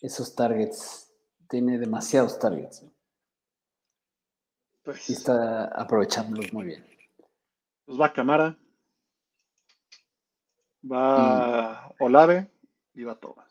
esos 0.00 0.34
targets. 0.34 1.12
Tiene 1.46 1.78
demasiados 1.78 2.38
targets. 2.38 2.86
Pues, 4.82 5.10
Y 5.10 5.12
está 5.12 5.66
aprovechándolos 5.66 6.54
muy 6.54 6.64
bien. 6.64 6.86
pues 7.84 8.00
va 8.00 8.10
Camara, 8.14 8.56
va 10.90 11.94
Olave 12.00 12.50
y 12.94 13.04
va 13.04 13.20
Tobas. 13.20 13.46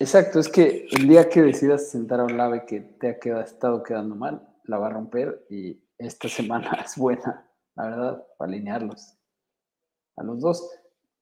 Exacto, 0.00 0.40
es 0.40 0.48
que 0.48 0.88
el 0.90 1.06
día 1.06 1.28
que 1.28 1.40
decidas 1.40 1.88
sentar 1.88 2.18
a 2.18 2.24
un 2.24 2.36
lave 2.36 2.66
que 2.66 2.80
te 2.80 3.10
ha 3.10 3.20
quedado, 3.20 3.42
estado 3.42 3.84
quedando 3.84 4.16
mal, 4.16 4.44
la 4.64 4.78
va 4.78 4.88
a 4.88 4.90
romper 4.90 5.46
y 5.48 5.80
esta 5.98 6.28
semana 6.28 6.72
es 6.84 6.96
buena, 6.96 7.47
la 7.78 7.90
verdad, 7.90 8.26
para 8.36 8.50
alinearlos. 8.50 9.14
A 10.16 10.24
los 10.24 10.40
dos. 10.40 10.68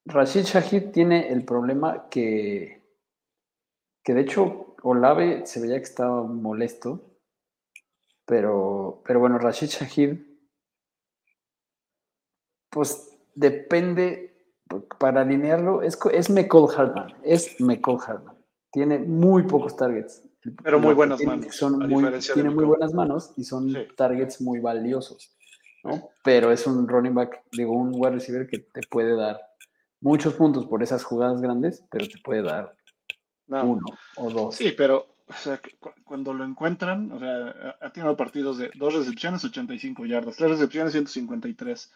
Rashid 0.07 0.45
Shahid 0.45 0.91
tiene 0.91 1.29
el 1.29 1.45
problema 1.45 2.09
que, 2.09 2.83
que 4.03 4.15
de 4.15 4.21
hecho 4.23 4.75
Olave 4.83 5.47
se 5.47 5.61
veía 5.61 5.77
que 5.77 5.85
estaba 5.85 6.23
molesto, 6.23 7.19
pero, 8.25 9.03
pero 9.05 9.21
bueno, 9.21 9.39
Rashid 9.39 9.69
Shahid, 9.69 10.19
pues 12.71 13.19
depende, 13.35 14.35
para 14.99 15.21
alinearlo, 15.23 15.83
es, 15.83 15.99
es 16.13 16.31
McCall 16.31 16.69
Hartman, 16.75 17.15
es 17.23 17.61
McCall 17.61 17.99
Hartman. 18.07 18.37
Tiene 18.73 18.99
muy 18.99 19.43
pocos 19.43 19.77
targets. 19.77 20.23
Pero 20.63 20.79
muy 20.79 20.95
buenas 20.95 21.19
tiene 21.19 21.37
manos, 21.37 21.57
Son 21.57 21.79
muy, 21.89 22.21
tiene 22.21 22.51
muy 22.51 22.65
buenas 22.65 22.95
manos 22.95 23.33
y 23.37 23.45
son 23.45 23.71
Sí. 23.71 23.89
targets 23.97 24.41
muy 24.41 24.61
valiosos. 24.61 25.36
¿No? 25.87 26.11
Pero 26.25 26.51
es 26.53 26.67
un 26.67 26.87
running 26.89 27.15
back, 27.15 27.43
digo, 27.53 27.73
un 27.73 27.91
wide 27.95 28.13
receiver 28.13 28.47
que 28.47 28.59
te 28.59 28.81
puede 28.91 29.15
dar 29.17 29.41
muchos 30.01 30.35
puntos 30.35 30.67
por 30.67 30.83
esas 30.83 31.05
jugadas 31.05 31.41
grandes, 31.41 31.85
pero 31.91 32.07
te 32.09 32.19
puede 32.23 32.43
dar 32.43 32.77
No. 33.47 33.65
uno 33.65 33.87
o 34.17 34.31
dos. 34.31 34.57
Sí, 34.57 34.73
pero 34.77 35.17
o 35.29 35.33
sea, 35.33 35.59
que 35.59 35.77
cu- 35.79 35.91
cuando 36.05 36.33
lo 36.35 36.45
encuentran, 36.45 37.11
o 37.11 37.19
sea, 37.19 37.77
ha 37.81 37.91
tenido 37.93 38.17
partidos 38.17 38.59
de 38.59 38.71
dos 38.75 38.95
recepciones, 38.95 39.45
85 39.45 40.07
yardas, 40.07 40.37
tres 40.37 40.51
recepciones, 40.51 40.93
153. 40.93 41.93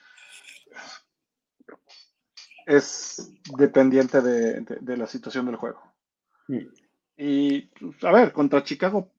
Es 2.66 3.32
dependiente 3.56 4.20
de, 4.20 4.60
de- 4.60 4.78
de 4.80 4.96
la 4.96 5.06
situación 5.06 5.46
del 5.46 5.56
juego. 5.56 5.80
Mm. 6.48 6.58
Y, 7.16 7.62
pues, 7.62 8.02
a 8.04 8.12
ver, 8.12 8.32
contra 8.32 8.62
Chicago 8.64 9.10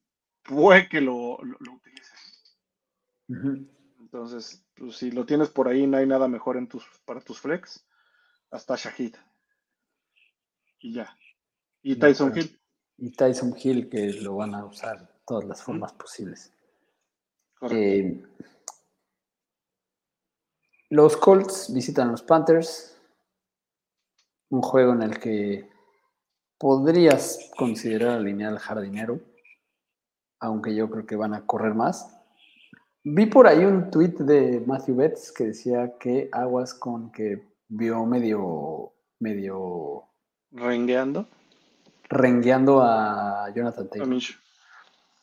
puede 0.44 0.88
que 0.90 1.02
lo, 1.02 1.38
lo, 1.44 1.58
lo 1.60 1.74
utilice. 1.74 2.12
Ujú. 3.30 3.68
Entonces, 4.12 4.66
pues, 4.76 4.98
si 4.98 5.10
lo 5.12 5.26
tienes 5.26 5.50
por 5.50 5.70
ahí, 5.70 5.88
no 5.88 5.98
hay 5.98 6.06
nada 6.06 6.28
mejor 6.28 6.58
en 6.58 6.68
tus, 6.68 6.84
para 7.06 7.22
tus 7.22 7.40
flex. 7.40 7.86
Hasta 8.52 8.76
Shahid. 8.76 9.16
Y 10.80 10.94
ya. 10.96 11.16
Y 11.82 11.96
Tyson. 11.96 12.38
Hill. 12.38 12.60
Y 12.98 13.12
Tyson 13.12 13.56
Hill, 13.58 13.90
que 13.90 14.12
lo 14.14 14.36
van 14.36 14.54
a 14.54 14.66
usar 14.66 15.00
de 15.00 15.14
todas 15.26 15.46
las 15.46 15.64
formas 15.64 15.94
posibles. 15.94 16.54
Eh, 17.70 18.22
los 20.90 21.16
Colts 21.16 21.74
visitan 21.74 22.12
los 22.12 22.22
Panthers. 22.22 22.98
Un 24.50 24.62
juego 24.62 24.92
en 24.92 25.04
el 25.04 25.20
que 25.20 25.70
podrías 26.58 27.50
considerar 27.56 28.18
alinear 28.18 28.52
al 28.52 28.60
jardinero, 28.60 29.22
aunque 30.40 30.76
yo 30.76 30.90
creo 30.90 31.06
que 31.06 31.16
van 31.16 31.34
a 31.34 31.46
correr 31.46 31.74
más. 31.74 32.21
Vi 33.04 33.26
por 33.26 33.48
ahí 33.48 33.66
un 33.66 33.90
tweet 33.90 34.14
de 34.20 34.64
Matthew 34.66 34.96
Betts 34.96 35.32
que 35.32 35.46
decía 35.46 35.98
que 36.00 36.30
aguas 36.32 36.74
con 36.74 37.12
que 37.12 37.48
vio 37.68 38.06
medio, 38.06 38.92
medio 39.20 40.04
Rengueando. 40.52 41.28
rengueando 42.10 42.82
a 42.82 43.52
Jonathan 43.56 43.88
A 43.88 43.90
Taylor. 43.90 44.08
Minshew. 44.08 44.38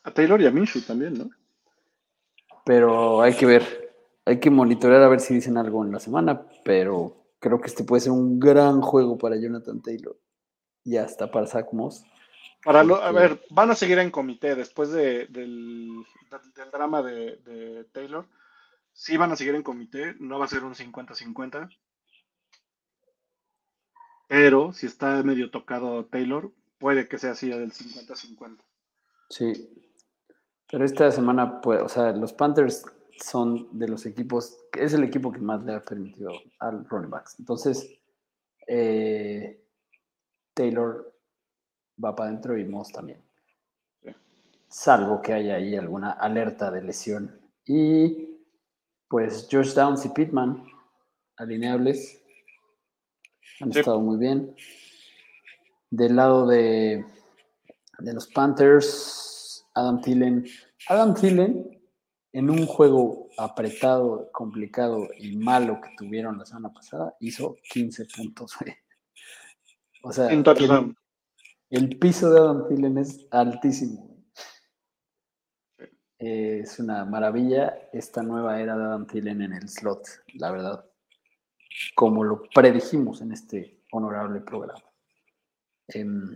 A 0.03 0.11
Taylor 0.11 0.41
y 0.41 0.47
a 0.47 0.51
Minshew 0.51 0.81
también, 0.81 1.13
¿no? 1.13 1.29
Pero 2.65 3.21
hay 3.21 3.33
que 3.33 3.45
ver, 3.45 3.63
hay 4.25 4.39
que 4.39 4.49
monitorear 4.49 5.01
a 5.01 5.07
ver 5.07 5.21
si 5.21 5.35
dicen 5.35 5.57
algo 5.57 5.83
en 5.85 5.91
la 5.91 5.99
semana, 5.99 6.45
pero 6.65 7.15
creo 7.39 7.61
que 7.61 7.67
este 7.67 7.83
puede 7.83 8.01
ser 8.01 8.11
un 8.11 8.39
gran 8.39 8.81
juego 8.81 9.17
para 9.17 9.37
Jonathan 9.37 9.81
Taylor. 9.81 10.17
Y 10.83 10.97
hasta 10.97 11.31
para 11.31 11.47
Zach 11.47 11.71
Moss. 11.71 12.03
Para 12.63 12.83
lo- 12.83 13.01
a 13.01 13.11
ver, 13.11 13.41
van 13.49 13.71
a 13.71 13.75
seguir 13.75 13.99
en 13.99 14.11
comité 14.11 14.55
después 14.55 14.91
de- 14.91 15.27
del, 15.27 16.03
del- 16.29 16.53
del 16.55 16.71
drama 16.71 17.01
de, 17.01 17.37
de 17.37 17.85
Taylor. 17.85 18.27
Sí 18.91 19.15
van 19.17 19.31
a 19.31 19.35
seguir 19.37 19.55
en 19.55 19.63
comité, 19.63 20.15
no 20.19 20.39
va 20.39 20.45
a 20.45 20.49
ser 20.49 20.63
un 20.63 20.75
50-50. 20.75 21.69
Pero 24.27 24.73
si 24.73 24.85
está 24.85 25.23
medio 25.23 25.49
tocado 25.51 26.05
Taylor, 26.05 26.51
puede 26.77 27.07
que 27.07 27.17
sea 27.17 27.31
así 27.31 27.49
del 27.49 27.71
50-50. 27.71 28.57
Sí. 29.29 29.69
Pero 30.71 30.85
esta 30.85 31.11
semana, 31.11 31.61
pues, 31.61 31.81
o 31.81 31.89
sea, 31.89 32.11
los 32.11 32.33
Panthers 32.33 32.83
son 33.17 33.67
de 33.77 33.87
los 33.87 34.05
equipos, 34.05 34.57
es 34.77 34.93
el 34.93 35.03
equipo 35.03 35.31
que 35.31 35.39
más 35.39 35.63
le 35.63 35.73
ha 35.73 35.81
permitido 35.81 36.31
al 36.59 36.85
running 36.87 37.09
backs. 37.09 37.37
Entonces, 37.39 37.99
eh, 38.67 39.63
Taylor 40.53 41.11
va 42.03 42.15
para 42.15 42.29
adentro 42.29 42.57
y 42.57 42.65
Moss 42.65 42.91
también. 42.91 43.21
Sí. 44.03 44.09
Salvo 44.67 45.21
que 45.21 45.33
haya 45.33 45.55
ahí 45.55 45.75
alguna 45.75 46.11
alerta 46.11 46.71
de 46.71 46.81
lesión. 46.81 47.39
Y 47.65 48.37
pues 49.07 49.47
Josh 49.51 49.73
Downs 49.73 50.05
y 50.05 50.09
Pittman, 50.09 50.63
alineables, 51.37 52.21
han 53.61 53.73
Sí. 53.73 53.79
estado 53.79 53.99
muy 53.99 54.17
bien. 54.17 54.55
Del 55.89 56.15
lado 56.15 56.45
de, 56.47 57.03
de 57.99 58.13
los 58.13 58.27
Panthers, 58.27 59.65
Adam 59.73 60.01
Thielen. 60.01 60.45
Adam 60.87 61.13
Thielen, 61.15 61.81
en 62.31 62.49
un 62.49 62.65
juego 62.67 63.27
apretado, 63.37 64.29
complicado 64.31 65.07
y 65.17 65.35
malo 65.35 65.81
que 65.81 65.89
tuvieron 65.97 66.37
la 66.37 66.45
semana 66.45 66.71
pasada, 66.71 67.15
hizo 67.19 67.57
15 67.71 68.05
puntos. 68.15 68.55
O 70.03 70.13
sea, 70.13 70.31
En 70.31 70.43
touchdown. 70.43 70.95
El, 71.69 71.97
piso 71.99 72.31
de 72.31 72.39
Adam 72.39 72.67
Thielen 72.67 72.97
es 72.97 73.27
altísimo. 73.31 74.07
es 76.17 76.79
una 76.79 77.05
maravilla 77.05 77.89
esta 77.93 78.21
nueva 78.21 78.59
era 78.59 78.77
de 78.77 78.83
Adam 78.83 79.07
Thielen 79.07 79.41
en 79.41 79.53
el 79.53 79.69
slot, 79.69 80.05
la 80.35 80.51
verdad. 80.51 80.85
Como 81.95 82.23
lo 82.23 82.41
predijimos 82.53 83.21
en 83.21 83.31
este 83.31 83.83
honorable 83.91 84.41
programa. 84.41 84.83
Em, 85.87 86.35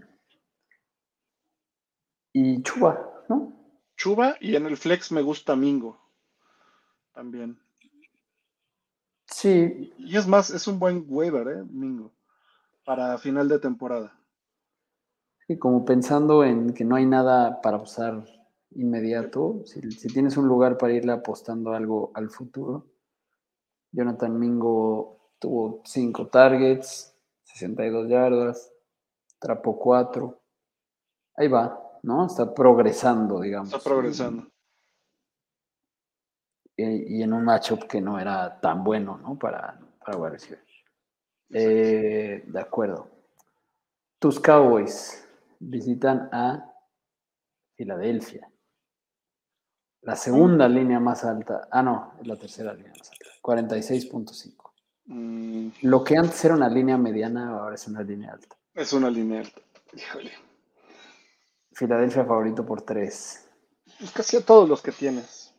y 2.32 2.64
Chuba, 2.64 3.26
¿no? 3.30 3.54
Chuba 3.96 4.38
y 4.40 4.56
en 4.56 4.66
el 4.66 4.78
flex 4.78 5.12
me 5.12 5.22
gusta 5.22 5.56
Mingo. 5.56 6.00
También. 7.14 7.60
Sí, 9.28 9.94
Y 9.98 10.18
es 10.18 10.28
más, 10.28 10.50
es 10.50 10.68
un 10.68 10.80
buen 10.80 11.06
waiver, 11.08 11.48
¿eh? 11.48 11.64
Mingo. 11.70 12.12
Para 12.86 13.18
final 13.18 13.48
de 13.48 13.60
temporada. 13.60 14.18
Sí, 15.48 15.58
como 15.58 15.86
pensando 15.86 16.44
en 16.44 16.74
que 16.74 16.86
no 16.86 16.96
hay 16.96 17.06
nada 17.06 17.62
para 17.62 17.78
usar 17.78 18.26
inmediato, 18.72 19.62
si, 19.66 19.92
si 19.92 20.08
tienes 20.08 20.38
un 20.38 20.48
lugar 20.48 20.78
para 20.78 20.94
irle 20.94 21.12
apostando 21.12 21.74
algo 21.74 22.12
al 22.16 22.30
futuro. 22.30 22.88
Jonathan 23.92 24.40
Mingo 24.40 25.32
tuvo 25.40 25.82
5 25.86 26.28
targets, 26.28 27.16
62 27.44 28.10
yardas, 28.10 28.74
trapó 29.40 29.78
4. 29.78 30.40
Ahí 31.36 31.48
va, 31.48 32.00
¿no? 32.02 32.26
Está 32.26 32.54
progresando, 32.54 33.40
digamos. 33.40 33.74
Está 33.74 33.88
progresando. 33.88 34.48
Y, 36.76 37.20
y 37.20 37.24
en 37.24 37.34
un 37.34 37.44
matchup 37.44 37.84
que 37.84 38.02
no 38.02 38.20
era 38.20 38.60
tan 38.60 38.84
bueno, 38.84 39.18
¿no? 39.18 39.38
Para, 39.38 39.80
para. 40.04 40.38
Eh, 41.50 42.44
de 42.48 42.60
acuerdo. 42.60 43.10
Tus 44.18 44.40
Cowboys 44.40 45.23
visitan 45.70 46.30
a 46.32 46.72
Filadelfia. 47.76 48.50
La 50.02 50.16
segunda 50.16 50.68
línea 50.68 51.00
más 51.00 51.24
alta. 51.24 51.68
Ah, 51.72 51.82
no, 51.82 52.14
la 52.24 52.36
tercera 52.36 52.74
línea 52.74 52.92
más 52.98 53.10
alta. 53.10 53.26
46.5. 53.42 54.72
Mm, 55.06 55.68
Lo 55.84 56.04
que 56.04 56.18
antes 56.18 56.44
era 56.44 56.56
una 56.56 56.70
línea 56.70 56.98
mediana, 56.98 57.50
ahora 57.58 57.76
es 57.76 57.88
una 57.88 58.02
línea 58.04 58.34
alta. 58.34 58.56
es 58.74 58.92
una 58.94 59.10
línea 59.10 59.42
alta. 59.42 59.62
Híjole. 59.94 60.32
Filadelfia 61.74 62.26
favorito 62.26 62.66
por 62.66 62.82
3. 62.82 63.50
Pues 64.00 64.12
casi 64.12 64.38
a 64.38 64.46
todos 64.46 64.68
los 64.68 64.82
que 64.82 64.92
tienes. 64.92 65.54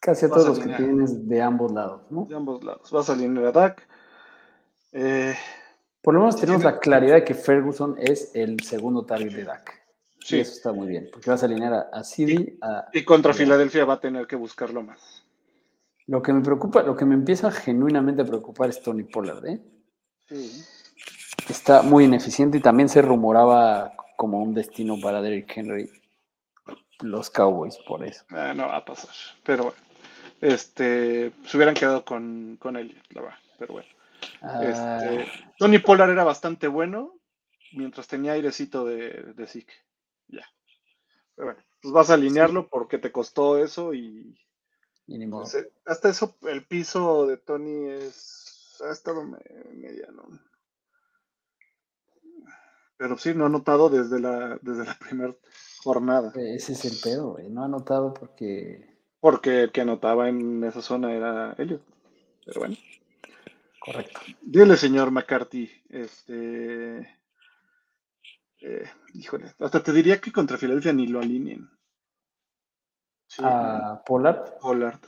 Casi 0.00 0.26
a 0.26 0.28
Vas 0.28 0.38
a 0.38 0.44
todos 0.44 0.58
los 0.58 0.66
que 0.66 0.74
tienes 0.74 1.26
de 1.28 1.42
ambos 1.42 1.72
lados, 1.72 2.02
¿no? 2.10 2.26
De 2.26 2.36
ambos 2.36 2.62
lados. 2.62 2.90
Vas 2.90 3.08
a 3.08 3.14
alinear 3.14 3.46
a 3.46 3.52
Dak. 3.52 3.88
Eh, 4.92 5.34
Por 6.04 6.12
lo 6.12 6.20
menos 6.20 6.36
tenemos 6.36 6.62
la 6.62 6.78
claridad 6.78 7.14
de 7.14 7.24
que 7.24 7.32
Ferguson 7.32 7.96
es 7.98 8.30
el 8.34 8.60
segundo 8.60 9.06
target 9.06 9.32
de 9.32 9.44
Dak. 9.44 9.82
Y 10.20 10.26
sí. 10.26 10.40
eso 10.40 10.52
está 10.52 10.70
muy 10.70 10.86
bien, 10.86 11.08
porque 11.10 11.30
vas 11.30 11.42
a 11.42 11.46
alinear 11.46 11.72
a, 11.72 11.80
a 11.92 12.04
CD, 12.04 12.58
a, 12.60 12.88
Y 12.92 13.04
contra. 13.04 13.32
Filadelfia 13.32 13.86
va 13.86 13.94
a 13.94 14.00
tener 14.00 14.26
que 14.26 14.36
buscarlo 14.36 14.82
más. 14.82 15.24
Lo 16.06 16.20
que 16.20 16.34
me 16.34 16.42
preocupa, 16.42 16.82
lo 16.82 16.94
que 16.94 17.06
me 17.06 17.14
empieza 17.14 17.50
genuinamente 17.50 18.20
a 18.20 18.26
preocupar 18.26 18.68
es 18.68 18.82
Tony 18.82 19.04
Pollard, 19.04 19.46
¿eh? 19.46 19.62
Sí. 20.28 20.62
Está 21.48 21.80
muy 21.80 22.04
ineficiente 22.04 22.58
y 22.58 22.60
también 22.60 22.90
se 22.90 23.00
rumoraba 23.00 23.92
como 24.16 24.42
un 24.42 24.52
destino 24.52 25.00
para 25.00 25.22
Derrick 25.22 25.56
Henry 25.56 25.90
los 27.00 27.30
Cowboys 27.30 27.78
por 27.86 28.04
eso. 28.04 28.24
Ah, 28.28 28.52
no 28.54 28.68
va 28.68 28.76
a 28.76 28.84
pasar. 28.84 29.10
Pero 29.42 29.64
bueno, 29.64 29.78
este, 30.42 31.32
se 31.46 31.56
hubieran 31.56 31.74
quedado 31.74 32.04
con, 32.04 32.58
con 32.60 32.76
Elliot, 32.76 33.04
la 33.10 33.22
verdad. 33.22 33.38
Pero 33.58 33.72
bueno. 33.72 33.93
Ah, 34.40 34.60
Este, 34.64 35.30
Tony 35.58 35.78
Pollard 35.78 36.10
era 36.10 36.24
bastante 36.24 36.68
bueno 36.68 37.14
mientras 37.72 38.06
tenía 38.06 38.32
airecito 38.32 38.84
de, 38.84 39.34
de 39.34 39.46
Zeke. 39.46 39.74
Ya. 40.28 40.44
Pero 41.34 41.48
bueno, 41.48 41.64
pues 41.82 41.92
vas 41.92 42.10
a 42.10 42.14
alinearlo 42.14 42.68
porque 42.68 42.98
te 42.98 43.12
costó 43.12 43.58
eso 43.58 43.94
y 43.94 44.38
pues, 45.30 45.66
hasta 45.84 46.08
eso 46.08 46.36
el 46.42 46.64
piso 46.64 47.26
de 47.26 47.36
Tony 47.36 47.88
es 47.90 48.80
ha 48.82 48.90
estado 48.90 49.24
me- 49.24 49.38
mediano. 49.74 50.26
Pero 52.96 53.18
sí, 53.18 53.34
no 53.34 53.46
ha 53.46 53.48
notado 53.48 53.88
desde 53.88 54.20
la, 54.20 54.58
desde 54.62 54.84
la 54.84 54.94
primera 54.98 55.34
jornada. 55.82 56.32
Ese 56.36 56.72
es 56.72 56.84
el 56.84 56.96
pedo, 57.02 57.32
güey. 57.32 57.50
No 57.50 57.64
ha 57.64 57.68
notado 57.68 58.14
porque. 58.14 58.94
Porque 59.20 59.62
el 59.62 59.72
que 59.72 59.80
anotaba 59.80 60.28
en 60.28 60.62
esa 60.64 60.82
zona 60.82 61.12
era 61.12 61.54
Elliot. 61.58 61.82
Pero 62.46 62.60
bueno. 62.60 62.76
Correcto. 63.84 64.20
Dile, 64.40 64.76
señor 64.76 65.10
McCarthy, 65.10 65.70
este. 65.90 66.98
eh, 68.60 68.90
híjole, 69.14 69.52
hasta 69.58 69.82
te 69.82 69.92
diría 69.92 70.20
que 70.20 70.32
contra 70.32 70.56
Filadelfia 70.56 70.92
ni 70.92 71.06
lo 71.06 71.20
alineen. 71.20 71.68
Sí, 73.28 73.42
A 73.44 74.02
Pollard, 74.06 74.58
Pollard. 74.60 75.00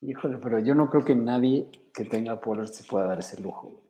híjole, 0.00 0.38
pero 0.38 0.58
yo 0.60 0.74
no 0.74 0.88
creo 0.90 1.04
que 1.04 1.14
nadie 1.14 1.70
que 1.92 2.04
tenga 2.04 2.40
Pollard 2.40 2.68
se 2.68 2.84
pueda 2.84 3.06
dar 3.06 3.18
ese 3.18 3.40
lujo. 3.40 3.82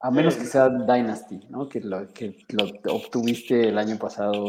A 0.00 0.10
menos 0.10 0.34
Sí. 0.34 0.40
que 0.40 0.46
sea 0.46 0.68
Dynasty, 0.68 1.38
¿no? 1.50 1.68
Que 1.68 1.80
lo, 1.80 2.12
que 2.12 2.44
lo 2.48 2.64
obtuviste 2.94 3.68
el 3.68 3.78
año 3.78 3.98
pasado 3.98 4.44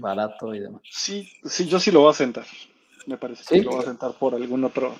barato 0.00 0.54
y 0.54 0.60
demás. 0.60 0.82
Sí, 0.90 1.30
sí, 1.44 1.66
yo 1.66 1.78
sí 1.80 1.90
lo 1.90 2.00
voy 2.00 2.10
a 2.10 2.14
sentar. 2.14 2.44
Me 3.06 3.16
parece 3.18 3.44
¿Sí? 3.44 3.54
que 3.60 3.62
lo 3.62 3.70
voy 3.72 3.80
a 3.80 3.86
sentar 3.86 4.12
por 4.18 4.34
algún 4.34 4.64
otro 4.64 4.94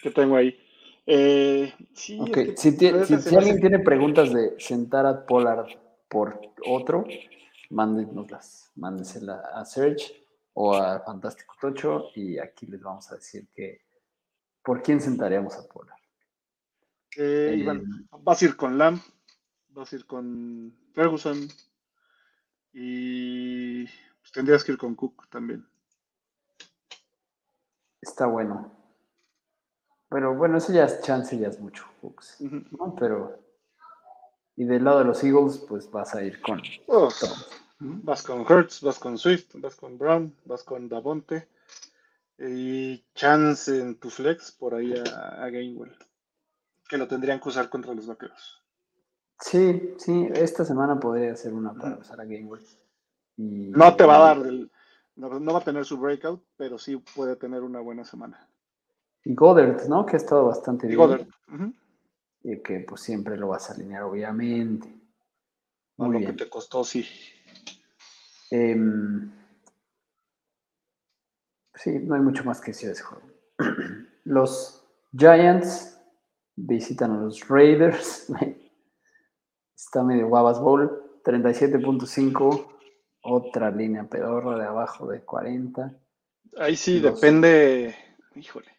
que 0.00 0.10
tengo 0.10 0.36
ahí. 0.36 0.58
Eh, 1.06 1.72
sí, 1.92 2.18
Ok, 2.18 2.36
es 2.36 2.56
que 2.56 3.18
si, 3.18 3.36
alguien 3.36 3.60
tiene 3.60 3.78
preguntas 3.80 4.32
de 4.32 4.54
sentar 4.58 5.04
a 5.06 5.26
Pollard 5.26 5.68
por 6.08 6.40
otro, 6.66 7.06
mándenoslas. 7.70 8.72
Mándensela 8.76 9.42
a 9.54 9.64
Serge 9.64 10.24
o 10.54 10.74
a 10.74 11.00
Fantástico 11.00 11.54
Tocho 11.60 12.06
y 12.14 12.38
aquí 12.38 12.66
les 12.66 12.80
vamos 12.80 13.10
a 13.12 13.16
decir 13.16 13.48
que 13.54 13.82
por 14.62 14.82
quién 14.82 15.00
sentaríamos 15.00 15.56
a 15.56 15.68
Pollard. 15.68 15.98
Eh, 17.16 17.50
Eh, 17.52 17.56
Iván, 17.58 18.08
vas 18.22 18.42
a 18.42 18.44
ir 18.44 18.56
con 18.56 18.78
Lamb, 18.78 19.00
vas 19.68 19.92
a 19.92 19.96
ir 19.96 20.06
con 20.06 20.74
Ferguson 20.92 21.48
y 22.72 23.84
pues, 23.84 24.32
tendrías 24.32 24.64
que 24.64 24.72
ir 24.72 24.78
con 24.78 24.94
Cook 24.94 25.28
también. 25.28 25.66
Está 28.00 28.26
bueno. 28.26 28.83
Pero 30.14 30.32
bueno, 30.36 30.58
eso 30.58 30.72
ya 30.72 30.84
es 30.84 31.00
chance, 31.00 31.36
ya 31.36 31.48
es 31.48 31.58
mucho. 31.58 31.84
¿no? 32.78 32.94
Pero. 32.94 33.36
Y 34.54 34.64
del 34.64 34.84
lado 34.84 35.00
de 35.00 35.06
los 35.06 35.24
Eagles, 35.24 35.58
pues 35.68 35.90
vas 35.90 36.14
a 36.14 36.22
ir 36.22 36.40
con. 36.40 36.62
Oh. 36.86 37.08
Vas 37.80 38.22
con 38.22 38.42
Hurts, 38.42 38.80
vas 38.82 39.00
con 39.00 39.18
Swift, 39.18 39.56
vas 39.56 39.74
con 39.74 39.98
Brown, 39.98 40.32
vas 40.44 40.62
con 40.62 40.88
Davonte 40.88 41.48
y 42.38 43.04
chance 43.16 43.76
en 43.76 43.96
tu 43.98 44.08
flex 44.08 44.52
por 44.52 44.76
ahí 44.76 44.94
a, 44.96 45.42
a 45.44 45.50
Gainwell, 45.50 45.96
que 46.88 46.96
lo 46.96 47.08
tendrían 47.08 47.40
que 47.40 47.48
usar 47.48 47.68
contra 47.68 47.92
los 47.92 48.06
vaqueros. 48.06 48.62
Sí, 49.40 49.94
sí, 49.98 50.28
esta 50.32 50.64
semana 50.64 51.00
podría 51.00 51.34
ser 51.34 51.52
una 51.54 51.74
para 51.74 51.96
usar 51.98 52.20
a 52.20 52.24
Gainwell. 52.24 52.62
Y- 53.36 53.72
No 53.74 53.96
te 53.96 54.04
va 54.04 54.16
a 54.18 54.34
dar, 54.34 54.46
el- 54.46 54.70
no, 55.16 55.40
no 55.40 55.52
va 55.52 55.58
a 55.58 55.64
tener 55.64 55.84
su 55.84 55.98
breakout, 55.98 56.40
pero 56.56 56.78
sí 56.78 56.96
puede 57.16 57.34
tener 57.34 57.62
una 57.62 57.80
buena 57.80 58.04
semana. 58.04 58.48
Y 59.24 59.34
Goddard, 59.34 59.88
¿no? 59.88 60.04
Que 60.04 60.16
ha 60.16 60.18
estado 60.18 60.46
bastante 60.46 60.86
Y 60.86 60.90
bien. 60.90 61.00
Goddard, 61.00 61.26
ujú, 61.48 61.72
Y 62.42 62.62
que 62.62 62.80
pues 62.80 63.00
siempre 63.00 63.36
lo 63.36 63.48
vas 63.48 63.70
a 63.70 63.74
alinear, 63.74 64.02
obviamente. 64.02 64.88
Muy 65.96 66.12
lo 66.12 66.18
bien. 66.18 66.32
que 66.36 66.44
te 66.44 66.50
costó, 66.50 66.84
sí. 66.84 67.06
Em, 68.50 69.30
sí, 71.74 71.98
no 72.00 72.14
hay 72.14 72.20
mucho 72.20 72.44
más 72.44 72.60
que 72.60 72.72
decir 72.72 72.88
de 72.88 72.92
ese 72.94 73.02
juego. 73.04 73.24
Los 74.24 74.84
Giants 75.16 75.98
visitan 76.56 77.12
a 77.12 77.16
los 77.20 77.48
Raiders. 77.48 78.26
Está 79.76 80.02
medio 80.02 80.28
guavas 80.28 80.60
bowl. 80.60 81.20
37.5. 81.24 82.68
Otra 83.22 83.70
línea 83.70 84.04
pedorra 84.04 84.58
de 84.58 84.66
abajo 84.66 85.06
de 85.08 85.22
40. 85.24 85.94
Ahí 86.58 86.76
sí 86.76 87.00
Los- 87.00 87.20
depende. 87.20 87.94
Híjole. 88.34 88.73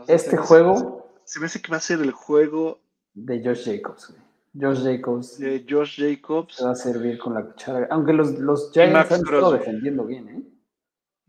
O 0.00 0.04
sea, 0.06 0.14
Este 0.14 0.30
se 0.30 0.36
me 0.36 0.42
hace- 0.42 0.48
juego 0.48 1.06
Se 1.24 1.38
me 1.40 1.46
hace 1.46 1.62
que 1.62 1.70
va 1.70 1.76
a 1.76 1.80
ser 1.80 2.00
el 2.00 2.10
juego 2.12 2.80
de 3.14 3.42
Josh 3.44 3.64
Jacobs. 3.66 4.08
güey. 4.10 4.20
Josh 4.60 4.82
Jacobs 4.84 5.38
de 5.38 5.64
Josh 5.68 6.00
Jacobs. 6.00 6.56
se 6.56 6.64
va 6.64 6.72
a 6.72 6.74
servir 6.74 7.18
con 7.18 7.34
la 7.34 7.44
cuchara. 7.44 7.86
Aunque 7.90 8.12
los, 8.12 8.38
los 8.38 8.72
Giants 8.72 9.12
han 9.12 9.20
estado 9.20 9.52
defendiendo 9.52 10.04
bien, 10.06 10.28
¿eh? 10.28 10.42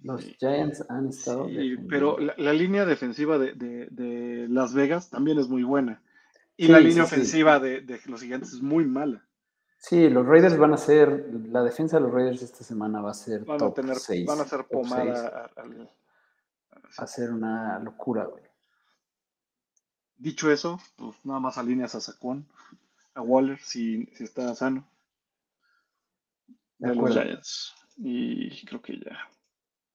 Los 0.03 0.23
Giants 0.39 0.83
han 0.89 1.09
estado 1.09 1.47
Sí, 1.47 1.75
pero 1.87 2.17
la, 2.17 2.33
la 2.37 2.53
línea 2.53 2.85
defensiva 2.85 3.37
de, 3.37 3.53
de- 3.53 3.87
de 3.91 4.47
Las 4.49 4.73
Vegas 4.73 5.11
también 5.11 5.37
es 5.37 5.47
muy 5.47 5.61
buena. 5.61 6.01
Y 6.57 6.65
Sí, 6.65 6.71
la 6.71 6.79
línea 6.79 7.05
sí. 7.05 7.13
ofensiva 7.13 7.59
de, 7.59 7.81
de 7.81 7.99
los 8.07 8.21
gigantes 8.21 8.53
es 8.53 8.61
muy 8.63 8.85
mala. 8.85 9.23
Sí, 9.77 10.09
los 10.09 10.25
Raiders 10.25 10.57
van 10.57 10.73
a 10.73 10.77
ser, 10.77 11.27
la 11.49 11.63
defensa 11.63 11.97
de 11.97 12.03
los 12.03 12.11
Raiders 12.11 12.41
esta 12.41 12.63
semana 12.63 13.01
va 13.01 13.11
a 13.11 13.15
ser 13.15 13.45
Van 13.45 13.55
a 13.55 13.59
top 13.59 13.75
tener, 13.75 13.95
6. 13.97 14.25
van 14.25 14.39
a 14.39 14.45
ser 14.45 14.65
pomada 14.65 15.27
a- 15.55 15.61
al- 15.61 15.89
Va 16.99 17.03
a 17.03 17.07
ser 17.07 17.31
una 17.31 17.77
locura, 17.79 18.25
güey. 18.25 18.43
Dicho 20.21 20.51
eso, 20.51 20.79
pues 20.97 21.15
nada 21.25 21.39
más 21.39 21.57
alineas 21.57 21.95
a 21.95 21.99
Saquon, 21.99 22.45
a 23.15 23.21
Waller 23.21 23.59
si, 23.59 24.05
si 24.13 24.23
está 24.23 24.53
sano. 24.53 24.87
De 26.77 26.89
De 26.89 26.95
los 26.95 26.97
acuerdo. 26.97 27.21
Giants. 27.23 27.73
Y 27.97 28.65
creo 28.67 28.81
que 28.83 28.99
ya. 28.99 29.17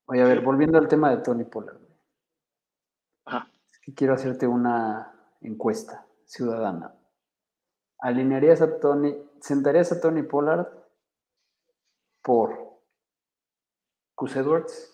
Oye, 0.07 0.22
a 0.22 0.24
ver, 0.27 0.41
volviendo 0.41 0.79
al 0.79 0.89
tema 0.89 1.11
de 1.11 1.22
Tony 1.22 1.45
Pollard. 1.45 1.79
Ajá. 3.24 3.49
Es 3.70 3.79
que 3.79 3.95
quiero 3.95 4.14
hacerte 4.14 4.49
una 4.49 5.12
encuesta 5.43 6.05
ciudadana. 6.24 6.93
¿Alinearías 8.01 8.61
a 8.62 8.81
Tony, 8.81 9.16
sentarías 9.41 9.93
a 9.93 10.01
Tony 10.01 10.24
Pollard 10.24 10.66
por 12.20 12.81
Cus 14.16 14.35
Edwards, 14.35 14.93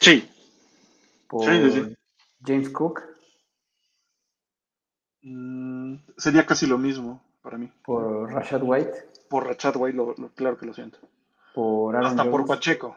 Sí. 0.00 0.30
por 1.28 1.44
Sí, 1.44 1.70
sí, 1.70 1.80
sí. 1.82 1.96
James 2.44 2.70
Cook, 2.70 3.02
Mm, 5.22 5.96
sería 6.16 6.46
casi 6.46 6.66
lo 6.66 6.78
mismo 6.78 7.22
para 7.42 7.58
mí. 7.58 7.70
por 7.84 8.32
Rashad 8.32 8.62
White, 8.62 9.08
Por 9.28 9.46
Rachad 9.46 9.76
White, 9.76 9.96
lo, 9.96 10.14
lo- 10.16 10.30
claro 10.30 10.56
que 10.58 10.66
lo 10.66 10.74
siento. 10.74 10.98
por 11.54 11.94
Aaron 11.96 12.18
Hasta 12.18 12.30
por? 12.30 12.46
Pacheco. 12.46 12.96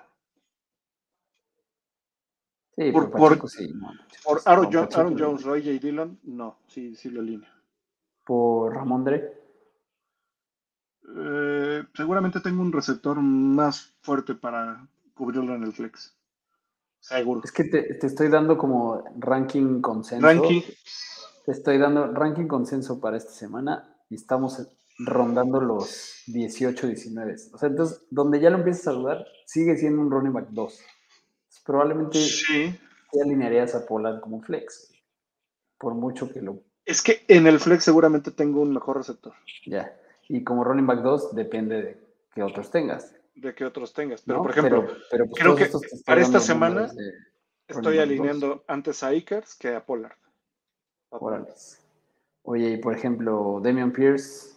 Sí, 2.76 2.92
por- 2.92 3.12
por, 3.12 3.20
por- 3.20 3.30
Pacheco, 3.30 3.48
sí. 3.48 3.72
no, 3.74 3.88
Pacheco 3.88 4.24
Por 4.24 4.42
Aaron, 4.46 4.66
Pacheco. 4.72 5.16
Jones, 5.18 5.44
Roy 5.44 5.62
J. 5.64 5.72
Dillon, 5.86 6.20
no, 6.24 6.58
sí, 6.68 6.96
sí 6.96 7.10
lo 7.10 7.22
alineo. 7.22 7.50
Por 8.26 8.74
Ramondre. 8.74 9.42
Eh, 11.16 11.84
seguramente 11.94 12.40
tengo 12.40 12.62
un 12.62 12.72
receptor 12.72 13.20
más 13.22 13.94
fuerte 14.02 14.34
para 14.36 14.88
cubrirlo 15.14 15.54
en 15.56 15.64
el 15.64 15.74
flex. 15.74 16.16
Seguro. 17.00 17.42
Es 17.44 17.52
que 17.52 17.66
te, 17.66 17.96
te 17.96 18.08
estoy 18.08 18.30
dando 18.30 18.58
como 18.58 19.04
ranking 19.20 19.82
consenso. 19.82 20.26
Ranking. 20.26 20.62
Te 21.46 21.52
estoy 21.52 21.78
dando 21.78 22.08
ranking 22.14 22.48
consenso 22.48 23.00
para 23.02 23.18
esta 23.18 23.32
semana 23.32 23.98
y 24.10 24.16
estamos 24.16 24.66
rondando 25.00 25.60
los 25.60 26.24
18, 26.28 26.88
19. 26.88 27.36
O 27.54 27.58
sea, 27.58 27.70
entonces, 27.70 28.04
donde 28.10 28.40
ya 28.40 28.50
lo 28.50 28.58
empiezas 28.60 28.88
a 28.88 28.92
dudar, 28.92 29.26
sigue 29.46 29.76
siendo 29.78 30.02
un 30.02 30.12
running 30.12 30.34
back 30.34 30.48
2. 30.52 30.80
Probablemente 31.66 32.20
Sí. 32.20 32.78
te 33.12 33.22
alinearías 33.22 33.76
a 33.76 33.86
Pollard 33.86 34.20
como 34.22 34.42
flex. 34.42 34.92
Por 35.78 35.96
mucho 35.96 36.32
que 36.32 36.42
lo. 36.42 36.62
Es 36.86 37.02
que 37.02 37.24
en 37.28 37.48
el 37.48 37.60
flex 37.60 37.84
seguramente 37.84 38.32
tengo 38.32 38.62
un 38.62 38.74
mejor 38.74 38.98
receptor. 38.98 39.34
Ya. 39.66 39.94
Y 40.30 40.44
como 40.44 40.64
running 40.64 40.88
back 40.88 41.02
2, 41.02 41.36
depende 41.36 41.82
de 41.82 41.98
qué 42.34 42.44
otros 42.44 42.70
tengas. 42.72 43.14
De 43.36 43.54
que 43.54 43.66
otros 43.66 43.94
tengas. 43.94 44.22
Pero, 44.22 44.38
¿no? 44.38 44.44
por 44.44 44.52
ejemplo, 44.52 44.86
Pero- 44.86 44.98
pero, 45.12 45.26
pues, 45.28 45.42
creo 45.42 45.56
que 45.56 45.70
para 46.06 46.22
esta 46.22 46.40
semana 46.40 46.90
estoy 47.68 48.00
alineando 48.00 48.64
antes 48.68 49.04
a 49.04 49.08
Akers 49.10 49.56
que 49.56 49.70
a 49.76 49.86
Pollard. 49.86 50.16
Oye, 52.44 52.72
y 52.72 52.78
por 52.78 52.94
ejemplo, 52.96 53.60
Damian 53.64 53.92
Pierce. 53.92 54.54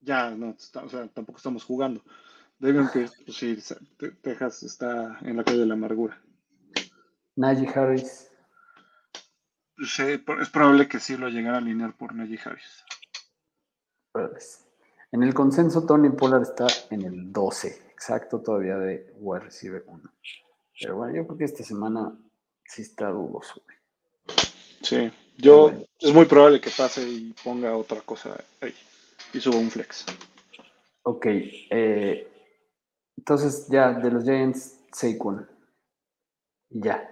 Ya, 0.00 0.30
no, 0.30 0.50
o 0.50 0.88
sea, 0.88 1.08
tampoco 1.08 1.38
estamos 1.38 1.64
jugando. 1.64 2.02
Deben 2.58 2.88
que, 2.92 3.08
pues 3.24 3.36
sí, 3.36 3.58
Te- 3.96 4.10
Texas 4.12 4.62
está 4.62 5.18
en 5.22 5.36
la 5.36 5.44
calle 5.44 5.60
de 5.60 5.66
la 5.66 5.74
amargura. 5.74 6.20
Najee 7.36 7.68
Harris. 7.68 8.30
Sí, 9.86 10.22
es 10.40 10.50
probable 10.50 10.86
que 10.88 11.00
sí 11.00 11.16
lo 11.16 11.28
llegara 11.28 11.56
a 11.56 11.60
alinear 11.60 11.96
por 11.96 12.14
Najee 12.14 12.38
Harris. 12.44 12.84
En 15.10 15.22
el 15.22 15.34
consenso, 15.34 15.84
Tony 15.84 16.10
Pollard 16.10 16.42
está 16.42 16.66
en 16.90 17.02
el 17.02 17.32
12, 17.32 17.82
exacto 17.92 18.40
todavía 18.40 18.76
de 18.76 19.12
wide 19.18 19.44
receiver 19.44 19.84
1. 19.86 20.12
Pero 20.80 20.96
bueno, 20.96 21.14
yo 21.14 21.26
creo 21.26 21.38
que 21.38 21.44
esta 21.44 21.64
semana 21.64 22.16
sí 22.64 22.82
está 22.82 23.08
dudoso. 23.10 23.62
Sí, 24.82 25.10
yo 25.36 25.72
es 25.98 26.12
muy 26.12 26.26
probable 26.26 26.60
que 26.60 26.70
pase 26.70 27.08
y 27.08 27.34
ponga 27.42 27.76
otra 27.76 28.00
cosa 28.00 28.36
ahí 28.60 28.74
y 29.32 29.40
suba 29.40 29.56
un 29.56 29.70
flex. 29.70 30.06
Ok, 31.02 31.26
eh, 31.26 32.28
entonces 33.16 33.66
ya 33.68 33.92
de 33.92 34.10
los 34.10 34.24
Giants, 34.24 34.80
Saquon. 34.92 35.46
Ya. 36.70 37.10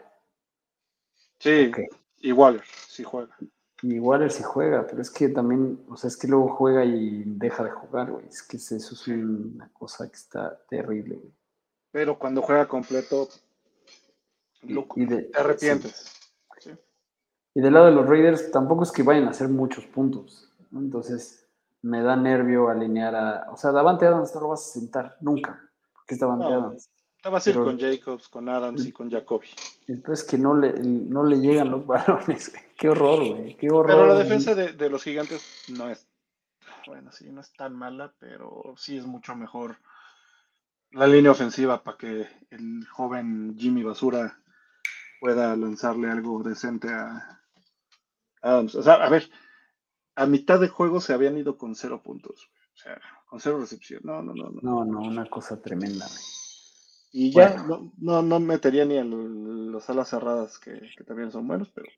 Sí, 1.38 1.70
y 2.18 2.32
Waller, 2.32 2.62
si 2.88 3.02
juega. 3.02 3.36
Y 3.82 3.98
Waller 3.98 4.30
si 4.30 4.42
juega, 4.44 4.86
pero 4.86 5.02
es 5.02 5.10
que 5.10 5.28
también, 5.28 5.84
o 5.88 5.96
sea, 5.96 6.08
es 6.08 6.16
que 6.16 6.28
luego 6.28 6.54
juega 6.54 6.84
y 6.84 7.24
deja 7.26 7.64
de 7.64 7.70
jugar, 7.70 8.10
güey. 8.12 8.26
Es 8.26 8.42
que 8.42 8.56
eso 8.56 8.76
es 8.76 9.08
una 9.08 9.68
cosa 9.72 10.08
que 10.08 10.16
está 10.16 10.56
terrible, 10.68 11.16
güey. 11.16 11.32
Pero 11.90 12.18
cuando 12.18 12.42
juega 12.42 12.66
completo, 12.66 13.28
y, 14.62 15.06
te 15.06 15.30
arrepientes. 15.34 16.21
Y 17.55 17.61
del 17.61 17.74
lado 17.74 17.86
de 17.86 17.92
los 17.92 18.09
Raiders, 18.09 18.50
tampoco 18.50 18.84
es 18.84 18.92
que 18.92 19.03
vayan 19.03 19.26
a 19.26 19.30
hacer 19.30 19.48
muchos 19.48 19.84
puntos. 19.86 20.50
Entonces, 20.72 21.46
me 21.82 22.03
da 22.03 22.16
nervio 22.16 22.68
alinear 22.68 23.14
a. 23.14 23.50
O 23.53 23.57
sea, 23.57 23.72
Davante 23.72 24.07
Adams 24.07 24.34
no 24.34 24.40
lo 24.40 24.48
vas 24.48 24.61
a 24.61 24.80
sentar 24.80 25.16
nunca. 25.20 25.61
Porque 25.92 26.14
es 26.14 26.20
Davante 26.20 26.46
Adams. 26.46 26.90
Vas 27.30 27.46
a 27.46 27.50
ir 27.50 27.57
con 27.57 27.78
Jacobs, 27.78 28.28
con 28.28 28.48
Adams 28.48 28.84
y 28.84 28.92
con 28.92 29.09
Jacoby. 29.09 29.46
Entonces 29.86 30.26
que 30.26 30.38
no 30.38 30.57
le, 30.57 30.72
no 30.72 31.22
le 31.22 31.38
llegan 31.38 31.70
los 31.70 31.86
balones. 31.86 32.53
Qué 32.76 32.88
horror, 32.88 33.18
güey. 33.18 33.57
Qué 33.57 33.70
horror. 33.70 33.86
Pero 33.86 34.07
la 34.07 34.14
defensa 34.14 34.55
de, 34.57 34.90
los 34.90 35.05
gigantes 35.05 35.44
no 35.68 35.88
es, 35.88 36.09
bueno, 36.86 37.12
sí, 37.12 37.30
no 37.30 37.40
es 37.40 37.53
tan 37.53 37.76
mala, 37.76 38.12
pero 38.18 38.74
sí 38.76 38.96
es 38.96 39.07
mucho 39.07 39.36
mejor 39.36 39.76
la 40.90 41.07
línea 41.07 41.30
ofensiva 41.30 41.82
para 41.82 41.96
que 41.96 42.26
el 42.50 42.86
joven 42.88 43.57
Jimmy 43.57 43.84
Basura 43.84 44.38
pueda 45.20 45.55
lanzarle 45.57 46.11
algo 46.11 46.42
decente 46.42 46.88
a 46.92 47.40
Adams. 48.43 48.74
O 48.74 48.82
sea, 48.82 48.95
a 48.95 49.09
ver, 49.09 49.30
a 50.14 50.26
mitad 50.26 50.61
de 50.61 50.68
juego 50.68 51.01
se 51.01 51.14
habían 51.14 51.38
ido 51.38 51.57
con 51.57 51.74
cero 51.74 52.03
puntos. 52.03 52.51
O 52.74 52.76
sea, 52.76 53.01
con 53.26 53.40
cero 53.40 53.59
recepción. 53.59 54.01
No, 54.05 54.22
no, 54.22 54.34
no. 54.34 54.51
No, 54.51 54.61
no, 54.61 54.84
no 54.84 55.01
una 55.01 55.26
cosa 55.26 55.61
tremenda. 55.61 56.07
Güey. 56.07 56.43
Y 57.14 57.30
ya 57.30 57.55
no, 57.99 58.22
no, 58.22 58.40
metería 58.40 58.86
ni 58.86 58.97
a 58.97 59.05
los 59.05 59.88
alas 59.90 60.09
cerradas 60.09 60.59
que, 60.59 60.80
también 61.07 61.30
son 61.30 61.47
buenos, 61.47 61.70
pero. 61.74 61.88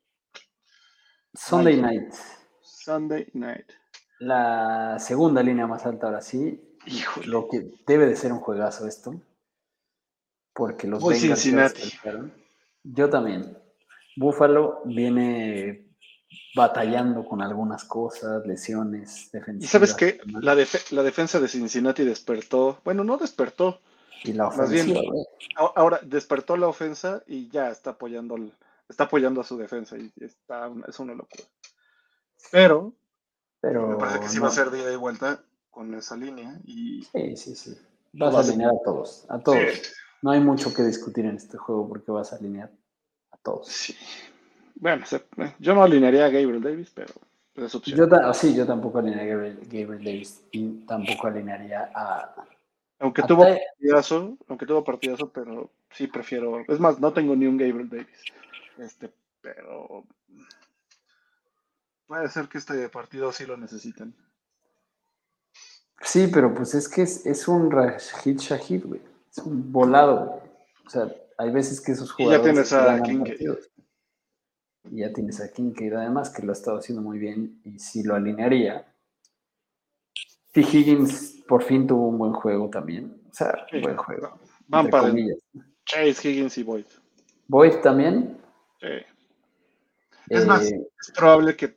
Sunday 1.33 1.81
night. 1.81 2.13
Sunday 2.61 3.27
night. 3.33 3.71
La 4.19 4.97
segunda 4.99 5.41
línea 5.41 5.67
más 5.67 5.85
alta 5.85 6.07
ahora 6.07 6.21
sí. 6.21 6.61
Lo 7.25 7.47
que 7.47 7.71
debe 7.87 8.07
de 8.07 8.15
ser 8.15 8.33
un 8.33 8.39
juegazo 8.39 8.87
esto. 8.87 9.21
Porque 10.53 10.87
los 10.87 11.01
Voy 11.01 11.15
Cincinnati. 11.15 11.93
Yo 12.83 13.09
también. 13.09 13.57
Buffalo 14.17 14.81
viene 14.85 15.84
batallando 16.55 17.25
con 17.25 17.41
algunas 17.41 17.83
cosas, 17.83 18.45
lesiones 18.45 19.29
defensivas. 19.31 19.63
Y 19.63 19.67
sabes 19.67 19.93
que 19.93 20.19
la, 20.41 20.55
la 20.55 21.03
defensa 21.03 21.39
de 21.39 21.47
Cincinnati 21.47 22.03
despertó. 22.03 22.79
Bueno, 22.83 23.03
no 23.03 23.17
despertó 23.17 23.79
y 24.25 24.33
la 24.33 24.47
ofensiva. 24.47 25.01
ahora 25.55 25.99
despertó 26.03 26.57
la 26.57 26.67
ofensa 26.67 27.23
y 27.27 27.49
ya 27.49 27.69
está 27.69 27.91
apoyando, 27.91 28.37
está 28.89 29.05
apoyando 29.05 29.41
a 29.41 29.43
su 29.43 29.57
defensa 29.57 29.97
y 29.97 30.11
está, 30.17 30.71
es 30.87 30.99
una 30.99 31.13
locura. 31.13 31.43
Pero, 32.51 32.93
pero 33.61 33.87
me 33.87 33.95
parece 33.97 34.19
que 34.19 34.29
sí 34.29 34.39
va 34.39 34.47
a 34.47 34.51
ser 34.51 34.71
día 34.71 34.91
y 34.91 34.95
vuelta 34.95 35.43
con 35.69 35.93
esa 35.93 36.15
línea. 36.15 36.59
Y 36.65 37.03
sí, 37.03 37.37
sí, 37.37 37.55
sí. 37.55 37.77
Vas 38.13 38.35
a 38.35 38.39
alinear 38.39 38.71
a 38.71 38.83
todos, 38.83 39.25
a 39.29 39.39
todos. 39.39 39.59
No 40.21 40.31
hay 40.31 40.39
mucho 40.39 40.73
que 40.73 40.83
discutir 40.83 41.25
en 41.25 41.35
este 41.35 41.57
juego 41.57 41.87
porque 41.87 42.11
vas 42.11 42.33
a 42.33 42.37
alinear 42.37 42.71
a 43.31 43.37
todos. 43.37 43.67
Sí. 43.67 43.95
Bueno, 44.75 45.03
yo 45.59 45.73
no 45.73 45.83
alinearía 45.83 46.25
a 46.25 46.29
Gabriel 46.29 46.61
Davis, 46.61 46.91
pero 46.93 47.13
es 47.55 47.73
opción. 47.73 47.97
Yo, 47.97 48.33
sí, 48.33 48.55
yo 48.55 48.65
tampoco 48.65 48.99
alinearía 48.99 49.33
a 49.33 49.37
Gabriel 49.37 50.03
Davis 50.03 50.43
y 50.51 50.85
tampoco 50.85 51.27
alinearía 51.27 51.91
a 51.93 52.35
aunque 52.99 53.23
tuvo 53.23 53.43
partidazo, 53.43 54.37
aunque 54.47 54.65
tuvo 54.65 54.83
partidazo, 54.83 55.29
pero 55.29 55.69
sí 55.91 56.07
prefiero. 56.07 56.63
Es 56.67 56.79
más, 56.79 56.99
no 56.99 57.11
tengo 57.11 57.35
ni 57.35 57.45
un 57.45 57.57
Gabriel 57.57 57.89
Davis. 57.89 58.23
Este, 58.77 59.11
pero 59.41 60.05
puede 62.07 62.29
ser 62.29 62.47
que 62.47 62.57
este 62.57 62.87
partido 62.89 63.31
sí 63.31 63.45
lo 63.45 63.57
necesiten. 63.57 64.15
Sí, 66.01 66.29
pero 66.31 66.53
pues 66.53 66.73
es 66.73 66.87
que 66.87 67.01
es, 67.01 67.47
un 67.47 67.71
Rashid 67.71 68.37
Shahid, 68.37 68.85
güey. 68.85 69.01
Es 69.29 69.39
un 69.39 69.71
volado, 69.71 70.25
güey. 70.25 70.51
O 70.85 70.89
sea, 70.89 71.13
hay 71.37 71.51
veces 71.51 71.81
que 71.81 71.93
esos 71.93 72.11
jugadores. 72.11 72.39
Y 72.39 72.47
ya 72.47 72.53
tienes 72.53 72.73
a 72.73 73.01
Kincaid. 73.01 73.57
Y 74.91 74.99
ya 74.99 75.11
tienes 75.13 75.41
a 75.41 75.51
Kincaid, 75.51 75.93
además, 75.93 76.29
que 76.29 76.43
lo 76.43 76.51
ha 76.51 76.53
estado 76.53 76.77
haciendo 76.77 77.01
muy 77.01 77.17
bien. 77.17 77.61
Y 77.63 77.79
si 77.79 78.03
lo 78.03 78.15
alinearía. 78.15 78.85
T. 80.51 80.61
Higgins 80.61 81.43
por 81.47 81.63
fin 81.63 81.85
tuvo 81.85 82.07
un 82.07 82.17
buen 82.17 82.33
juego 82.33 82.69
también. 82.69 83.21
O 83.29 83.33
sea, 83.33 83.67
un 83.73 83.81
buen 83.81 83.97
juego. 83.97 84.39
Van 84.67 84.89
para 84.89 85.13
Chase, 85.85 86.29
Higgins 86.29 86.57
y 86.57 86.63
Boyd. 86.63 86.85
¿Boyd 87.47 87.75
también? 87.81 88.37
Sí. 88.79 88.87
Es 90.29 90.45
más, 90.47 90.71
eh, 90.71 90.89
es 90.99 91.11
probable 91.11 91.55
que, 91.55 91.75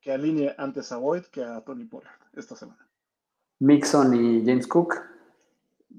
que 0.00 0.12
alinee 0.12 0.54
antes 0.56 0.90
a 0.92 0.96
Boyd 0.96 1.24
que 1.24 1.44
a 1.44 1.60
Tony 1.60 1.84
Pollard 1.84 2.18
esta 2.34 2.56
semana. 2.56 2.88
Mixon 3.58 4.14
y 4.14 4.44
James 4.46 4.66
Cook. 4.66 4.94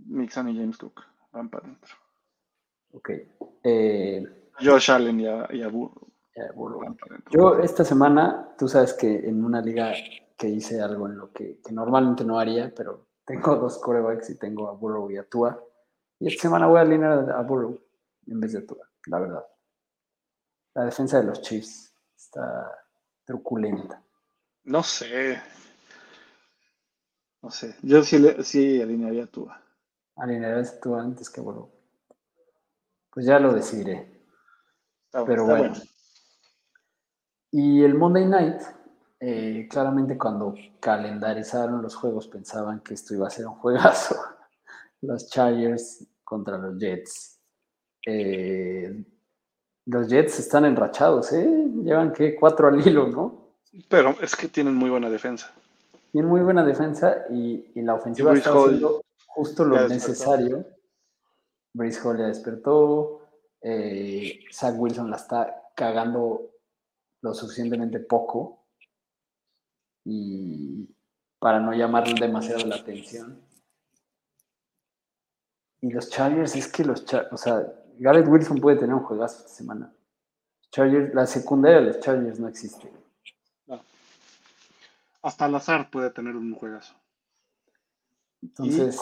Mixon 0.08 0.50
y 0.50 0.58
James 0.58 0.78
Cook 0.78 1.02
van 1.32 1.50
para 1.50 1.66
adentro. 1.66 1.96
Ok. 2.94 3.10
Eh, 3.64 4.43
Josh 4.60 4.92
Allen 4.92 5.20
y 5.20 5.28
a, 5.28 5.48
y 5.52 5.62
Yo 7.32 7.60
esta 7.60 7.84
semana, 7.84 8.56
tú 8.58 8.68
sabes 8.68 8.94
que 8.94 9.28
en 9.28 9.44
una 9.44 9.62
liga 9.62 9.94
que 10.38 10.50
hice 10.50 10.82
algo 10.82 11.08
en 11.08 11.18
lo 11.18 11.32
que, 11.32 11.60
normalmente 11.72 12.24
no 12.24 12.40
haría, 12.40 12.74
pero 12.76 13.08
tengo 13.26 13.56
dos 13.56 13.78
corebacks 13.80 14.30
y 14.30 14.38
tengo 14.38 14.70
a 14.70 14.74
Burrow 14.74 15.10
y 15.12 15.18
a 15.18 15.28
Tua. 15.28 15.62
Y 16.20 16.28
esta 16.28 16.44
semana 16.44 16.68
voy 16.68 16.80
a 16.80 16.82
alinear 16.82 17.32
a 17.32 17.42
Burrow 17.42 17.80
en 18.28 18.40
vez 18.40 18.54
de 18.54 18.62
Tua, 18.62 18.90
la 19.08 19.20
verdad. 19.20 19.46
La 20.76 20.86
defensa 20.86 21.20
de 21.20 21.26
los 21.26 21.42
Chiefs 21.42 21.94
está 22.16 22.72
truculenta. 23.26 24.02
No 24.64 24.82
sé. 24.82 25.42
No 27.42 27.52
sé. 27.52 27.76
Yo 27.82 28.02
sí, 28.04 28.26
sí 28.44 28.82
alinearía 28.82 29.26
a 29.26 29.28
Tua. 29.28 29.62
Alinearías 30.16 30.74
a 30.74 30.80
Tua 30.80 31.02
antes 31.02 31.30
que 31.30 31.42
Burrow. 31.42 31.70
Pues 33.12 33.26
ya 33.26 33.40
lo 33.40 33.54
decidiré. 33.54 34.13
Pero 35.26 35.46
bueno. 35.46 35.74
Y 37.52 37.84
el 37.84 37.94
Monday 37.94 38.26
Night 38.26 38.62
eh, 39.26 39.70
claramente 39.70 40.18
cuando 40.18 40.54
calendarizaron 40.82 41.82
los 41.82 41.96
juegos 41.96 42.28
pensaban 42.28 42.82
que 42.82 42.94
esto 42.94 43.14
iba 43.14 43.28
a 43.28 43.30
ser 43.30 43.48
un 43.48 43.56
juegazo. 43.56 44.18
Los 45.02 45.30
Chargers 45.30 46.06
contra 46.24 46.58
los 46.58 46.78
Jets. 46.78 47.40
Eh, 48.06 49.04
los 49.86 50.08
Jets 50.08 50.40
están 50.40 50.64
enrachados, 50.64 51.34
¿eh? 51.34 51.46
Llevan 51.84 52.14
que 52.14 52.36
cuatro 52.36 52.68
al 52.68 52.86
hilo, 52.86 53.08
¿no? 53.08 53.56
Pero 53.90 54.16
es 54.22 54.36
que 54.36 54.48
tienen 54.48 54.76
muy 54.76 54.90
buena 54.90 55.10
defensa. 55.10 55.54
Tienen 56.12 56.30
muy 56.30 56.42
buena 56.42 56.64
defensa 56.64 57.26
y, 57.30 57.82
la 57.82 57.96
ofensiva 57.96 58.34
está 58.34 58.52
haciendo 58.52 59.04
justo 59.28 59.66
lo 59.66 59.88
necesario. 59.90 60.66
Brice 61.74 62.00
Hall 62.02 62.18
ya 62.18 62.28
despertó. 62.28 63.23
Eh, 63.64 64.44
Zach 64.52 64.76
Wilson 64.78 65.10
la 65.10 65.16
está 65.16 65.72
cagando 65.74 66.52
lo 67.22 67.34
suficientemente 67.34 68.00
poco 68.02 68.66
y 70.04 70.90
para 71.40 71.62
no 71.62 71.72
llamar 71.74 72.08
demasiado 72.14 72.66
la 72.66 72.76
atención. 72.76 73.42
Y 75.80 75.92
los 75.92 76.10
Chargers, 76.10 76.56
es 76.56 76.68
que 76.68 76.84
los 76.84 77.06
Chargers, 77.06 77.34
o 77.34 77.38
sea, 77.38 77.74
Garrett 77.98 78.28
Wilson 78.28 78.60
puede 78.60 78.78
tener 78.78 78.96
un 78.96 79.04
juegazo 79.04 79.40
esta 79.40 79.50
semana. 79.50 79.94
Chargers, 80.70 81.14
la 81.14 81.26
secundaria 81.26 81.80
de 81.80 81.88
los 81.88 82.00
Chargers 82.00 82.40
no 82.40 82.48
existe. 82.50 82.92
Hasta 85.22 85.46
al 85.46 85.56
azar 85.56 85.90
puede 85.90 86.10
tener 86.10 86.36
un 86.36 86.54
juegazo. 86.54 86.96
Entonces, 88.42 89.00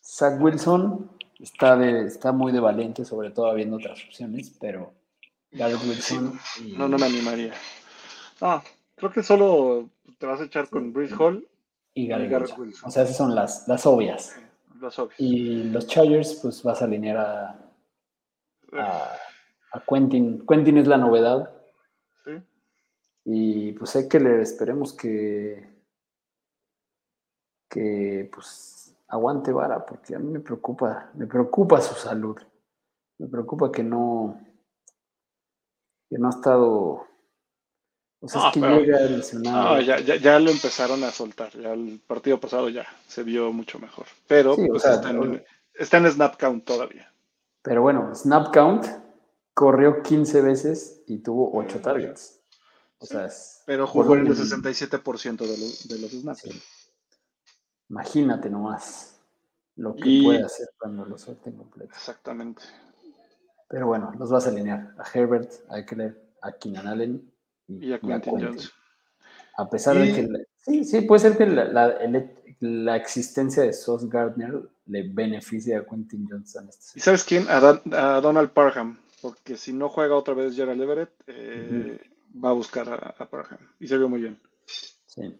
Zach 0.00 0.40
Wilson 0.40 1.10
está, 1.42 1.76
de, 1.76 2.06
está 2.06 2.32
muy 2.32 2.52
de 2.52 2.60
valiente, 2.60 3.04
sobre 3.04 3.30
todo 3.30 3.46
habiendo 3.46 3.76
otras 3.76 4.04
opciones, 4.04 4.56
pero 4.60 4.92
Garrett 5.52 5.82
Wilson. 5.82 6.38
No, 6.76 6.88
no 6.88 6.98
me 6.98 7.06
animaría. 7.06 7.52
Ah, 8.40 8.62
Creo 9.00 9.12
que 9.12 9.22
solo 9.22 9.88
te 10.18 10.26
vas 10.26 10.42
a 10.42 10.44
echar 10.44 10.68
con 10.68 10.92
Bruce 10.92 11.14
Hall 11.14 11.48
y 11.94 12.06
Gary, 12.06 12.28
Wilson. 12.28 12.86
O 12.86 12.90
sea, 12.90 13.04
esas 13.04 13.16
son 13.16 13.34
las, 13.34 13.66
las 13.66 13.86
obvias. 13.86 14.36
Las 14.78 14.98
obvias. 14.98 15.18
Y 15.18 15.64
los 15.64 15.86
Chargers, 15.86 16.34
pues 16.34 16.62
vas 16.62 16.82
a 16.82 16.84
alinear 16.84 17.16
a, 17.16 17.72
a, 19.72 19.82
Quentin. 19.88 20.44
Quentin 20.46 20.76
es 20.76 20.86
la 20.86 20.98
novedad. 20.98 21.50
Sí. 22.26 22.32
Y 23.24 23.72
pues 23.72 23.88
sé 23.88 24.06
que 24.06 24.20
le 24.20 24.42
esperemos 24.42 24.92
que 24.92 25.66
que 27.70 28.28
pues 28.30 28.79
aguante 29.10 29.52
vara, 29.52 29.84
porque 29.84 30.14
a 30.14 30.18
mí 30.18 30.30
me 30.30 30.40
preocupa, 30.40 31.10
me 31.14 31.26
preocupa 31.26 31.80
su 31.80 31.94
salud. 31.94 32.36
Me 33.18 33.26
preocupa 33.26 33.70
que 33.70 33.82
no, 33.82 34.40
que 36.08 36.18
no 36.18 36.28
ha 36.28 36.30
estado. 36.30 37.06
O 38.22 38.28
sea, 38.28 38.48
es 38.48 38.54
que 38.54 38.60
llega 38.60 39.00
lesionado. 39.00 39.76
No, 39.76 39.80
ya, 39.80 40.00
ya, 40.00 40.16
ya, 40.16 40.38
lo 40.38 40.50
empezaron 40.50 41.02
a 41.04 41.10
soltar. 41.10 41.50
Ya 41.58 41.72
el 41.72 42.00
partido 42.06 42.38
pasado 42.38 42.68
ya 42.68 42.86
se 43.06 43.22
vio 43.22 43.52
mucho 43.52 43.78
mejor. 43.78 44.06
Pero 44.26 44.56
pues, 44.56 44.84
está, 44.84 45.10
en, 45.10 45.44
está, 45.74 45.98
en, 45.98 46.10
snap 46.10 46.38
count 46.38 46.64
todavía. 46.64 47.12
Pero 47.62 47.82
bueno, 47.82 48.14
snap 48.14 48.52
count 48.54 48.86
corrió 49.54 50.02
15 50.02 50.40
veces 50.42 51.02
y 51.06 51.18
tuvo 51.18 51.50
8 51.58 51.80
targets. 51.80 52.40
O 52.98 53.06
sea, 53.06 53.26
es, 53.26 53.62
pero 53.66 53.86
jugó 53.86 54.16
en 54.16 54.26
el 54.26 54.36
67% 54.36 55.36
de 55.38 55.58
los, 55.58 55.88
de 55.88 55.98
los 55.98 56.10
snaps. 56.10 56.44
Imagínate 57.90 58.48
nomás 58.48 59.20
lo 59.76 59.96
que 59.96 60.20
puede 60.22 60.44
hacer 60.44 60.68
cuando 60.78 61.04
lo 61.04 61.18
suelten 61.18 61.54
completo. 61.54 61.92
Exactamente. 61.92 62.62
Pero 63.68 63.88
bueno, 63.88 64.12
los 64.18 64.30
vas 64.30 64.46
a 64.46 64.50
alinear 64.50 64.94
a 64.98 65.04
Herbert, 65.12 65.52
a 65.68 65.78
Eckler, 65.78 66.20
a 66.42 66.52
Keenan 66.52 66.86
Allen 66.86 67.32
y, 67.68 67.92
a, 67.92 67.98
Quentin 67.98 68.40
Jones. 68.40 68.72
A 69.56 69.68
pesar 69.68 69.96
de 69.98 70.12
que, 70.12 70.28
sí, 70.56 70.84
sí, 70.84 71.00
puede 71.02 71.20
ser 71.20 71.36
que 71.36 71.46
la, 71.46 71.98
la, 72.60 72.96
existencia 72.96 73.62
de 73.62 73.72
Sauce 73.72 74.06
Gardner 74.08 74.60
le 74.86 75.08
beneficie 75.08 75.76
a 75.76 75.84
Quentin 75.84 76.26
Jones. 76.28 76.54
este 76.54 76.98
¿Y 76.98 77.00
sabes 77.00 77.24
quién? 77.24 77.46
A, 77.48 78.20
Donald 78.20 78.50
Parham, 78.50 78.98
porque 79.20 79.56
si 79.56 79.72
no 79.72 79.88
juega 79.88 80.14
otra 80.14 80.34
vez 80.34 80.54
Gerald 80.54 80.80
Everett, 80.80 81.12
eh, 81.26 82.00
va 82.42 82.50
a 82.50 82.54
buscar 82.54 83.14
a, 83.18 83.26
Parham. 83.28 83.58
Y 83.78 83.88
se 83.88 83.98
vio 83.98 84.08
muy 84.08 84.20
bien. 84.20 84.40
Sí. 85.06 85.36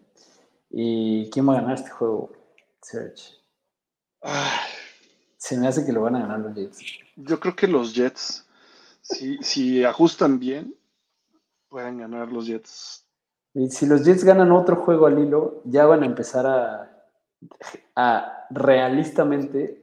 ¿Y 0.69 1.29
quién 1.29 1.47
va 1.47 1.57
a 1.57 1.61
ganar 1.61 1.75
este 1.75 1.89
juego? 1.89 2.31
Search. 2.81 3.41
Se 5.37 5.57
me 5.57 5.67
hace 5.67 5.85
que 5.85 5.91
lo 5.91 6.01
van 6.01 6.15
a 6.15 6.21
ganar 6.21 6.39
los 6.39 6.55
Jets. 6.55 6.79
Yo 7.15 7.39
creo 7.39 7.55
que 7.55 7.67
los 7.67 7.93
Jets, 7.93 8.47
si, 9.01 9.37
si 9.41 9.83
ajustan 9.83 10.39
bien, 10.39 10.75
pueden 11.67 11.97
ganar 11.97 12.31
los 12.31 12.45
Jets. 12.45 13.07
Y 13.53 13.69
si 13.69 13.85
los 13.85 14.05
Jets 14.05 14.23
ganan 14.23 14.51
otro 14.51 14.77
juego 14.77 15.07
al 15.07 15.19
hilo, 15.19 15.61
ya 15.65 15.85
van 15.85 16.03
a 16.03 16.05
empezar 16.05 16.45
a, 16.45 17.07
a 17.95 18.47
realistamente 18.49 19.81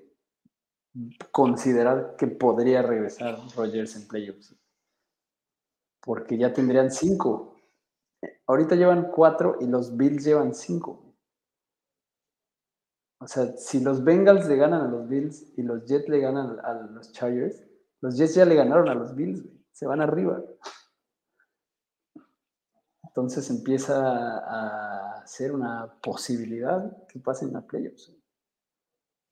considerar 1.31 2.17
que 2.17 2.27
podría 2.27 2.83
regresar 2.83 3.39
Rogers 3.55 3.97
en 3.97 4.09
playoffs. 4.09 4.55
Porque 6.01 6.39
ya 6.39 6.53
tendrían 6.53 6.91
cinco. 6.91 7.57
Ahorita 8.47 8.75
llevan 8.75 9.11
cuatro 9.11 9.57
y 9.61 9.67
los 9.67 9.97
Bills 9.97 10.25
llevan 10.25 10.55
cinco. 10.55 11.08
O 13.21 13.27
sea, 13.27 13.57
si 13.57 13.81
los 13.81 14.05
Bengals 14.05 14.47
le 14.49 14.57
ganan 14.57 14.83
a 14.83 14.89
los 14.89 15.09
Bills 15.09 15.53
y 15.57 15.63
los 15.63 15.85
Jets 15.87 16.09
le 16.09 16.21
ganan 16.21 16.59
a 16.63 16.73
los 16.75 17.13
Chargers, 17.13 17.65
los 18.01 18.17
Jets 18.17 18.35
ya 18.37 18.45
le 18.45 18.55
ganaron 18.55 18.89
a 18.89 18.95
los 18.95 19.15
Bills, 19.17 19.45
se 19.73 19.87
van 19.87 20.01
arriba. 20.01 20.41
Entonces 23.03 23.51
empieza 23.51 24.39
a 24.39 25.27
ser 25.27 25.53
una 25.53 25.93
posibilidad 26.01 27.07
que 27.09 27.19
pasen 27.19 27.57
a 27.57 27.67
playoffs. 27.67 28.13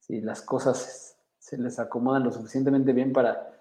Si 0.01 0.21
las 0.21 0.43
cosas 0.43 1.17
se 1.39 1.57
les 1.57 1.79
acomodan 1.79 2.25
lo 2.25 2.33
suficientemente 2.33 2.93
bien 2.93 3.13
para... 3.13 3.53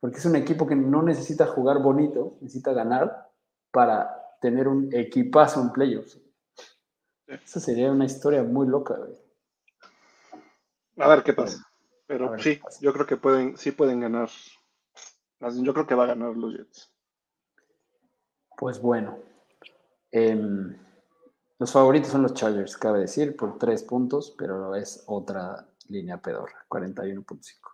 Porque 0.00 0.18
es 0.18 0.26
un 0.26 0.34
equipo 0.34 0.66
que 0.66 0.74
no 0.74 1.02
necesita 1.02 1.46
jugar 1.46 1.80
bonito, 1.80 2.38
necesita 2.40 2.72
ganar 2.72 3.30
para 3.70 4.36
tener 4.40 4.66
un 4.66 4.92
equipazo 4.92 5.62
en 5.62 5.70
playoffs. 5.70 6.20
Esa 7.28 7.60
sería 7.60 7.92
una 7.92 8.04
historia 8.04 8.42
muy 8.42 8.66
loca, 8.66 8.96
güey. 8.96 9.16
A 10.98 11.08
ver 11.08 11.22
qué 11.22 11.32
pasa. 11.32 11.66
Pero 12.06 12.38
sí, 12.38 12.60
yo 12.80 12.92
creo 12.92 13.06
que 13.06 13.16
pueden, 13.16 13.56
sí 13.56 13.72
pueden 13.72 14.00
ganar. 14.00 14.28
Yo 15.40 15.72
creo 15.72 15.86
que 15.86 15.94
va 15.94 16.04
a 16.04 16.08
ganar 16.08 16.36
los 16.36 16.52
Jets. 16.52 16.92
Pues 18.56 18.80
bueno. 18.80 19.18
Em, 20.10 20.76
los 21.58 21.72
favoritos 21.72 22.10
son 22.10 22.22
los 22.22 22.34
Chargers, 22.34 22.76
cabe 22.76 23.00
decir, 23.00 23.36
por 23.36 23.58
tres 23.58 23.82
puntos, 23.82 24.34
pero 24.36 24.74
es 24.74 25.04
otra 25.06 25.68
línea 25.88 26.20
pedorra, 26.20 26.64
41.5. 26.68 27.72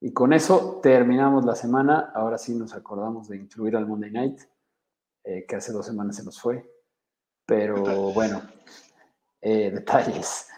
Y 0.00 0.12
con 0.12 0.32
eso 0.32 0.80
terminamos 0.82 1.44
la 1.44 1.54
semana. 1.54 2.12
Ahora 2.14 2.38
sí 2.38 2.54
nos 2.54 2.74
acordamos 2.74 3.28
de 3.28 3.36
incluir 3.36 3.76
al 3.76 3.86
Monday 3.86 4.10
Night, 4.10 4.40
eh, 5.24 5.44
que 5.46 5.56
hace 5.56 5.72
dos 5.72 5.86
semanas 5.86 6.16
se 6.16 6.24
nos 6.24 6.40
fue. 6.40 6.68
Pero 7.46 8.12
bueno, 8.12 8.42
eh, 9.40 9.70
detalles. 9.74 10.49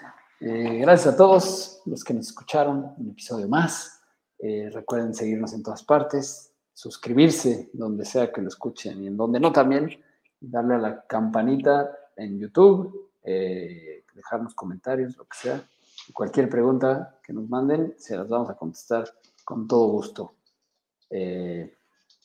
Eh, 0.44 0.78
gracias 0.78 1.14
a 1.14 1.16
todos 1.16 1.82
los 1.86 2.02
que 2.02 2.12
nos 2.12 2.27
escucharon, 2.27 2.94
un 2.98 3.10
episodio 3.10 3.47
más. 3.47 4.02
Eh, 4.40 4.70
recuerden 4.73 5.14
seguirnos 5.14 5.52
en 5.52 5.62
todas 5.62 5.85
partes, 5.85 6.52
suscribirse 6.74 7.70
donde 7.73 8.05
sea 8.05 8.32
que 8.32 8.43
lo 8.43 8.48
escuchen 8.48 9.05
y 9.05 9.06
en 9.06 9.16
donde 9.16 9.39
no 9.39 9.52
también, 9.52 10.02
darle 10.40 10.74
a 10.74 10.78
la 10.78 11.06
campanita 11.06 11.97
en 12.16 12.40
YouTube, 12.40 13.12
eh, 13.23 14.05
dejarnos 14.12 14.52
comentarios, 14.55 15.16
lo 15.16 15.27
que 15.27 15.39
sea. 15.39 15.64
Cualquier 16.12 16.48
pregunta 16.48 17.20
que 17.23 17.32
nos 17.32 17.48
manden, 17.48 17.94
se 17.97 18.16
las 18.16 18.28
vamos 18.28 18.51
a 18.51 18.56
contestar 18.56 19.05
con 19.44 19.69
todo 19.69 19.93
gusto. 19.93 20.35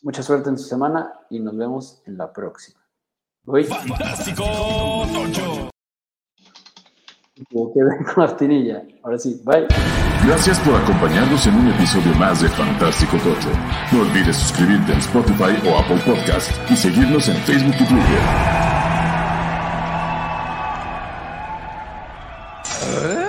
mucha 0.01 0.23
suerte 0.23 0.49
en 0.49 0.57
su 0.57 0.63
semana 0.63 1.13
y 1.29 1.39
nos 1.39 1.55
vemos 1.55 2.01
en 2.07 2.17
la 2.17 2.33
próxima. 2.33 2.79
Fantástico, 3.45 4.43
Martinilla. 8.17 8.83
Ahora 9.03 9.17
sí, 9.17 9.41
bye. 9.45 9.67
Gracias 10.25 10.59
por 10.59 10.75
acompañarnos 10.75 11.45
en 11.47 11.55
un 11.55 11.67
episodio 11.69 12.13
más 12.15 12.41
de 12.41 12.49
Fantástico 12.49 13.17
Tocho. 13.17 13.49
No 13.91 14.01
olvides 14.01 14.35
suscribirte 14.35 14.93
en 14.93 14.99
Spotify 14.99 15.55
o 15.67 15.77
Apple 15.77 16.01
Podcast 16.05 16.51
y 16.69 16.75
seguirnos 16.75 17.27
en 17.29 17.35
Facebook 17.37 17.75
y 17.79 17.85
Twitter. 17.85 18.66